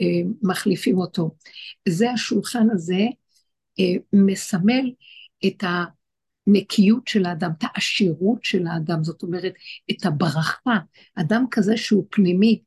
אה, 0.00 0.06
מחליפים 0.42 0.98
אותו. 0.98 1.30
זה 1.88 2.10
השולחן 2.10 2.66
הזה 2.70 3.00
אה, 3.80 3.94
מסמל 4.12 4.92
את 5.46 5.64
הנקיות 6.46 7.08
של 7.08 7.26
האדם, 7.26 7.50
את 7.58 7.64
העשירות 7.64 8.44
של 8.44 8.66
האדם, 8.66 9.04
זאת 9.04 9.22
אומרת, 9.22 9.52
את 9.90 10.06
הברכה. 10.06 10.78
אדם 11.14 11.44
כזה 11.50 11.76
שהוא 11.76 12.06
פנימי, 12.10 12.62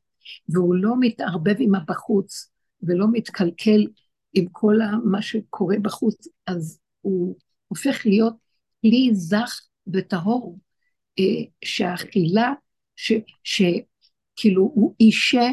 והוא 0.48 0.74
לא 0.74 0.94
מתערבב 1.00 1.54
עם 1.58 1.74
הבחוץ, 1.74 2.50
ולא 2.82 3.06
מתקלקל 3.12 3.86
עם 4.34 4.46
כל 4.52 4.78
מה 5.04 5.22
שקורה 5.22 5.76
בחוץ, 5.82 6.28
אז 6.46 6.78
הוא 7.00 7.36
הופך 7.68 8.06
להיות 8.06 8.34
כלי 8.82 9.10
זך 9.12 9.60
וטהור, 9.92 10.58
אה, 11.18 11.24
שהאכילה, 11.64 12.52
שכאילו 13.44 14.62
הוא 14.62 14.94
אישה 15.00 15.50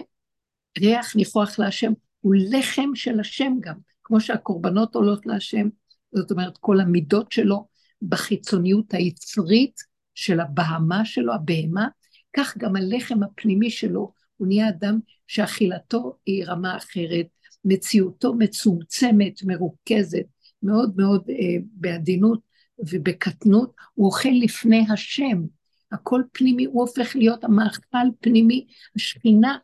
ריח 0.79 1.15
ניחוח 1.15 1.59
להשם, 1.59 1.93
הוא 2.21 2.35
לחם 2.51 2.89
של 2.95 3.19
השם 3.19 3.53
גם, 3.59 3.75
כמו 4.03 4.21
שהקורבנות 4.21 4.95
עולות 4.95 5.25
להשם, 5.25 5.67
זאת 6.11 6.31
אומרת 6.31 6.57
כל 6.57 6.79
המידות 6.79 7.31
שלו 7.31 7.67
בחיצוניות 8.01 8.93
היצרית 8.93 9.79
של 10.15 10.39
הבהמה 10.39 11.05
שלו, 11.05 11.33
הבהמה, 11.33 11.87
כך 12.35 12.57
גם 12.57 12.75
הלחם 12.75 13.23
הפנימי 13.23 13.69
שלו, 13.69 14.11
הוא 14.37 14.47
נהיה 14.47 14.69
אדם 14.69 14.99
שאכילתו 15.27 16.17
היא 16.25 16.45
רמה 16.45 16.77
אחרת, 16.77 17.27
מציאותו 17.65 18.33
מצומצמת, 18.33 19.43
מרוכזת, 19.43 20.25
מאוד 20.63 20.93
מאוד 20.97 21.23
אה, 21.29 21.35
בעדינות, 21.71 22.39
ובקטנות, 22.79 23.73
הוא 23.93 24.05
אוכל 24.05 24.29
לפני 24.41 24.85
השם. 24.93 25.43
הכל 25.91 26.21
פנימי, 26.31 26.65
הוא 26.65 26.81
הופך 26.81 27.15
להיות 27.15 27.43
המאכל 27.43 28.07
פנימי, 28.19 28.67
השכינה 28.95 29.57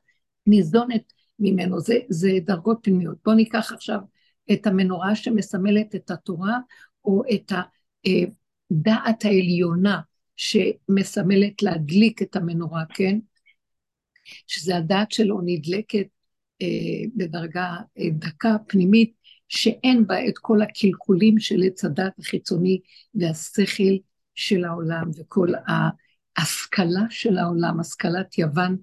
ניזונת 0.48 1.14
ממנו, 1.40 1.80
זה, 1.80 1.96
זה 2.10 2.32
דרגות 2.46 2.80
פנימיות. 2.84 3.18
בואו 3.26 3.36
ניקח 3.36 3.72
עכשיו 3.72 4.00
את 4.52 4.68
המנורה 4.68 5.16
שמסמלת 5.16 5.96
את 5.96 6.12
התורה, 6.12 6.60
או 7.06 7.22
את 7.36 7.52
הדעת 8.06 9.26
העליונה 9.26 10.00
שמסמלת 10.36 11.64
להדליק 11.64 12.22
את 12.22 12.36
המנורה, 12.36 12.84
כן? 12.94 13.20
שזה 14.48 14.78
הדעת 14.78 15.12
שלו 15.12 15.42
נדלקת 15.46 16.08
אה, 16.62 16.68
בדרגה 17.16 17.76
אה, 17.98 18.10
דקה 18.12 18.56
פנימית, 18.68 19.14
שאין 19.48 20.08
בה 20.08 20.28
את 20.28 20.38
כל 20.38 20.62
הקלקולים 20.62 21.40
של 21.40 21.64
עץ 21.66 21.86
הדת 21.86 22.20
החיצוני 22.20 22.80
והשכל 23.16 23.94
של 24.36 24.66
העולם 24.66 25.10
וכל 25.18 25.48
ההשכלה 26.38 27.02
של 27.10 27.38
העולם, 27.38 27.80
השכלת 27.80 28.38
יוון, 28.38 28.78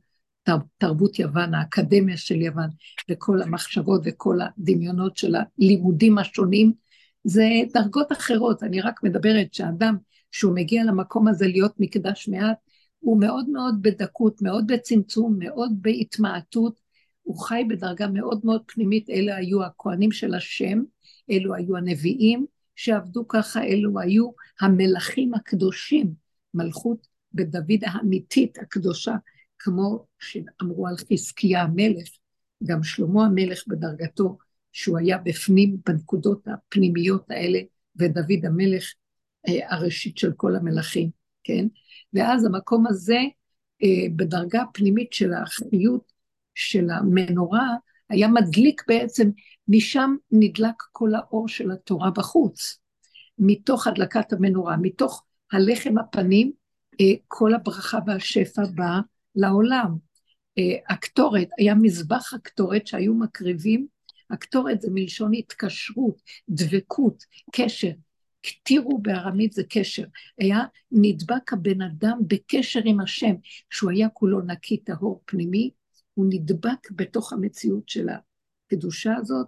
תרבות 0.79 1.19
יוון, 1.19 1.55
האקדמיה 1.55 2.17
של 2.17 2.43
יוון, 2.43 2.69
וכל 3.11 3.43
המחשבות 3.43 4.01
וכל 4.05 4.39
הדמיונות 4.41 5.17
של 5.17 5.35
הלימודים 5.35 6.19
השונים, 6.19 6.73
זה 7.25 7.45
דרגות 7.75 8.13
אחרות. 8.13 8.63
אני 8.63 8.81
רק 8.81 9.03
מדברת 9.03 9.55
שאדם, 9.55 9.97
שהוא 10.31 10.55
מגיע 10.55 10.85
למקום 10.85 11.29
הזה 11.29 11.47
להיות 11.47 11.73
מקדש 11.79 12.29
מעט, 12.29 12.57
הוא 12.99 13.21
מאוד 13.21 13.49
מאוד 13.49 13.75
בדקות, 13.83 14.43
מאוד 14.43 14.67
בצמצום, 14.67 15.37
מאוד 15.39 15.73
בהתמעטות, 15.81 16.81
הוא 17.23 17.39
חי 17.39 17.65
בדרגה 17.69 18.07
מאוד 18.07 18.41
מאוד 18.45 18.63
פנימית, 18.67 19.11
אלה 19.11 19.37
היו 19.37 19.65
הכהנים 19.65 20.13
של 20.13 20.35
השם, 20.35 20.83
אלו 21.31 21.55
היו 21.55 21.77
הנביאים 21.77 22.47
שעבדו 22.77 23.29
ככה, 23.29 23.65
אלו 23.65 24.01
היו 24.01 24.31
המלכים 24.61 25.35
הקדושים, 25.35 26.15
מלכות 26.55 27.07
בדוד 27.33 27.81
האמיתית 27.87 28.59
הקדושה, 28.59 29.15
כמו 29.59 30.07
שאמרו 30.19 30.87
על 30.87 30.95
חזקיה 30.97 31.63
המלך, 31.63 32.09
גם 32.65 32.83
שלמה 32.83 33.27
המלך 33.27 33.65
בדרגתו, 33.67 34.39
שהוא 34.79 34.99
היה 34.99 35.19
בפנים, 35.19 35.77
בנקודות 35.87 36.49
הפנימיות 36.49 37.31
האלה, 37.31 37.59
ודוד 37.97 38.45
המלך 38.47 38.85
אה, 39.49 39.75
הראשית 39.75 40.19
של 40.19 40.33
כל 40.37 40.57
המלכים, 40.57 41.11
כן? 41.45 41.67
ואז 42.13 42.45
המקום 42.45 42.87
הזה, 42.87 43.19
אה, 43.83 44.07
בדרגה 44.17 44.63
הפנימית 44.63 45.13
של 45.13 45.33
האחריות 45.33 46.13
של 46.55 46.91
המנורה, 46.91 47.75
היה 48.11 48.29
מדליק 48.29 48.83
בעצם, 48.89 49.31
משם 49.69 50.15
נדלק 50.31 50.75
כל 50.93 51.15
האור 51.15 51.49
של 51.49 51.71
התורה 51.71 52.11
בחוץ. 52.11 52.79
מתוך 53.39 53.87
הדלקת 53.87 54.33
המנורה, 54.33 54.77
מתוך 54.77 55.25
הלחם 55.53 55.99
הפנים, 55.99 56.53
אה, 57.01 57.15
כל 57.29 57.55
הברכה 57.55 57.99
והשפע 58.07 58.63
בא 58.75 58.99
לעולם. 59.35 60.09
הקטורת, 60.89 61.49
היה 61.59 61.75
מזבח 61.75 62.35
הקטורת 62.35 62.87
שהיו 62.87 63.15
מקריבים, 63.15 63.87
הקטורת 64.31 64.81
זה 64.81 64.89
מלשון 64.91 65.35
התקשרות, 65.35 66.23
דבקות, 66.49 67.25
קשר. 67.53 67.91
קטירו 68.43 68.99
בארמית 68.99 69.53
זה 69.53 69.63
קשר. 69.69 70.05
היה 70.39 70.65
נדבק 70.93 71.53
הבן 71.53 71.83
אדם 71.83 72.19
בקשר 72.27 72.81
עם 72.85 73.01
השם, 73.01 73.35
שהוא 73.71 73.91
היה 73.91 74.09
כולו 74.09 74.41
נקי 74.41 74.77
טהור 74.77 75.23
פנימי, 75.25 75.71
הוא 76.15 76.27
נדבק 76.29 76.91
בתוך 76.91 77.33
המציאות 77.33 77.89
של 77.89 78.07
הקדושה 78.09 79.17
הזאת, 79.17 79.47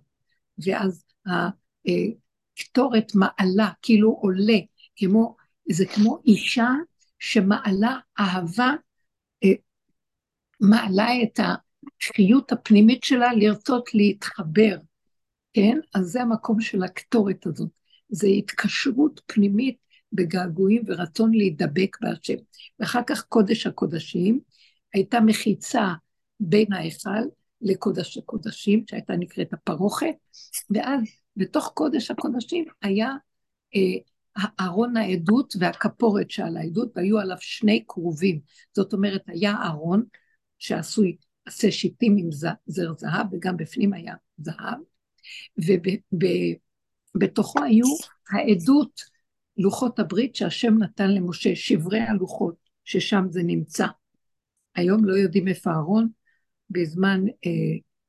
ואז 0.64 1.04
הקטורת 1.26 3.12
מעלה, 3.14 3.70
כאילו 3.82 4.10
עולה, 4.10 4.58
כמו, 4.96 5.36
זה 5.70 5.86
כמו 5.86 6.18
אישה 6.26 6.68
שמעלה 7.18 7.98
אהבה, 8.20 8.70
אה, 9.44 9.52
מעלה 10.60 11.08
את 11.22 11.40
השפיות 12.00 12.52
הפנימית 12.52 13.04
שלה 13.04 13.32
לרצות 13.32 13.94
להתחבר, 13.94 14.76
כן? 15.52 15.78
אז 15.94 16.06
זה 16.06 16.22
המקום 16.22 16.60
של 16.60 16.82
הקטורת 16.82 17.46
הזאת. 17.46 17.70
זה 18.08 18.26
התקשרות 18.26 19.20
פנימית 19.26 19.76
בגעגועים 20.12 20.82
ורצון 20.86 21.34
להידבק 21.34 21.96
בהשם. 22.00 22.34
ואחר 22.78 23.00
כך 23.06 23.24
קודש 23.24 23.66
הקודשים, 23.66 24.40
הייתה 24.94 25.20
מחיצה 25.20 25.92
בין 26.40 26.72
ההיכל 26.72 27.20
לקודש 27.60 28.18
הקודשים, 28.18 28.84
שהייתה 28.90 29.16
נקראת 29.16 29.52
הפרוכת, 29.52 30.14
ואז 30.70 31.00
בתוך 31.36 31.72
קודש 31.74 32.10
הקודשים 32.10 32.64
היה 32.82 33.08
אה, 33.76 34.44
ארון 34.60 34.96
העדות 34.96 35.54
והכפורת 35.60 36.30
שעל 36.30 36.56
העדות, 36.56 36.92
והיו 36.96 37.18
עליו 37.18 37.36
שני 37.40 37.84
כרובים. 37.88 38.40
זאת 38.76 38.92
אומרת, 38.92 39.22
היה 39.26 39.56
ארון 39.64 40.04
שעשוי, 40.58 41.16
עשה 41.51 41.70
שיטים 41.70 42.16
עם 42.18 42.28
זר 42.66 42.92
זהב, 42.96 43.26
וגם 43.32 43.57
בפנים 43.57 43.92
היה 43.92 44.14
זהב, 44.38 44.78
ובתוכו 47.14 47.64
היו 47.64 47.86
העדות, 48.30 49.01
לוחות 49.57 49.98
הברית 49.98 50.36
שהשם 50.36 50.78
נתן 50.78 51.11
למשה, 51.11 51.57
שברי 51.57 52.01
הלוחות, 52.01 52.55
ששם 52.84 53.24
זה 53.30 53.42
נמצא. 53.42 53.86
היום 54.74 55.05
לא 55.05 55.14
יודעים 55.14 55.48
איפה 55.48 55.70
הארון, 55.70 56.09
בזמן 56.70 57.24
אה, 57.46 57.51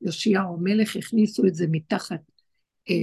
יאשיהו 0.00 0.54
המלך 0.54 0.96
הכניסו 0.96 1.46
את 1.46 1.54
זה 1.54 1.66
מתחת 1.70 2.20
אה, 2.90 2.94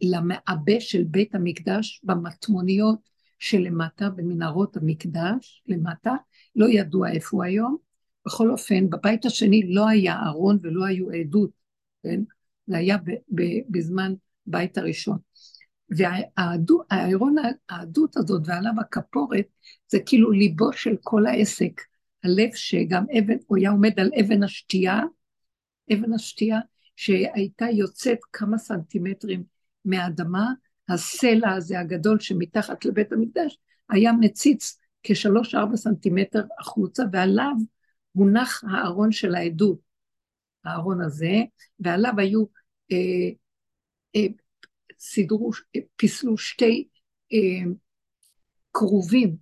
למעבה 0.00 0.80
של 0.80 1.04
בית 1.04 1.34
המקדש 1.34 2.00
במטמוניות 2.04 2.98
שלמטה, 3.38 4.10
במנהרות 4.10 4.76
המקדש, 4.76 5.62
למטה, 5.66 6.14
לא 6.56 6.66
ידוע 6.68 7.10
איפה 7.10 7.36
הוא 7.36 7.44
היום. 7.44 7.89
בכל 8.26 8.50
אופן, 8.50 8.90
בבית 8.90 9.24
השני 9.24 9.74
לא 9.74 9.88
היה 9.88 10.22
ארון 10.26 10.58
ולא 10.62 10.84
היו 10.84 11.10
עדות, 11.10 11.50
כן? 12.02 12.20
זה 12.66 12.76
היה 12.76 12.98
ב, 12.98 13.10
ב, 13.10 13.42
בזמן 13.68 14.14
בית 14.46 14.78
הראשון. 14.78 15.18
והארון 15.90 17.34
העדות 17.68 18.16
הזאת 18.16 18.42
ועליו 18.44 18.72
הכפורת, 18.80 19.46
זה 19.88 19.98
כאילו 20.06 20.30
ליבו 20.30 20.72
של 20.72 20.96
כל 21.02 21.26
העסק. 21.26 21.80
הלב 22.24 22.54
שגם 22.54 23.04
אבן, 23.18 23.36
הוא 23.46 23.58
היה 23.58 23.70
עומד 23.70 24.00
על 24.00 24.10
אבן 24.20 24.42
השתייה, 24.42 25.00
אבן 25.92 26.12
השתייה 26.12 26.58
שהייתה 26.96 27.66
יוצאת 27.72 28.18
כמה 28.32 28.58
סנטימטרים 28.58 29.42
מהאדמה, 29.84 30.52
הסלע 30.88 31.52
הזה 31.52 31.80
הגדול 31.80 32.20
שמתחת 32.20 32.84
לבית 32.84 33.12
המקדש 33.12 33.58
היה 33.90 34.12
מציץ 34.12 34.78
כשלוש-ארבע 35.02 35.76
סנטימטר 35.76 36.42
החוצה, 36.58 37.02
ועליו 37.12 37.52
מונח 38.14 38.64
הארון 38.70 39.12
של 39.12 39.34
העדות, 39.34 39.78
הארון 40.64 41.00
הזה, 41.00 41.34
ועליו 41.80 42.12
היו, 42.18 42.44
אה, 42.92 42.96
אה, 44.16 44.26
סידרו, 44.98 45.50
אה, 45.76 45.80
פיסלו 45.96 46.38
שתי 46.38 46.88
אה, 47.32 47.70
כרובים 48.72 49.36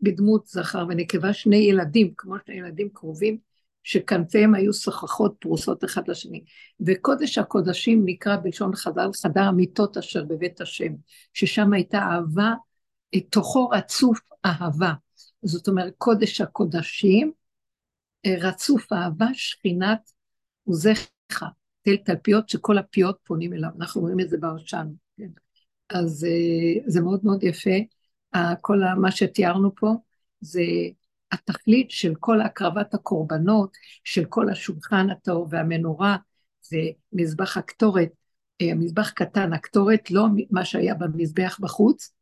בדמות 0.00 0.46
זכר 0.46 0.86
ונקבה, 0.88 1.32
שני 1.32 1.56
ילדים, 1.56 2.12
כמו 2.16 2.34
שני 2.46 2.54
ילדים 2.54 2.88
קרובים, 2.92 3.38
שכנפיהם 3.82 4.54
היו 4.54 4.72
סככות 4.72 5.36
פרוסות 5.38 5.84
אחד 5.84 6.08
לשני. 6.08 6.44
וקודש 6.86 7.38
הקודשים 7.38 8.02
נקרא 8.04 8.36
בלשון 8.36 8.74
חז"ל 8.74 9.10
חדר 9.22 9.40
המיטות 9.40 9.96
אשר 9.96 10.24
בבית 10.24 10.60
השם, 10.60 10.92
ששם 11.32 11.72
הייתה 11.72 11.98
אהבה, 11.98 12.52
תוכו 13.30 13.68
רצוף 13.68 14.18
אהבה. 14.44 14.92
זאת 15.42 15.68
אומרת, 15.68 15.92
קודש 15.98 16.40
הקודשים, 16.40 17.26
אה, 17.28 17.32
רצוף 18.26 18.92
אהבה, 18.92 19.26
שכינת 19.32 20.10
עוזך, 20.64 21.08
תל 21.82 21.96
תלפיות 21.96 22.48
שכל 22.48 22.78
הפיות 22.78 23.18
פונים 23.24 23.52
אליו, 23.52 23.70
אנחנו 23.78 24.00
רואים 24.00 24.20
את 24.20 24.30
זה 24.30 24.38
בהושענו. 24.38 24.94
כן? 25.16 25.28
אז 25.90 26.24
אה, 26.24 26.82
זה 26.86 27.00
מאוד 27.00 27.20
מאוד 27.24 27.42
יפה. 27.42 27.70
כל 28.60 28.80
מה 28.96 29.10
שתיארנו 29.10 29.74
פה 29.74 29.94
זה 30.40 30.62
התכלית 31.32 31.90
של 31.90 32.14
כל 32.20 32.40
הקרבת 32.40 32.94
הקורבנות, 32.94 33.76
של 34.04 34.24
כל 34.24 34.50
השולחן 34.50 35.10
הטהור 35.10 35.46
והמנורה, 35.50 36.16
זה 36.62 36.78
מזבח 37.12 37.56
הקטורת, 37.56 38.08
אה, 38.60 38.74
מזבח 38.74 39.10
קטן, 39.10 39.52
הקטורת, 39.52 40.10
לא 40.10 40.26
מה 40.50 40.64
שהיה 40.64 40.94
במזבח 40.94 41.58
בחוץ 41.60 42.14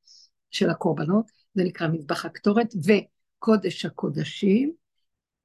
של 0.50 0.70
הקורבנות, 0.70 1.30
זה 1.54 1.64
נקרא 1.64 1.88
מזבח 1.88 2.24
הקטורת, 2.24 2.74
וקודש 2.84 3.84
הקודשים, 3.84 4.72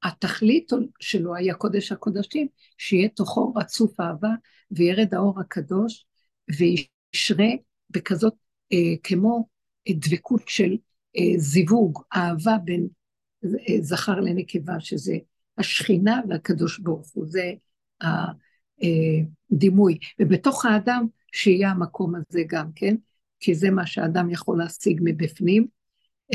התכלית 0.03 0.71
שלו 0.99 1.35
היה 1.35 1.53
קודש 1.53 1.91
הקודשים, 1.91 2.47
שיהיה 2.77 3.09
תוכו 3.09 3.53
רצוף 3.53 3.99
אהבה, 3.99 4.31
וירד 4.71 5.13
האור 5.13 5.39
הקדוש, 5.39 6.05
וישרה 6.57 7.49
בכזאת, 7.89 8.33
אה, 8.73 8.93
כמו 9.03 9.47
דבקות 9.89 10.41
של 10.47 10.77
אה, 11.17 11.37
זיווג, 11.37 12.01
אהבה 12.15 12.57
בין 12.63 12.87
אה, 13.45 13.81
זכר 13.81 14.19
לנקבה, 14.19 14.79
שזה 14.79 15.17
השכינה 15.57 16.21
והקדוש 16.29 16.79
ברוך 16.79 17.09
הוא, 17.13 17.25
זה 17.27 17.53
הדימוי. 19.51 19.97
ובתוך 20.19 20.65
האדם 20.65 21.07
שיהיה 21.31 21.69
המקום 21.69 22.13
הזה 22.15 22.41
גם 22.47 22.69
כן, 22.75 22.95
כי 23.39 23.55
זה 23.55 23.71
מה 23.71 23.85
שהאדם 23.85 24.29
יכול 24.29 24.57
להשיג 24.57 25.01
מבפנים. 25.03 25.67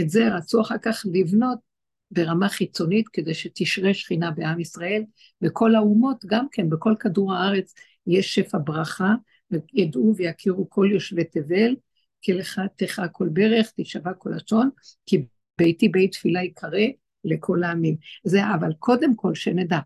את 0.01 0.11
זה 0.11 0.35
רצו 0.35 0.61
אחר 0.61 0.79
כך 0.83 1.03
לבנות 1.13 1.59
ברמה 2.11 2.49
חיצונית 2.49 3.09
כדי 3.09 3.35
שתשרה 3.35 3.95
שכינה 3.95 4.31
בעם 4.31 4.61
ישראל, 4.61 5.03
וכל 5.43 5.75
האומות 5.75 6.25
גם 6.27 6.47
כן, 6.53 6.71
בכל 6.71 6.95
כדור 7.01 7.35
הארץ 7.35 7.75
יש 8.07 8.35
שפע 8.35 8.59
ברכה, 8.65 9.15
וידעו 9.51 10.15
ויכירו 10.17 10.71
כל 10.71 10.89
יושבי 10.93 11.25
תבל, 11.25 11.77
כי 12.23 12.33
לך 12.33 12.61
תכה 12.77 13.09
כל 13.09 13.29
ברך, 13.33 13.73
תשבע 13.77 14.13
כל 14.13 14.31
לשון, 14.37 14.71
כי 15.07 15.27
ביתי 15.59 15.89
בית 15.89 16.13
תפילה 16.13 16.43
יקרא, 16.43 16.79
לכל 17.25 17.63
העמים. 17.63 17.97
זה, 18.25 18.41
אבל 18.55 18.73
קודם 18.79 19.17
כל 19.17 19.35
שנדע 19.35 19.79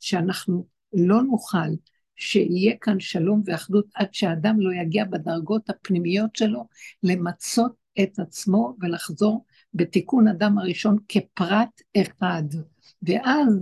שאנחנו 0.00 0.66
לא 0.92 1.22
נוכל 1.22 1.68
שיהיה 2.16 2.76
כאן 2.80 3.00
שלום 3.00 3.42
ואחדות 3.46 3.86
עד 3.94 4.14
שהאדם 4.14 4.60
לא 4.60 4.70
יגיע 4.82 5.04
בדרגות 5.04 5.70
הפנימיות 5.70 6.36
שלו 6.36 6.68
למצות 7.02 7.72
את 8.02 8.18
עצמו 8.18 8.76
ולחזור 8.80 9.44
בתיקון 9.74 10.28
אדם 10.28 10.58
הראשון 10.58 10.96
כפרט 11.08 11.82
אחד. 11.96 12.42
ואז 13.02 13.60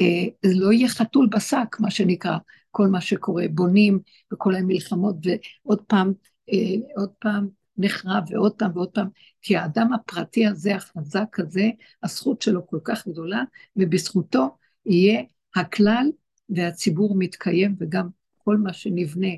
אה, 0.00 0.50
לא 0.58 0.72
יהיה 0.72 0.88
חתול 0.88 1.28
בשק, 1.32 1.80
מה 1.80 1.90
שנקרא, 1.90 2.38
כל 2.70 2.86
מה 2.86 3.00
שקורה, 3.00 3.44
בונים 3.50 4.00
וכל 4.32 4.54
המלחמות, 4.54 5.16
ועוד 5.64 5.82
פעם, 5.82 6.12
אה, 6.52 6.74
עוד 6.96 7.10
פעם 7.18 7.48
נחרב 7.76 8.22
ועוד 8.30 8.52
פעם 8.52 8.70
ועוד 8.74 8.90
פעם, 8.90 9.08
כי 9.42 9.56
האדם 9.56 9.92
הפרטי 9.92 10.46
הזה, 10.46 10.76
החזק 10.76 11.40
הזה, 11.40 11.70
הזכות 12.02 12.42
שלו 12.42 12.66
כל 12.66 12.78
כך 12.84 13.08
גדולה, 13.08 13.42
ובזכותו 13.76 14.56
יהיה 14.86 15.22
הכלל 15.56 16.06
והציבור 16.48 17.16
מתקיים, 17.18 17.76
וגם 17.78 18.08
כל 18.38 18.56
מה 18.56 18.72
שנבנה 18.72 19.28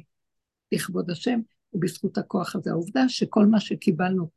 לכבוד 0.72 1.10
השם, 1.10 1.40
הוא 1.70 1.82
בזכות 1.82 2.18
הכוח 2.18 2.56
הזה. 2.56 2.70
העובדה 2.70 3.08
שכל 3.08 3.46
מה 3.46 3.60
שקיבלנו 3.60 4.28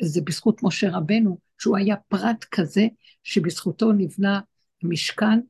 זה 0.00 0.20
בזכות 0.20 0.62
משה 0.62 0.90
רבנו, 0.90 1.38
שהוא 1.58 1.76
היה 1.76 1.96
פרט 1.96 2.44
כזה, 2.50 2.86
שבזכותו 3.22 3.92
נבנה 3.92 4.40
המשכן, 4.82 5.40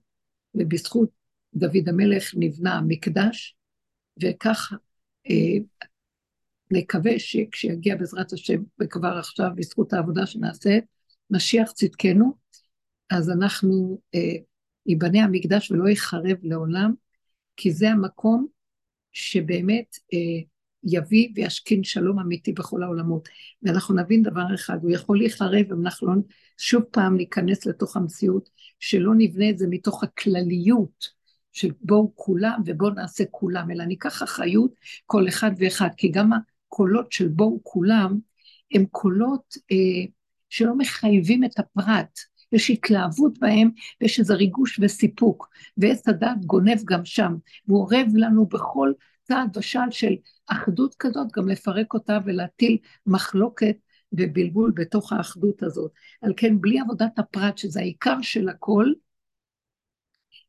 ובזכות 0.54 1.10
דוד 1.54 1.88
המלך 1.88 2.34
נבנה 2.36 2.74
המקדש, 2.74 3.56
וככה 4.22 4.76
אה, 5.30 5.58
נקווה 6.70 7.18
שכשיגיע 7.18 7.96
בעזרת 7.96 8.32
השם, 8.32 8.62
וכבר 8.80 9.18
עכשיו 9.18 9.48
בזכות 9.56 9.92
העבודה 9.92 10.26
שנעשית, 10.26 10.84
משיח 11.30 11.72
צדקנו, 11.72 12.32
אז 13.10 13.30
אנחנו, 13.30 13.98
אה, 14.14 14.36
ייבנה 14.86 15.24
המקדש 15.24 15.70
ולא 15.70 15.88
ייחרב 15.88 16.36
לעולם, 16.42 16.94
כי 17.56 17.72
זה 17.72 17.90
המקום 17.90 18.46
שבאמת 19.12 19.96
אה, 20.14 20.44
יביא 20.84 21.28
וישכין 21.34 21.84
שלום 21.84 22.18
אמיתי 22.18 22.52
בכל 22.52 22.82
העולמות. 22.82 23.28
ואנחנו 23.62 23.94
נבין 23.94 24.22
דבר 24.22 24.54
אחד, 24.54 24.78
הוא 24.82 24.90
יכול 24.90 25.18
להיחרב 25.18 25.72
אם 25.72 25.82
אנחנו 25.86 26.06
לא 26.06 26.14
שוב 26.58 26.82
פעם 26.82 27.16
ניכנס 27.16 27.66
לתוך 27.66 27.96
המציאות, 27.96 28.50
שלא 28.80 29.12
נבנה 29.16 29.50
את 29.50 29.58
זה 29.58 29.66
מתוך 29.70 30.04
הכלליות 30.04 31.08
של 31.52 31.70
בואו 31.80 32.12
כולם 32.14 32.60
ובואו 32.66 32.90
נעשה 32.90 33.24
כולם, 33.30 33.70
אלא 33.70 33.84
ניקח 33.84 34.22
אחריות 34.22 34.74
כל 35.06 35.28
אחד 35.28 35.50
ואחד, 35.58 35.88
כי 35.96 36.08
גם 36.08 36.30
הקולות 36.32 37.12
של 37.12 37.28
בואו 37.28 37.60
כולם, 37.62 38.18
הם 38.74 38.84
קולות 38.90 39.54
אה, 39.72 39.76
שלא 40.50 40.78
מחייבים 40.78 41.44
את 41.44 41.58
הפרט, 41.58 42.18
יש 42.52 42.70
התלהבות 42.70 43.38
בהם 43.38 43.70
ויש 44.00 44.20
איזה 44.20 44.34
ריגוש 44.34 44.80
וסיפוק, 44.82 45.48
ועץ 45.76 46.08
הדת 46.08 46.44
גונב 46.46 46.78
גם 46.84 47.04
שם, 47.04 47.34
והוא 47.68 47.80
אורב 47.80 48.06
לנו 48.14 48.46
בכל 48.46 48.92
צעד 49.32 49.56
ושעל 49.56 49.90
של 49.90 50.14
אחדות 50.46 50.94
כזאת, 50.98 51.32
גם 51.32 51.48
לפרק 51.48 51.94
אותה 51.94 52.18
ולהטיל 52.24 52.78
מחלוקת 53.06 53.76
ובלבול 54.12 54.72
בתוך 54.76 55.12
האחדות 55.12 55.62
הזאת. 55.62 55.90
על 56.22 56.32
כן, 56.36 56.60
בלי 56.60 56.80
עבודת 56.80 57.18
הפרט, 57.18 57.58
שזה 57.58 57.80
העיקר 57.80 58.16
של 58.22 58.48
הכל, 58.48 58.86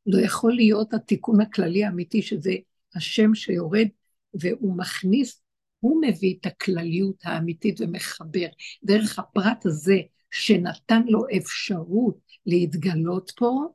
לא 0.05 0.21
יכול 0.21 0.53
להיות 0.53 0.93
התיקון 0.93 1.41
הכללי 1.41 1.83
האמיתי, 1.83 2.21
שזה 2.21 2.51
השם 2.95 3.35
שיורד 3.35 3.87
והוא 4.33 4.77
מכניס, 4.77 5.41
הוא 5.79 6.01
מביא 6.01 6.35
את 6.41 6.45
הכלליות 6.45 7.15
האמיתית 7.23 7.81
ומחבר. 7.81 8.47
דרך 8.83 9.19
הפרט 9.19 9.65
הזה, 9.65 9.97
שנתן 10.31 11.01
לו 11.07 11.21
אפשרות 11.37 12.17
להתגלות 12.45 13.31
פה, 13.35 13.65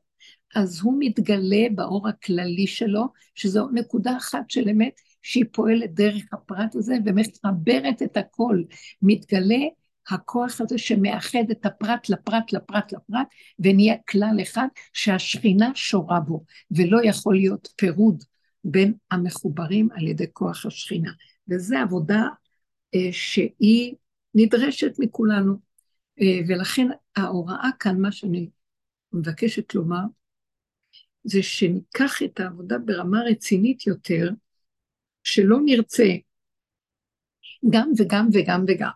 אז 0.55 0.81
הוא 0.81 0.97
מתגלה 0.99 1.67
באור 1.75 2.09
הכללי 2.09 2.67
שלו, 2.67 3.07
שזו 3.35 3.69
נקודה 3.73 4.17
אחת 4.17 4.51
של 4.51 4.69
אמת 4.69 5.01
שהיא 5.23 5.45
פועלת 5.53 5.95
דרך 5.95 6.23
הפרט 6.33 6.75
הזה 6.75 6.95
ומחברת 7.05 8.03
את 8.03 8.17
הכל. 8.17 8.63
מתגלה 9.03 9.65
הכוח 10.09 10.61
הזה 10.61 10.79
שמאחד 10.79 11.51
את 11.51 11.67
הפרט 11.67 12.09
לפרט 12.09 12.53
לפרט 12.53 12.93
לפרט, 12.93 13.27
ונהיה 13.59 13.95
כלל 14.09 14.37
אחד 14.43 14.67
שהשכינה 14.93 15.71
שורה 15.75 16.21
בו, 16.21 16.45
ולא 16.71 17.01
יכול 17.05 17.37
להיות 17.37 17.69
פירוד 17.77 18.25
בין 18.65 18.93
המחוברים 19.11 19.89
על 19.93 20.09
ידי 20.09 20.27
כוח 20.33 20.67
השכינה. 20.67 21.13
וזו 21.49 21.77
עבודה 21.77 22.23
אה, 22.95 23.09
שהיא 23.13 23.95
נדרשת 24.35 24.93
מכולנו, 24.99 25.55
אה, 26.21 26.41
ולכן 26.49 26.89
ההוראה 27.17 27.71
כאן, 27.81 28.01
מה 28.01 28.13
שאני 28.13 28.49
מבקשת 29.13 29.75
לומר, 29.75 30.03
זה 31.29 31.43
שניקח 31.43 32.23
את 32.25 32.41
העבודה 32.41 32.79
ברמה 32.79 33.21
רצינית 33.31 33.87
יותר, 33.87 34.31
שלא 35.25 35.59
נרצה 35.65 36.15
גם 37.71 37.91
וגם 37.99 38.29
וגם 38.33 38.65
וגם. 38.69 38.91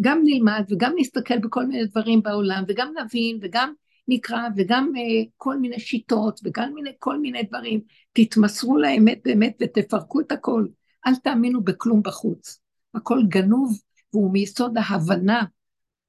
גם 0.00 0.20
נלמד 0.24 0.64
וגם 0.70 0.92
נסתכל 0.96 1.38
בכל 1.38 1.66
מיני 1.66 1.86
דברים 1.86 2.22
בעולם 2.22 2.64
וגם 2.68 2.94
נבין 3.04 3.38
וגם 3.42 3.72
נקרא 4.08 4.48
וגם 4.56 4.92
uh, 4.96 5.28
כל 5.36 5.58
מיני 5.58 5.80
שיטות 5.80 6.40
וגם 6.44 6.74
מיני, 6.74 6.90
כל 6.98 7.18
מיני 7.18 7.42
דברים. 7.42 7.80
תתמסרו 8.12 8.76
לאמת 8.76 9.20
באמת 9.24 9.56
ותפרקו 9.60 10.20
את 10.20 10.32
הכל. 10.32 10.66
אל 11.06 11.16
תאמינו 11.16 11.64
בכלום 11.64 12.02
בחוץ. 12.02 12.60
הכל 12.94 13.18
גנוב 13.28 13.80
והוא 14.12 14.32
מיסוד 14.32 14.74
ההבנה 14.78 15.44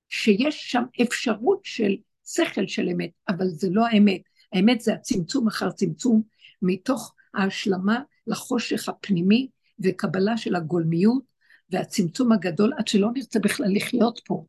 שיש 0.10 0.72
שם 0.72 0.84
אפשרות 1.02 1.60
של 1.64 1.96
שכל 2.26 2.68
של 2.68 2.90
אמת, 2.90 3.10
אבל 3.30 3.48
זה 3.48 3.68
לא 3.72 3.86
האמת. 3.88 4.22
האמת 4.54 4.82
זה 4.82 4.94
הצמצום 4.94 5.48
אחר 5.48 5.72
צמצום 5.72 6.22
מתוך 6.62 7.16
ההשלמה 7.34 8.00
לחושך 8.28 8.90
הפנימי 8.90 9.48
וקבלה 9.80 10.38
של 10.38 10.56
הגולמיות 10.56 11.24
והצמצום 11.70 12.32
הגדול 12.32 12.74
עד 12.78 12.88
שלא 12.88 13.10
נרצה 13.14 13.40
בכלל 13.40 13.76
לחיות 13.76 14.20
פה. 14.26 14.46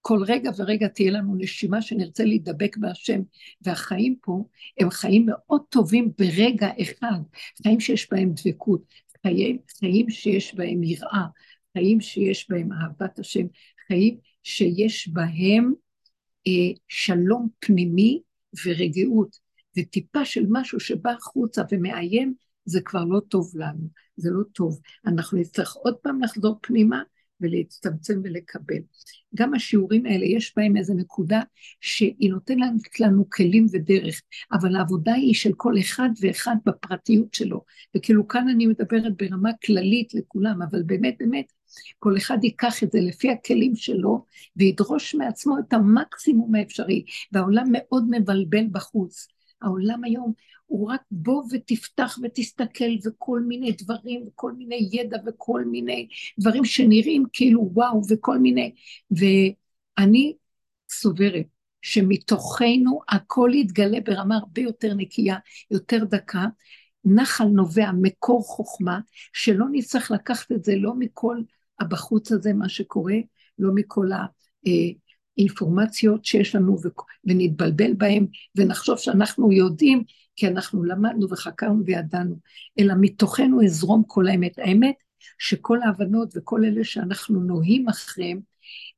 כל 0.00 0.22
רגע 0.26 0.50
ורגע 0.56 0.88
תהיה 0.88 1.10
לנו 1.10 1.34
נשימה 1.38 1.82
שנרצה 1.82 2.24
להידבק 2.24 2.76
בהשם, 2.76 3.20
והחיים 3.62 4.16
פה 4.22 4.44
הם 4.80 4.90
חיים 4.90 5.26
מאוד 5.26 5.62
טובים 5.68 6.12
ברגע 6.18 6.68
אחד, 6.82 7.20
חיים 7.62 7.80
שיש 7.80 8.08
בהם 8.10 8.32
דבקות, 8.32 8.82
חיים, 9.22 9.58
חיים 9.78 10.10
שיש 10.10 10.54
בהם 10.54 10.82
יראה, 10.82 11.24
חיים 11.72 12.00
שיש 12.00 12.50
בהם 12.50 12.68
אהבת 12.72 13.18
השם, 13.18 13.46
חיים 13.88 14.18
שיש 14.42 15.08
בהם 15.08 15.72
אה, 16.46 16.72
שלום 16.88 17.48
פנימי 17.58 18.20
ורגיעות, 18.66 19.38
וטיפה 19.78 20.24
של 20.24 20.46
משהו 20.48 20.80
שבא 20.80 21.10
החוצה 21.10 21.62
ומאיים, 21.72 22.34
זה 22.64 22.80
כבר 22.80 23.04
לא 23.04 23.20
טוב 23.28 23.52
לנו, 23.54 23.88
זה 24.16 24.30
לא 24.30 24.42
טוב. 24.52 24.80
אנחנו 25.06 25.38
נצטרך 25.38 25.72
עוד 25.72 25.94
פעם 25.96 26.22
לחזור 26.22 26.58
פנימה 26.62 27.02
ולהצטמצם 27.40 28.20
ולקבל. 28.24 28.78
גם 29.34 29.54
השיעורים 29.54 30.06
האלה, 30.06 30.24
יש 30.24 30.52
בהם 30.56 30.76
איזו 30.76 30.94
נקודה 30.94 31.40
שהיא 31.80 32.30
נותנת 32.30 33.00
לנו 33.00 33.30
כלים 33.30 33.66
ודרך, 33.72 34.22
אבל 34.52 34.76
העבודה 34.76 35.12
היא 35.12 35.34
של 35.34 35.50
כל 35.56 35.74
אחד 35.80 36.08
ואחד 36.20 36.56
בפרטיות 36.66 37.34
שלו. 37.34 37.64
וכאילו 37.96 38.28
כאן 38.28 38.48
אני 38.48 38.66
מדברת 38.66 39.16
ברמה 39.16 39.50
כללית 39.66 40.14
לכולם, 40.14 40.62
אבל 40.62 40.82
באמת 40.82 41.14
באמת, 41.18 41.52
כל 41.98 42.16
אחד 42.16 42.44
ייקח 42.44 42.82
את 42.82 42.92
זה 42.92 42.98
לפי 43.00 43.30
הכלים 43.30 43.76
שלו, 43.76 44.24
וידרוש 44.56 45.14
מעצמו 45.14 45.58
את 45.58 45.72
המקסימום 45.72 46.54
האפשרי. 46.54 47.04
והעולם 47.32 47.66
מאוד 47.72 48.04
מבלבל 48.10 48.66
בחוץ. 48.72 49.28
העולם 49.62 50.04
היום 50.04 50.32
הוא 50.66 50.90
רק 50.90 51.00
בוא 51.10 51.42
ותפתח 51.50 52.18
ותסתכל 52.22 52.84
וכל 53.06 53.40
מיני 53.40 53.72
דברים 53.72 54.24
וכל 54.26 54.52
מיני 54.52 54.88
ידע 54.92 55.16
וכל 55.26 55.64
מיני 55.64 56.08
דברים 56.40 56.64
שנראים 56.64 57.24
כאילו 57.32 57.70
וואו 57.72 58.02
וכל 58.10 58.38
מיני, 58.38 58.74
ואני 59.10 60.34
סוברת 60.90 61.46
שמתוכנו 61.82 63.00
הכל 63.08 63.50
יתגלה 63.54 63.98
ברמה 64.00 64.36
הרבה 64.36 64.60
יותר 64.60 64.94
נקייה, 64.94 65.36
יותר 65.70 66.04
דקה, 66.04 66.46
נחל 67.04 67.44
נובע 67.44 67.90
מקור 67.92 68.42
חוכמה, 68.42 69.00
שלא 69.32 69.66
נצטרך 69.72 70.10
לקחת 70.10 70.52
את 70.52 70.64
זה 70.64 70.72
לא 70.76 70.92
מכל 70.98 71.36
הבחוץ 71.80 72.32
הזה, 72.32 72.52
מה 72.52 72.68
שקורה, 72.68 73.16
לא 73.58 73.70
מכל 73.74 74.12
ה... 74.12 74.26
אה, 74.66 74.72
אינפורמציות 75.38 76.24
שיש 76.24 76.54
לנו 76.54 76.76
ונתבלבל 77.24 77.94
בהן 77.94 78.26
ונחשוב 78.56 78.98
שאנחנו 78.98 79.52
יודעים 79.52 80.02
כי 80.36 80.48
אנחנו 80.48 80.84
למדנו 80.84 81.30
וחקרנו 81.30 81.84
וידענו, 81.86 82.36
אלא 82.78 82.94
מתוכנו 83.00 83.62
יזרום 83.62 84.02
כל 84.06 84.26
האמת. 84.28 84.58
האמת 84.58 84.94
שכל 85.38 85.82
ההבנות 85.82 86.32
וכל 86.36 86.64
אלה 86.64 86.84
שאנחנו 86.84 87.40
נוהים 87.40 87.88
אחריהם, 87.88 88.40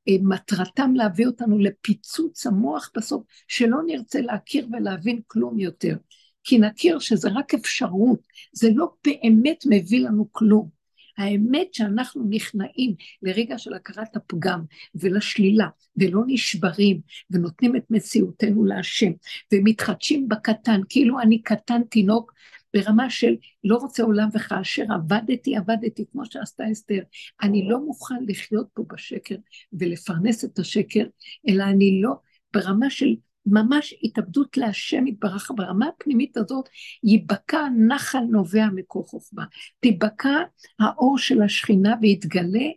אה, 0.07 0.13
מטרתם 0.21 0.93
להביא 0.95 1.27
אותנו 1.27 1.59
לפיצוץ 1.59 2.47
המוח 2.47 2.91
בסוף, 2.95 3.23
שלא 3.47 3.77
נרצה 3.85 4.21
להכיר 4.21 4.67
ולהבין 4.71 5.21
כלום 5.27 5.59
יותר. 5.59 5.97
כי 6.43 6.57
נכיר 6.57 6.99
שזה 6.99 7.29
רק 7.35 7.53
אפשרות, 7.53 8.19
זה 8.53 8.69
לא 8.75 8.91
באמת 9.05 9.63
מביא 9.69 10.05
לנו 10.05 10.27
כלום. 10.31 10.82
האמת 11.17 11.73
שאנחנו 11.73 12.25
נכנעים 12.29 12.95
לרגע 13.21 13.57
של 13.57 13.73
הכרת 13.73 14.15
הפגם 14.15 14.61
ולשלילה, 14.95 15.67
ולא 15.97 16.21
נשברים, 16.27 17.01
ונותנים 17.31 17.75
את 17.75 17.83
מציאותנו 17.89 18.65
להשם, 18.65 19.11
ומתחדשים 19.53 20.29
בקטן, 20.29 20.81
כאילו 20.89 21.19
אני 21.19 21.41
קטן 21.41 21.83
תינוק 21.83 22.33
ברמה 22.73 23.09
של 23.09 23.35
לא 23.63 23.75
רוצה 23.75 24.03
עולם 24.03 24.29
וכאשר 24.33 24.83
עבדתי, 24.93 25.55
עבדתי, 25.55 26.05
כמו 26.11 26.25
שעשתה 26.25 26.63
אסתר. 26.71 26.99
אני 27.41 27.67
לא 27.69 27.79
מוכן 27.85 28.25
לחיות 28.27 28.67
פה 28.73 28.83
בשקר 28.93 29.35
ולפרנס 29.73 30.45
את 30.45 30.59
השקר, 30.59 31.03
אלא 31.49 31.63
אני 31.63 32.01
לא, 32.01 32.13
ברמה 32.53 32.89
של 32.89 33.15
ממש 33.45 33.93
התאבדות 34.03 34.57
להשם 34.57 35.07
יתברך, 35.07 35.51
ברמה 35.55 35.87
הפנימית 35.87 36.37
הזאת 36.37 36.69
ייבקע 37.03 37.67
נחל 37.87 38.19
נובע 38.29 38.67
מקור 38.75 39.07
חוכמה. 39.07 39.45
תיבקע 39.79 40.37
האור 40.79 41.17
של 41.17 41.41
השכינה 41.41 41.95
ויתגלה 42.01 42.67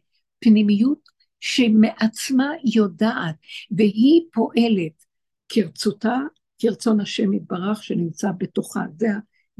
פנימיות 0.40 1.08
שמעצמה 1.40 2.50
יודעת, 2.74 3.34
והיא 3.70 4.22
פועלת 4.32 5.04
כרצותה, 5.48 6.16
כרצון 6.58 7.00
השם 7.00 7.32
יתברך 7.32 7.82
שנמצא 7.82 8.30
בתוכה. 8.38 8.84
זה 8.96 9.06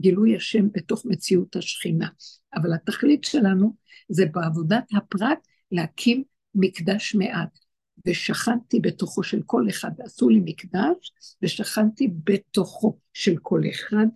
גילוי 0.01 0.37
השם 0.37 0.69
בתוך 0.73 1.03
מציאות 1.07 1.57
השכינה. 1.57 2.09
אבל 2.55 2.75
התכלית 2.75 3.25
שלנו 3.25 3.77
זה 4.09 4.27
בעבודת 4.33 4.85
הפרט 4.97 5.39
להקים 5.73 6.25
מקדש 6.55 7.15
מעט. 7.15 7.66
ושכנתי 8.07 8.81
בתוכו 8.81 9.23
של 9.23 9.43
כל 9.47 9.67
אחד, 9.71 9.91
ועשו 9.99 10.29
לי 10.29 10.41
מקדש, 10.45 11.13
ושכנתי 11.43 12.09
בתוכו 12.25 12.99
של 13.13 13.35
כל 13.43 13.61
אחד 13.71 14.07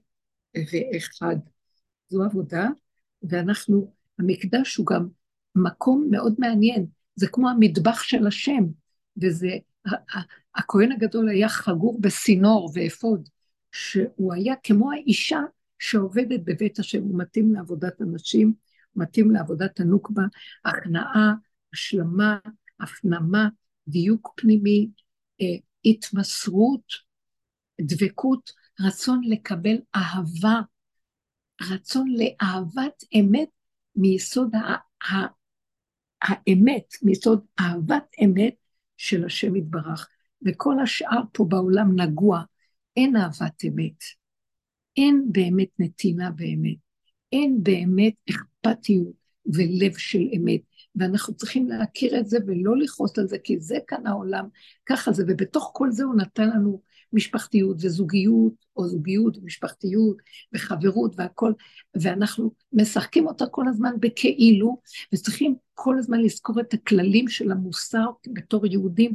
ואחד. 0.57 1.36
זו 2.09 2.24
עבודה, 2.24 2.68
ואנחנו, 3.22 3.93
המקדש 4.18 4.76
הוא 4.76 4.86
גם 4.86 5.09
מקום 5.55 6.09
מאוד 6.11 6.34
מעניין, 6.38 6.86
זה 7.16 7.26
כמו 7.28 7.51
המטבח 7.51 8.03
של 8.03 8.26
השם, 8.26 8.64
וזה, 9.22 9.51
הכהן 10.55 10.93
הגדול 10.93 11.28
היה 11.28 11.49
חגור 11.49 12.01
בסינור 12.01 12.70
ואפוד, 12.74 13.28
שהוא 13.72 14.34
היה 14.34 14.55
כמו 14.62 14.93
האישה 14.93 15.41
שעובדת 15.78 16.41
בבית 16.45 16.78
השם, 16.78 17.03
הוא 17.03 17.18
מתאים 17.18 17.55
לעבודת 17.55 18.01
הנשים, 18.01 18.53
מתאים 18.97 19.30
לעבודת 19.30 19.80
הנוקבה, 19.80 20.22
הכנעה, 20.64 21.34
השלמה, 21.72 22.38
הפנמה, 22.80 23.49
דיוק 23.91 24.32
פנימי, 24.36 24.88
אה, 25.41 25.47
התמסרות, 25.84 26.84
דבקות, 27.80 28.51
רצון 28.80 29.20
לקבל 29.24 29.76
אהבה, 29.95 30.61
רצון 31.70 32.09
לאהבת 32.11 33.05
אמת 33.20 33.49
מיסוד 33.97 34.53
האמת, 36.22 36.95
מיסוד 37.03 37.45
אהבת 37.61 38.05
אמת 38.24 38.55
של 38.97 39.24
השם 39.24 39.57
יתברך. 39.57 40.09
וכל 40.47 40.74
השאר 40.82 41.20
פה 41.32 41.45
בעולם 41.45 42.01
נגוע, 42.01 42.43
אין 42.97 43.16
אהבת 43.16 43.64
אמת. 43.68 44.03
אין 44.97 45.28
באמת 45.32 45.68
נתינה 45.78 46.30
באמת, 46.30 46.76
אין 47.32 47.62
באמת 47.62 48.14
אכפתיות 48.30 49.14
ולב 49.47 49.97
של 49.97 50.22
אמת, 50.36 50.61
ואנחנו 50.97 51.34
צריכים 51.34 51.68
להכיר 51.68 52.18
את 52.18 52.26
זה 52.26 52.38
ולא 52.47 52.76
לכעוס 52.76 53.18
על 53.18 53.28
זה, 53.28 53.38
כי 53.38 53.61
זה 53.61 53.78
כאן 53.86 54.07
העולם, 54.07 54.49
ככה 54.86 55.12
זה, 55.12 55.24
ובתוך 55.28 55.70
כל 55.74 55.91
זה 55.91 56.05
הוא 56.05 56.14
נתן 56.14 56.49
לנו 56.49 56.80
משפחתיות 57.12 57.76
וזוגיות, 57.80 58.53
או 58.76 58.88
זוגיות 58.88 59.36
ומשפחתיות 59.36 60.16
וחברות 60.53 61.14
והכל, 61.16 61.53
ואנחנו 61.95 62.51
משחקים 62.72 63.26
אותה 63.26 63.47
כל 63.47 63.68
הזמן 63.68 63.93
בכאילו, 64.01 64.80
וצריכים 65.14 65.55
כל 65.83 65.99
הזמן 65.99 66.20
לזכור 66.20 66.61
את 66.61 66.74
הכללים 66.74 67.28
של 67.28 67.53
המוסר 67.53 68.05
בתור 68.33 68.66
יהודים, 68.66 69.14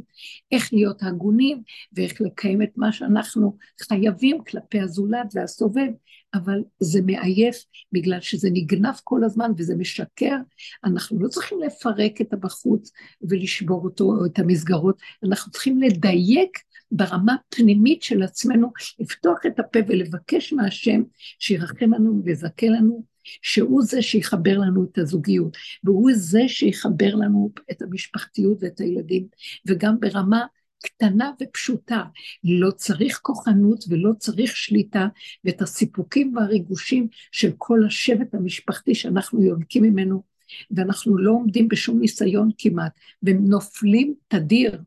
איך 0.52 0.72
להיות 0.72 1.02
הגונים 1.02 1.62
ואיך 1.92 2.20
לקיים 2.20 2.62
את 2.62 2.70
מה 2.76 2.92
שאנחנו 2.92 3.56
חייבים 3.82 4.44
כלפי 4.44 4.80
הזולת 4.80 5.26
והסובב, 5.34 5.88
אבל 6.34 6.62
זה 6.80 7.00
מעייף 7.02 7.64
בגלל 7.92 8.20
שזה 8.20 8.48
נגנב 8.52 8.94
כל 9.04 9.24
הזמן 9.24 9.50
וזה 9.56 9.76
משקר. 9.76 10.36
אנחנו 10.84 11.20
לא 11.20 11.28
צריכים 11.28 11.58
לפרק 11.60 12.20
את 12.20 12.32
הבחוץ 12.32 12.92
ולשבור 13.22 13.84
אותו 13.84 14.04
או 14.04 14.26
את 14.26 14.38
המסגרות, 14.38 15.00
אנחנו 15.24 15.52
צריכים 15.52 15.82
לדייק 15.82 16.58
ברמה 16.90 17.36
פנימית 17.48 18.02
של 18.02 18.22
עצמנו, 18.22 18.72
לפתוח 18.98 19.38
את 19.46 19.60
הפה 19.60 19.78
ולבקש 19.88 20.52
מהשם 20.52 21.02
שירחם 21.38 21.94
לנו 21.94 22.20
ויזכה 22.24 22.66
לנו, 22.66 23.15
שהוא 23.42 23.82
זה 23.82 24.02
שיחבר 24.02 24.58
לנו 24.58 24.84
את 24.84 24.98
הזוגיות, 24.98 25.56
והוא 25.84 26.10
זה 26.14 26.42
שיחבר 26.48 27.14
לנו 27.14 27.50
את 27.70 27.82
המשפחתיות 27.82 28.58
ואת 28.60 28.80
הילדים, 28.80 29.26
וגם 29.66 30.00
ברמה 30.00 30.46
קטנה 30.82 31.30
ופשוטה. 31.42 32.02
לא 32.44 32.70
צריך 32.70 33.20
כוחנות 33.22 33.84
ולא 33.88 34.12
צריך 34.18 34.56
שליטה, 34.56 35.08
ואת 35.44 35.62
הסיפוקים 35.62 36.36
והריגושים 36.36 37.08
של 37.32 37.50
כל 37.58 37.80
השבט 37.86 38.34
המשפחתי 38.34 38.94
שאנחנו 38.94 39.42
יונקים 39.42 39.82
ממנו, 39.82 40.22
ואנחנו 40.70 41.18
לא 41.18 41.30
עומדים 41.30 41.68
בשום 41.68 42.00
ניסיון 42.00 42.50
כמעט, 42.58 42.92
ונופלים 43.22 44.14
תדיר. 44.28 44.80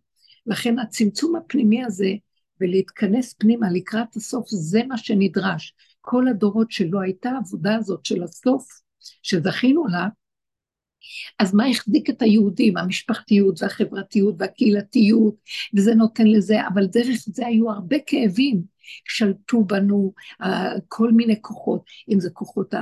לכן 0.45 0.79
הצמצום 0.79 1.35
הפנימי 1.35 1.83
הזה, 1.83 2.13
ולהתכנס 2.61 3.33
פנימה 3.33 3.71
לקראת 3.71 4.15
הסוף, 4.15 4.45
זה 4.49 4.81
מה 4.87 4.97
שנדרש. 4.97 5.73
כל 6.01 6.27
הדורות 6.27 6.71
שלא 6.71 6.99
הייתה 7.01 7.29
העבודה 7.29 7.75
הזאת 7.75 8.05
של 8.05 8.23
הסוף, 8.23 8.67
שזכינו 9.23 9.87
לה, 9.87 10.07
אז 11.39 11.53
מה 11.53 11.65
החזיק 11.67 12.09
את 12.09 12.21
היהודים? 12.21 12.77
המשפחתיות 12.77 13.61
והחברתיות 13.61 14.35
והקהילתיות, 14.39 15.35
וזה 15.75 15.95
נותן 15.95 16.27
לזה, 16.27 16.67
אבל 16.67 16.85
דרך 16.85 17.17
זה 17.25 17.47
היו 17.47 17.71
הרבה 17.71 17.95
כאבים. 18.05 18.61
שלטו 19.07 19.63
בנו 19.63 20.13
כל 20.87 21.11
מיני 21.11 21.41
כוחות, 21.41 21.83
אם 22.09 22.19
זה 22.19 22.29
כוחות 22.29 22.73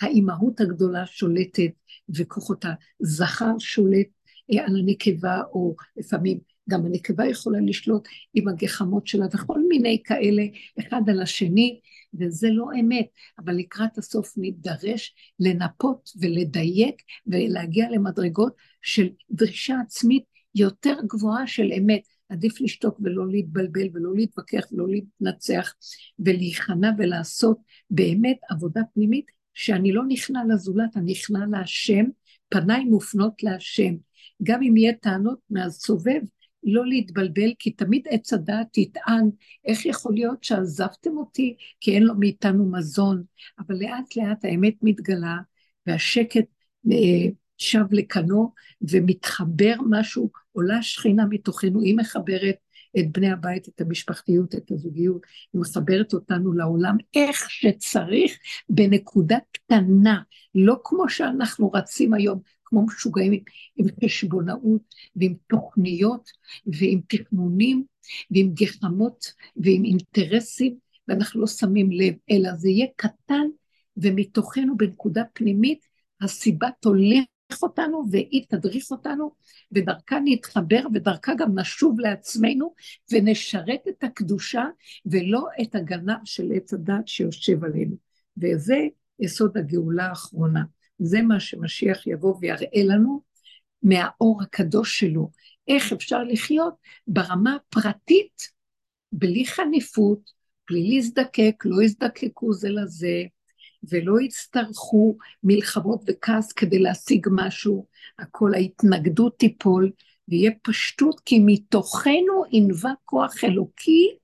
האימהות 0.00 0.60
הגדולה 0.60 1.06
שולטת, 1.06 1.70
וכוחות 2.16 2.64
הזכר 3.00 3.58
שולט 3.58 4.06
אה, 4.52 4.66
על 4.66 4.76
הנקבה, 4.76 5.40
או 5.52 5.74
לפעמים 5.96 6.38
גם 6.68 6.86
הנקבה 6.86 7.26
יכולה 7.26 7.58
לשלוט 7.60 8.08
עם 8.34 8.48
הגחמות 8.48 9.06
שלה, 9.06 9.26
וכל 9.34 9.60
מיני 9.68 10.02
כאלה, 10.04 10.42
אחד 10.80 11.02
על 11.08 11.22
השני, 11.22 11.80
וזה 12.14 12.48
לא 12.50 12.66
אמת, 12.80 13.06
אבל 13.38 13.56
לקראת 13.56 13.98
הסוף 13.98 14.36
נידרש 14.36 15.14
לנפות 15.40 16.10
ולדייק 16.20 17.02
ולהגיע 17.26 17.90
למדרגות 17.90 18.52
של 18.82 19.08
דרישה 19.30 19.76
עצמית 19.86 20.24
יותר 20.54 20.94
גבוהה 21.06 21.46
של 21.46 21.72
אמת. 21.78 22.02
עדיף 22.28 22.60
לשתוק 22.60 23.00
ולא 23.02 23.28
להתבלבל 23.30 23.88
ולא 23.92 24.14
להתווכח 24.14 24.66
ולא 24.72 24.88
להתנצח 24.88 25.74
ולהיכנע 26.18 26.90
ולעשות 26.98 27.58
באמת 27.90 28.36
עבודה 28.50 28.80
פנימית 28.94 29.26
שאני 29.54 29.92
לא 29.92 30.02
נכנע 30.08 30.40
לזולת, 30.48 30.96
אני 30.96 31.12
נכנע 31.12 31.46
להשם, 31.50 32.04
פניי 32.48 32.84
מופנות 32.84 33.42
להשם. 33.42 33.94
גם 34.42 34.62
אם 34.62 34.76
יהיה 34.76 34.92
טענות 34.92 35.38
מהסובב, 35.50 36.20
לא 36.64 36.86
להתבלבל, 36.86 37.52
כי 37.58 37.70
תמיד 37.70 38.06
עץ 38.10 38.32
הדעת 38.32 38.78
יטען, 38.78 39.30
איך 39.64 39.86
יכול 39.86 40.14
להיות 40.14 40.44
שעזבתם 40.44 41.16
אותי 41.16 41.56
כי 41.80 41.94
אין 41.94 42.02
לו 42.02 42.14
מאיתנו 42.14 42.70
מזון, 42.70 43.22
אבל 43.58 43.74
לאט 43.74 44.16
לאט 44.16 44.44
האמת 44.44 44.74
מתגלה, 44.82 45.36
והשקט 45.86 46.46
אה, 46.92 47.30
שב 47.58 47.84
לכנו, 47.90 48.52
ומתחבר 48.90 49.74
משהו, 49.90 50.30
עולה 50.52 50.82
שכינה 50.82 51.26
מתוכנו, 51.26 51.80
היא 51.80 51.96
מחברת 51.96 52.56
את 52.98 53.12
בני 53.12 53.30
הבית, 53.30 53.68
את 53.68 53.80
המשפחתיות, 53.80 54.54
את 54.54 54.70
הזוגיות, 54.70 55.22
היא 55.52 55.60
מחברת 55.60 56.12
אותנו 56.12 56.52
לעולם 56.52 56.96
איך 57.14 57.50
שצריך, 57.50 58.38
בנקודה 58.68 59.38
קטנה, 59.52 60.20
לא 60.54 60.76
כמו 60.84 61.08
שאנחנו 61.08 61.70
רצים 61.72 62.14
היום, 62.14 62.40
כמו 62.68 62.86
משוגעים 62.86 63.32
עם, 63.76 63.86
חשבונאות 64.04 64.82
ועם 65.16 65.34
תוכניות 65.46 66.30
ועם 66.66 67.00
תכנונים 67.08 67.84
ועם 68.30 68.52
גחמות 68.54 69.32
ועם 69.56 69.84
אינטרסים, 69.84 70.76
ואנחנו 71.08 71.40
לא 71.40 71.46
שמים 71.46 71.92
לב, 71.92 72.14
אלא 72.30 72.54
זה 72.56 72.68
יהיה 72.68 72.86
קטן 72.96 73.46
ומתוכנו 73.96 74.76
בנקודה 74.76 75.22
פנימית 75.32 75.86
הסיבה 76.20 76.68
תולך 76.80 77.24
אותנו 77.62 78.04
והיא 78.10 78.44
תדריך 78.48 78.90
אותנו, 78.90 79.30
ודרכה 79.72 80.18
נתחבר 80.24 80.80
ודרכה 80.94 81.34
גם 81.34 81.58
נשוב 81.58 82.00
לעצמנו 82.00 82.74
ונשרת 83.12 83.80
את 83.88 84.04
הקדושה 84.04 84.64
ולא 85.06 85.46
את 85.62 85.74
הגנב 85.74 86.16
של 86.24 86.52
עץ 86.54 86.74
הדת 86.74 87.08
שיושב 87.08 87.64
עלינו. 87.64 87.96
וזה 88.36 88.86
יסוד 89.20 89.58
הגאולה 89.58 90.06
האחרונה. 90.06 90.62
זה 90.98 91.22
מה 91.22 91.40
שמשיח 91.40 92.06
יבוא 92.06 92.36
ויראה 92.40 92.82
לנו 92.84 93.22
מהאור 93.82 94.42
הקדוש 94.42 95.00
שלו, 95.00 95.30
איך 95.68 95.92
אפשר 95.92 96.22
לחיות? 96.24 96.74
ברמה 97.06 97.56
הפרטית, 97.56 98.48
בלי 99.12 99.46
חניפות, 99.46 100.30
בלי 100.70 100.94
להזדקק, 100.94 101.64
לא 101.64 101.82
יזדקקו 101.82 102.52
זה 102.52 102.68
לזה, 102.70 103.22
ולא 103.82 104.20
יצטרכו 104.20 105.16
מלחמות 105.42 106.02
וכעס 106.06 106.52
כדי 106.52 106.78
להשיג 106.78 107.26
משהו, 107.30 107.86
הכל 108.18 108.54
ההתנגדות 108.54 109.38
תיפול, 109.38 109.90
ויהיה 110.28 110.50
פשטות, 110.62 111.20
כי 111.20 111.38
מתוכנו 111.46 112.44
ינבע 112.52 112.92
כוח 113.04 113.44
אלוקי, 113.44 114.16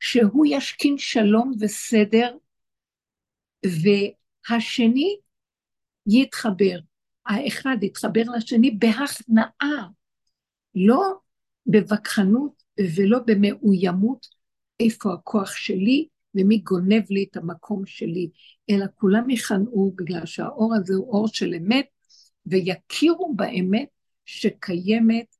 שהוא 0.00 0.46
ישכין 0.48 0.98
שלום 0.98 1.52
וסדר, 1.60 2.36
והשני 3.66 5.16
יתחבר. 6.10 6.78
האחד 7.26 7.76
יתחבר 7.82 8.22
לשני 8.36 8.70
בהכנעה, 8.70 9.88
לא 10.74 11.14
בווכחנות 11.66 12.62
ולא 12.96 13.18
במאוימות, 13.26 14.26
איפה 14.80 15.12
הכוח 15.12 15.52
שלי 15.52 16.06
ומי 16.34 16.58
גונב 16.58 17.02
לי 17.10 17.26
את 17.30 17.36
המקום 17.36 17.86
שלי, 17.86 18.28
אלא 18.70 18.86
כולם 18.96 19.30
יכנעו 19.30 19.92
בגלל 19.96 20.26
שהאור 20.26 20.74
הזה 20.74 20.94
הוא 20.94 21.12
אור 21.12 21.28
של 21.28 21.54
אמת, 21.54 21.86
ויכירו 22.46 23.34
באמת 23.36 23.88
שקיימת 24.24 25.36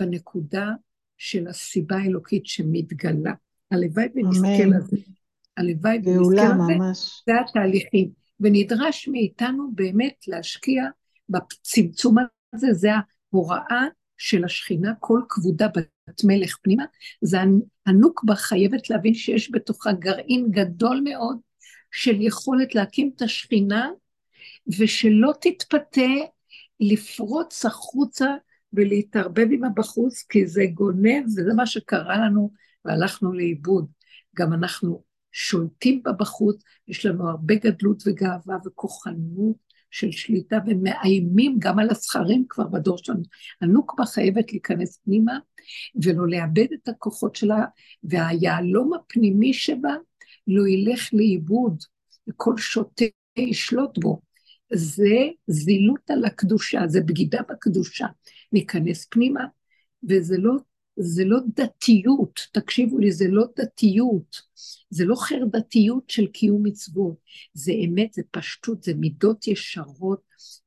בנקודה 0.00 0.70
של 1.18 1.48
הסיבה 1.48 1.96
האלוקית 1.96 2.46
שמתגלה. 2.46 3.32
הלוואי 3.70 4.06
ונזכה 4.14 4.64
לזה. 4.66 4.96
הלוואי 5.56 5.98
ונזכה 6.04 6.54
לזה. 6.54 6.92
זה 7.26 7.32
התהליכים. 7.40 8.17
ונדרש 8.40 9.08
מאיתנו 9.08 9.70
באמת 9.74 10.24
להשקיע 10.28 10.84
בצמצום 11.28 12.16
הזה, 12.54 12.72
זה 12.72 12.90
ההוראה 13.32 13.84
של 14.16 14.44
השכינה, 14.44 14.92
כל 15.00 15.20
כבודה 15.28 15.68
בת 15.68 16.24
מלך 16.24 16.56
פנימה, 16.62 16.84
זה 17.20 17.38
הנוקבה 17.86 18.34
חייבת 18.34 18.90
להבין 18.90 19.14
שיש 19.14 19.50
בתוכה 19.52 19.92
גרעין 19.92 20.50
גדול 20.50 21.00
מאוד 21.04 21.38
של 21.90 22.20
יכולת 22.20 22.74
להקים 22.74 23.10
את 23.16 23.22
השכינה, 23.22 23.90
ושלא 24.78 25.32
תתפתה 25.40 26.10
לפרוץ 26.80 27.64
החוצה 27.64 28.34
ולהתערבב 28.72 29.46
עם 29.52 29.64
הבחוץ, 29.64 30.22
כי 30.28 30.46
זה 30.46 30.64
גונב, 30.74 31.24
וזה 31.26 31.54
מה 31.56 31.66
שקרה 31.66 32.18
לנו, 32.18 32.50
והלכנו 32.84 33.32
לאיבוד. 33.32 33.86
גם 34.36 34.52
אנחנו 34.52 35.02
שולטים 35.38 36.02
בבחוץ, 36.02 36.62
יש 36.88 37.06
לנו 37.06 37.28
הרבה 37.28 37.54
גדלות 37.54 38.02
וגאווה 38.06 38.56
וכוחנות 38.66 39.56
של 39.90 40.10
שליטה, 40.10 40.58
ומאיימים 40.66 41.56
גם 41.58 41.78
על 41.78 41.90
הסכרים 41.90 42.44
כבר 42.48 42.66
בדור 42.66 42.98
שלנו. 42.98 43.22
הנוקבה 43.60 44.06
חייבת 44.06 44.52
להיכנס 44.52 44.96
פנימה 45.04 45.38
ולא 46.04 46.28
לאבד 46.28 46.66
את 46.74 46.88
הכוחות 46.88 47.36
שלה, 47.36 47.64
והיהלום 48.02 48.94
הפנימי 48.94 49.54
שבה 49.54 49.94
לא 50.46 50.68
ילך 50.68 51.08
לאיבוד, 51.12 51.82
וכל 52.28 52.56
שוטה 52.56 53.04
ישלוט 53.36 53.98
בו. 53.98 54.20
זה 54.72 55.16
זילות 55.46 56.10
על 56.10 56.24
הקדושה, 56.24 56.80
זה 56.86 57.00
בגידה 57.00 57.40
בקדושה. 57.48 58.06
ניכנס 58.52 59.06
פנימה, 59.10 59.44
וזה 60.08 60.36
לא, 60.38 60.52
זה 61.00 61.24
לא 61.24 61.38
דתיות, 61.54 62.40
תקשיבו 62.52 62.98
לי, 62.98 63.12
זה 63.12 63.28
לא 63.28 63.44
דתיות, 63.56 64.40
זה 64.90 65.04
לא 65.04 65.14
חרדתיות 65.18 66.10
של 66.10 66.26
קיום 66.26 66.62
מצוות, 66.66 67.16
זה 67.54 67.72
אמת, 67.72 68.12
זה 68.12 68.22
פשטות, 68.30 68.82
זה 68.82 68.94
מידות 68.94 69.46
ישרות, 69.48 70.20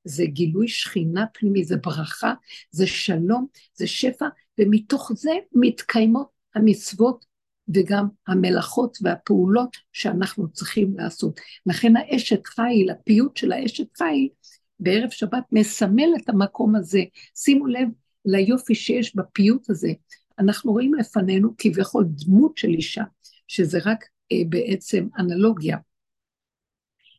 זה 0.03 0.25
גילוי 0.25 0.67
שכינה 0.67 1.25
פנימי, 1.34 1.63
זה 1.63 1.77
ברכה, 1.77 2.34
זה 2.71 2.88
שלום, 2.88 3.47
זה 3.73 3.88
שפע, 3.88 4.25
ומתוך 4.59 5.11
זה 5.15 5.32
מתקיימות 5.51 6.27
המצוות 6.55 7.25
וגם 7.73 8.07
המלאכות 8.27 8.97
והפעולות 9.01 9.77
שאנחנו 9.93 10.51
צריכים 10.51 10.97
לעשות. 10.97 11.39
לכן 11.65 11.93
האשת 11.95 12.47
חיל, 12.47 12.89
הפיוט 12.91 13.38
של 13.38 13.51
האשת 13.51 13.97
חיל, 13.97 14.29
בערב 14.79 15.09
שבת 15.09 15.43
מסמל 15.51 16.09
את 16.23 16.29
המקום 16.29 16.75
הזה. 16.75 17.01
שימו 17.36 17.67
לב 17.67 17.88
ליופי 18.25 18.75
שיש 18.75 19.15
בפיוט 19.15 19.69
הזה. 19.69 19.91
אנחנו 20.42 20.72
רואים 20.72 20.94
לפנינו 20.94 21.50
כביכול 21.58 22.06
דמות 22.10 22.58
של 22.58 22.68
אישה, 22.68 23.04
שזה 23.48 23.80
רק 23.86 24.06
אה, 24.32 24.38
בעצם 24.50 25.08
אנלוגיה, 25.20 25.78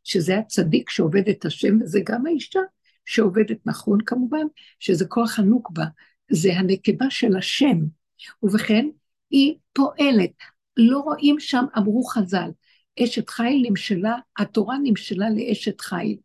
שזה 0.04 0.38
הצדיק 0.38 0.90
שעובד 0.90 1.28
את 1.28 1.44
השם, 1.44 1.82
וזה 1.82 2.00
גם 2.04 2.26
האישה 2.26 2.60
שעובדת 3.04 3.58
נכון 3.66 3.98
כמובן, 4.06 4.46
שזה 4.78 5.06
כוח 5.06 5.38
הנוקבה, 5.38 5.84
זה 6.30 6.52
הנקבה 6.52 7.10
של 7.10 7.36
השם, 7.36 7.78
ובכן, 8.42 8.86
היא 9.30 9.54
פועלת. 9.72 10.32
לא 10.76 10.98
רואים 10.98 11.40
שם, 11.40 11.64
אמרו 11.78 12.04
חז"ל, 12.04 12.50
אשת 13.02 13.30
חיל 13.30 13.66
נמשלה, 13.68 14.16
התורה 14.38 14.76
נמשלה 14.82 15.26
לאשת 15.30 15.80
חיל. 15.80 16.16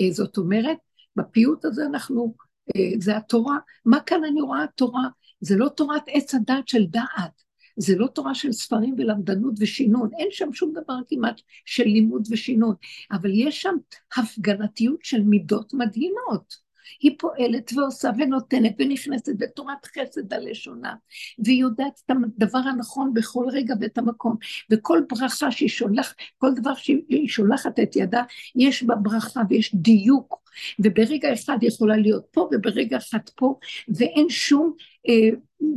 אה, 0.00 0.12
זאת 0.12 0.36
אומרת, 0.36 0.78
בפיוט 1.16 1.64
הזה 1.64 1.86
אנחנו, 1.86 2.34
אה, 2.76 2.90
זה 3.00 3.16
התורה. 3.16 3.58
מה 3.84 4.00
כאן 4.00 4.24
אני 4.24 4.40
רואה 4.40 4.64
תורה? 4.74 5.08
זה 5.40 5.56
לא 5.56 5.68
תורת 5.68 6.02
עץ 6.06 6.34
הדת 6.34 6.68
של 6.68 6.86
דעת, 6.86 7.42
זה 7.76 7.96
לא 7.96 8.06
תורה 8.06 8.34
של 8.34 8.52
ספרים 8.52 8.94
ולמדנות 8.98 9.54
ושינון, 9.60 10.10
אין 10.18 10.28
שם 10.30 10.52
שום 10.52 10.72
דבר 10.72 10.94
כמעט 11.08 11.40
של 11.64 11.84
לימוד 11.84 12.28
ושינון, 12.30 12.74
אבל 13.12 13.30
יש 13.34 13.62
שם 13.62 13.74
הפגנתיות 14.16 14.98
של 15.02 15.22
מידות 15.22 15.74
מדהימות. 15.74 16.66
היא 17.00 17.16
פועלת 17.18 17.70
ועושה 17.76 18.10
ונותנת 18.18 18.74
ונכנסת 18.78 19.32
בתורת 19.38 19.86
חסד 19.86 20.32
הלשונה, 20.32 20.94
והיא 21.38 21.60
יודעת 21.60 22.00
את 22.06 22.10
הדבר 22.10 22.58
הנכון 22.58 23.14
בכל 23.14 23.46
רגע 23.52 23.74
ואת 23.80 23.98
המקום, 23.98 24.36
וכל 24.70 25.02
ברכה 25.08 25.50
שהיא 25.50 25.68
שולחת, 25.68 26.14
כל 26.38 26.54
דבר 26.54 26.74
שהיא 26.74 27.28
שולחת 27.28 27.80
את 27.80 27.96
ידה, 27.96 28.22
יש 28.56 28.82
בה 28.82 28.94
ברכה 28.94 29.40
ויש 29.48 29.74
דיוק, 29.74 30.45
וברגע 30.78 31.32
אחד 31.32 31.58
יכולה 31.62 31.96
להיות 31.96 32.24
פה 32.30 32.48
וברגע 32.52 32.96
אחד 32.96 33.18
פה, 33.36 33.54
ואין 33.88 34.28
שום 34.28 34.72
אה, 35.08 35.28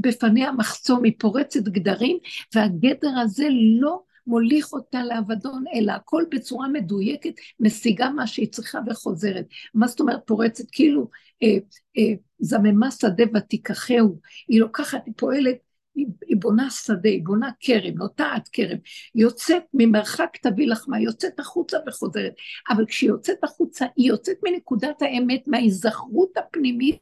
בפניה 0.01 0.51
מחסום, 0.51 1.03
היא 1.03 1.13
פורצת 1.19 1.63
גדרים, 1.63 2.17
והגדר 2.55 3.19
הזה 3.19 3.47
לא 3.79 3.99
מוליך 4.27 4.73
אותה 4.73 5.03
לאבדון, 5.03 5.63
אלא 5.73 5.91
הכל 5.91 6.23
בצורה 6.31 6.67
מדויקת, 6.67 7.33
משיגה 7.59 8.09
מה 8.09 8.27
שהיא 8.27 8.51
צריכה 8.51 8.79
וחוזרת. 8.87 9.45
מה 9.73 9.87
זאת 9.87 9.99
אומרת 9.99 10.19
פורצת? 10.25 10.63
כאילו 10.71 11.07
אה, 11.43 11.57
אה, 11.97 12.13
זממה 12.39 12.91
שדה 12.91 13.23
ותיקחהו, 13.33 14.19
היא 14.47 14.59
לוקחת, 14.59 15.01
היא 15.05 15.13
פועלת, 15.17 15.57
היא, 15.99 16.07
היא 16.27 16.37
בונה 16.37 16.69
שדה, 16.69 17.09
היא 17.09 17.21
בונה 17.23 17.49
כרם, 17.59 17.93
נוטעת 17.95 18.49
כרם, 18.53 18.77
יוצאת 19.15 19.63
ממרחק 19.73 20.37
תביא 20.41 20.67
לחמה, 20.67 20.99
יוצאת 20.99 21.39
החוצה 21.39 21.77
וחוזרת, 21.87 22.33
אבל 22.69 22.85
כשהיא 22.85 23.09
יוצאת 23.09 23.43
החוצה, 23.43 23.85
היא 23.95 24.07
יוצאת 24.07 24.37
מנקודת 24.43 25.01
האמת, 25.01 25.47
מההיזכרות 25.47 26.37
הפנימית 26.37 26.97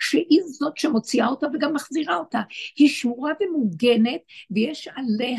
שהיא 0.00 0.40
זאת 0.44 0.76
שמוציאה 0.76 1.28
אותה 1.28 1.46
וגם 1.54 1.74
מחזירה 1.74 2.16
אותה. 2.16 2.40
היא 2.76 2.88
שמורה 2.88 3.32
ומוגנת, 3.40 4.20
ויש 4.50 4.88
עליה, 4.96 5.38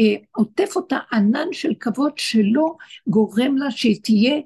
אה, 0.00 0.16
עוטף 0.36 0.76
אותה 0.76 0.98
ענן 1.12 1.52
של 1.52 1.72
כבוד 1.80 2.12
שלא 2.18 2.74
גורם 3.06 3.56
לה 3.56 3.70
שהיא 3.70 4.00
תהיה 4.02 4.40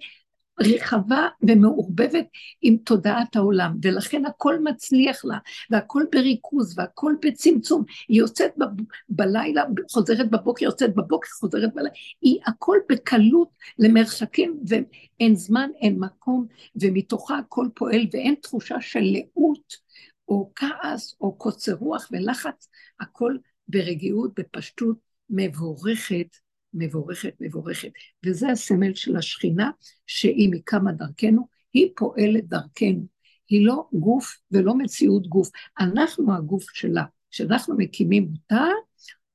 רחבה 0.61 1.28
ומעורבבת 1.42 2.26
עם 2.62 2.76
תודעת 2.76 3.36
העולם, 3.36 3.76
ולכן 3.82 4.26
הכל 4.26 4.59
מצליח 4.64 5.24
לה, 5.24 5.38
והכל 5.70 6.04
בריכוז, 6.12 6.78
והכל 6.78 7.14
בצמצום. 7.22 7.84
היא 8.09 8.18
יוצאת 8.18 8.52
ב- 8.59 8.82
בלילה, 9.09 9.64
חוזרת 9.92 10.30
בבוקר, 10.30 10.64
יוצאת 10.64 10.94
בבוקר, 10.94 11.28
חוזרת 11.40 11.74
בלילה, 11.74 11.90
היא 12.22 12.40
הכל 12.46 12.78
בקלות 12.88 13.48
למרחקים, 13.78 14.61
ואין 14.68 15.36
זמן, 15.36 15.70
אין 15.80 15.98
מקום, 15.98 16.46
ומתוכה 16.80 17.38
הכל 17.38 17.68
פועל, 17.74 18.06
ואין 18.12 18.34
תחושה 18.42 18.80
של 18.80 19.02
לאות, 19.02 19.88
או 20.28 20.52
כעס, 20.54 21.14
או 21.20 21.38
קוצר 21.38 21.74
רוח 21.74 22.09
ולחץ, 22.12 22.68
הכל 23.00 23.36
ברגיעות, 23.68 24.30
בפשטות 24.38 24.96
מבורכת. 25.30 26.36
מבורכת, 26.78 27.34
מבורכת. 27.40 27.90
וזה 28.26 28.48
הסמל 28.48 28.94
של 28.94 29.16
השכינה, 29.16 29.70
שהיא 30.06 30.50
מקמה 30.52 30.92
דרכנו, 30.92 31.48
היא 31.72 31.88
פועלת 31.96 32.48
דרכנו. 32.48 33.06
היא 33.48 33.66
לא 33.66 33.88
גוף 33.92 34.36
ולא 34.50 34.74
מציאות 34.74 35.26
גוף. 35.26 35.50
אנחנו 35.80 36.34
הגוף 36.34 36.64
שלה. 36.72 37.04
כשאנחנו 37.30 37.76
מקימים 37.76 38.28
אותה, 38.32 38.64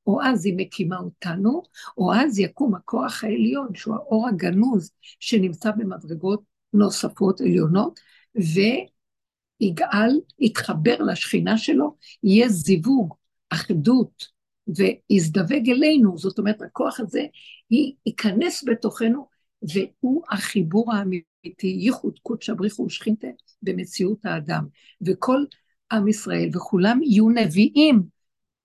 או 0.07 0.21
אז 0.23 0.45
היא 0.45 0.53
מקימה 0.57 0.97
אותנו, 0.97 1.61
או 1.97 2.13
אז 2.13 2.39
יקום 2.39 2.75
הכוח 2.75 3.23
העליון, 3.23 3.75
שהוא 3.75 3.95
האור 3.95 4.27
הגנוז, 4.27 4.91
שנמצא 5.19 5.71
במדרגות 5.71 6.43
נוספות 6.73 7.41
עליונות, 7.41 7.99
ויגאל, 9.61 10.19
יתחבר 10.39 10.97
לשכינה 11.01 11.57
שלו, 11.57 11.95
יהיה 12.23 12.49
זיווג, 12.49 13.13
אחדות, 13.49 14.27
ויזדווג 14.67 15.69
אלינו, 15.69 16.17
זאת 16.17 16.39
אומרת, 16.39 16.61
הכוח 16.61 16.99
הזה 16.99 17.25
ייכנס 18.05 18.63
בתוכנו, 18.67 19.27
והוא 19.73 20.23
החיבור 20.29 20.93
האמיתי, 20.93 21.67
ייחוד 21.67 22.19
קודשא 22.19 22.53
בריחו 22.53 22.83
ושכינתה 22.83 23.27
במציאות 23.61 24.25
האדם. 24.25 24.67
וכל 25.05 25.43
עם 25.91 26.07
ישראל 26.07 26.49
וכולם 26.53 27.03
יהיו 27.03 27.29
נביאים, 27.29 28.03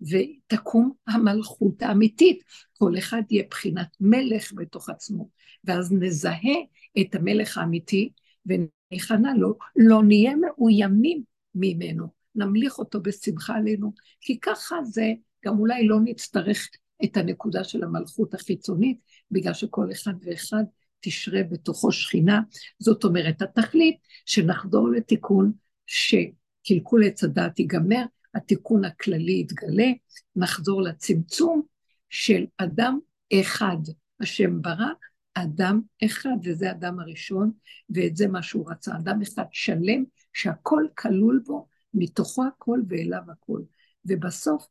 ותקום 0.00 0.92
המלכות 1.08 1.82
האמיתית. 1.82 2.44
כל 2.78 2.98
אחד 2.98 3.22
יהיה 3.30 3.44
בחינת 3.50 3.96
מלך 4.00 4.52
בתוך 4.54 4.88
עצמו, 4.88 5.28
ואז 5.64 5.92
נזהה 5.92 6.58
את 7.00 7.14
המלך 7.14 7.58
האמיתי 7.58 8.12
ונכנע 8.46 9.34
לו, 9.36 9.54
לא 9.76 10.02
נהיה 10.02 10.32
מאוימים 10.36 11.22
ממנו, 11.54 12.06
נמליך 12.34 12.78
אותו 12.78 13.00
בשמחה 13.02 13.56
עלינו, 13.56 13.92
כי 14.20 14.40
ככה 14.40 14.76
זה, 14.84 15.12
גם 15.44 15.58
אולי 15.58 15.86
לא 15.86 15.96
נצטרך 16.04 16.68
את 17.04 17.16
הנקודה 17.16 17.64
של 17.64 17.84
המלכות 17.84 18.34
החיצונית, 18.34 18.98
בגלל 19.30 19.54
שכל 19.54 19.88
אחד 19.92 20.12
ואחד 20.22 20.64
תשרה 21.00 21.42
בתוכו 21.50 21.92
שכינה. 21.92 22.40
זאת 22.78 23.04
אומרת, 23.04 23.42
התכלית 23.42 23.96
שנחזור 24.26 24.88
לתיקון 24.88 25.52
שקלקול 25.86 27.04
עץ 27.04 27.24
הדעת 27.24 27.58
ייגמר, 27.58 28.04
התיקון 28.34 28.84
הכללי 28.84 29.40
יתגלה, 29.40 29.88
נחזור 30.36 30.82
לצמצום 30.82 31.62
של 32.08 32.46
אדם 32.58 32.98
אחד. 33.32 33.78
השם 34.20 34.62
ברא 34.62 34.92
אדם 35.34 35.80
אחד, 36.04 36.36
וזה 36.44 36.70
אדם 36.70 37.00
הראשון, 37.00 37.50
ואת 37.90 38.16
זה 38.16 38.28
מה 38.28 38.42
שהוא 38.42 38.70
רצה, 38.70 38.96
אדם 38.96 39.22
אחד 39.22 39.44
שלם, 39.52 40.04
שהכל 40.32 40.84
כלול 40.98 41.42
בו, 41.46 41.68
מתוכו 41.94 42.44
הכל 42.46 42.80
ואליו 42.88 43.22
הכל. 43.32 43.60
ובסוף 44.04 44.66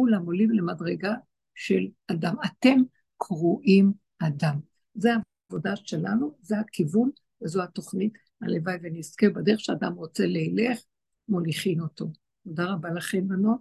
כולם 0.00 0.26
עולים 0.26 0.50
למדרגה 0.50 1.14
של 1.54 1.88
אדם. 2.06 2.34
אתם 2.44 2.80
קרואים 3.18 3.92
אדם. 4.18 4.58
זה 4.94 5.10
העבודה 5.12 5.76
שלנו, 5.76 6.34
זה 6.40 6.58
הכיוון 6.58 7.10
וזו 7.42 7.62
התוכנית. 7.62 8.12
הלוואי 8.42 8.76
ונזכה 8.82 9.28
בדרך 9.28 9.60
שאדם 9.60 9.94
רוצה 9.94 10.26
לילך, 10.26 10.80
מוליכין 11.28 11.80
אותו. 11.80 12.06
תודה 12.44 12.64
רבה 12.64 12.90
לכם, 12.90 13.28
בנות. 13.28 13.60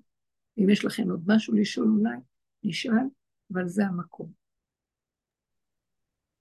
אם 0.58 0.70
יש 0.70 0.86
לכם 0.86 1.10
עוד 1.10 1.24
משהו 1.28 1.54
לשאול 1.54 1.88
אולי, 1.88 2.18
נשאל, 2.64 3.08
אבל 3.54 3.68
זה 3.68 3.86
המקום. 3.86 4.32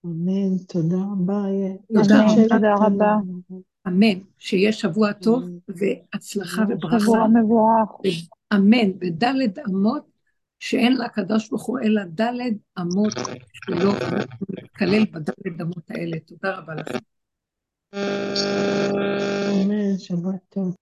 אמן, 0.04 0.58
תודה 0.68 0.96
רבה. 1.12 1.44
תודה 2.48 2.74
רבה. 2.74 3.16
אמן, 3.86 4.18
שיהיה 4.38 4.72
שבוע 4.72 5.12
טוב 5.12 5.42
והצלחה 5.68 6.62
וברכה. 6.68 7.00
שבוע 7.00 7.26
מבורך. 7.28 7.90
אמן, 8.54 8.90
ודלת 9.00 9.58
אמות 9.58 10.08
שאין 10.60 10.96
לקדוש 10.96 11.48
ברוך 11.48 11.66
הוא 11.66 11.78
אלא 11.80 12.02
דלת 12.04 12.54
אמות 12.80 13.12
שלא 13.52 13.92
נתקלל 14.48 15.04
בדלת 15.04 15.60
אמות 15.60 15.90
האלה. 15.90 16.20
תודה 16.20 16.56
רבה 16.56 16.74
לכם. 16.74 16.98
אמן, 19.52 19.98
שבת 19.98 20.40
טוב. 20.48 20.74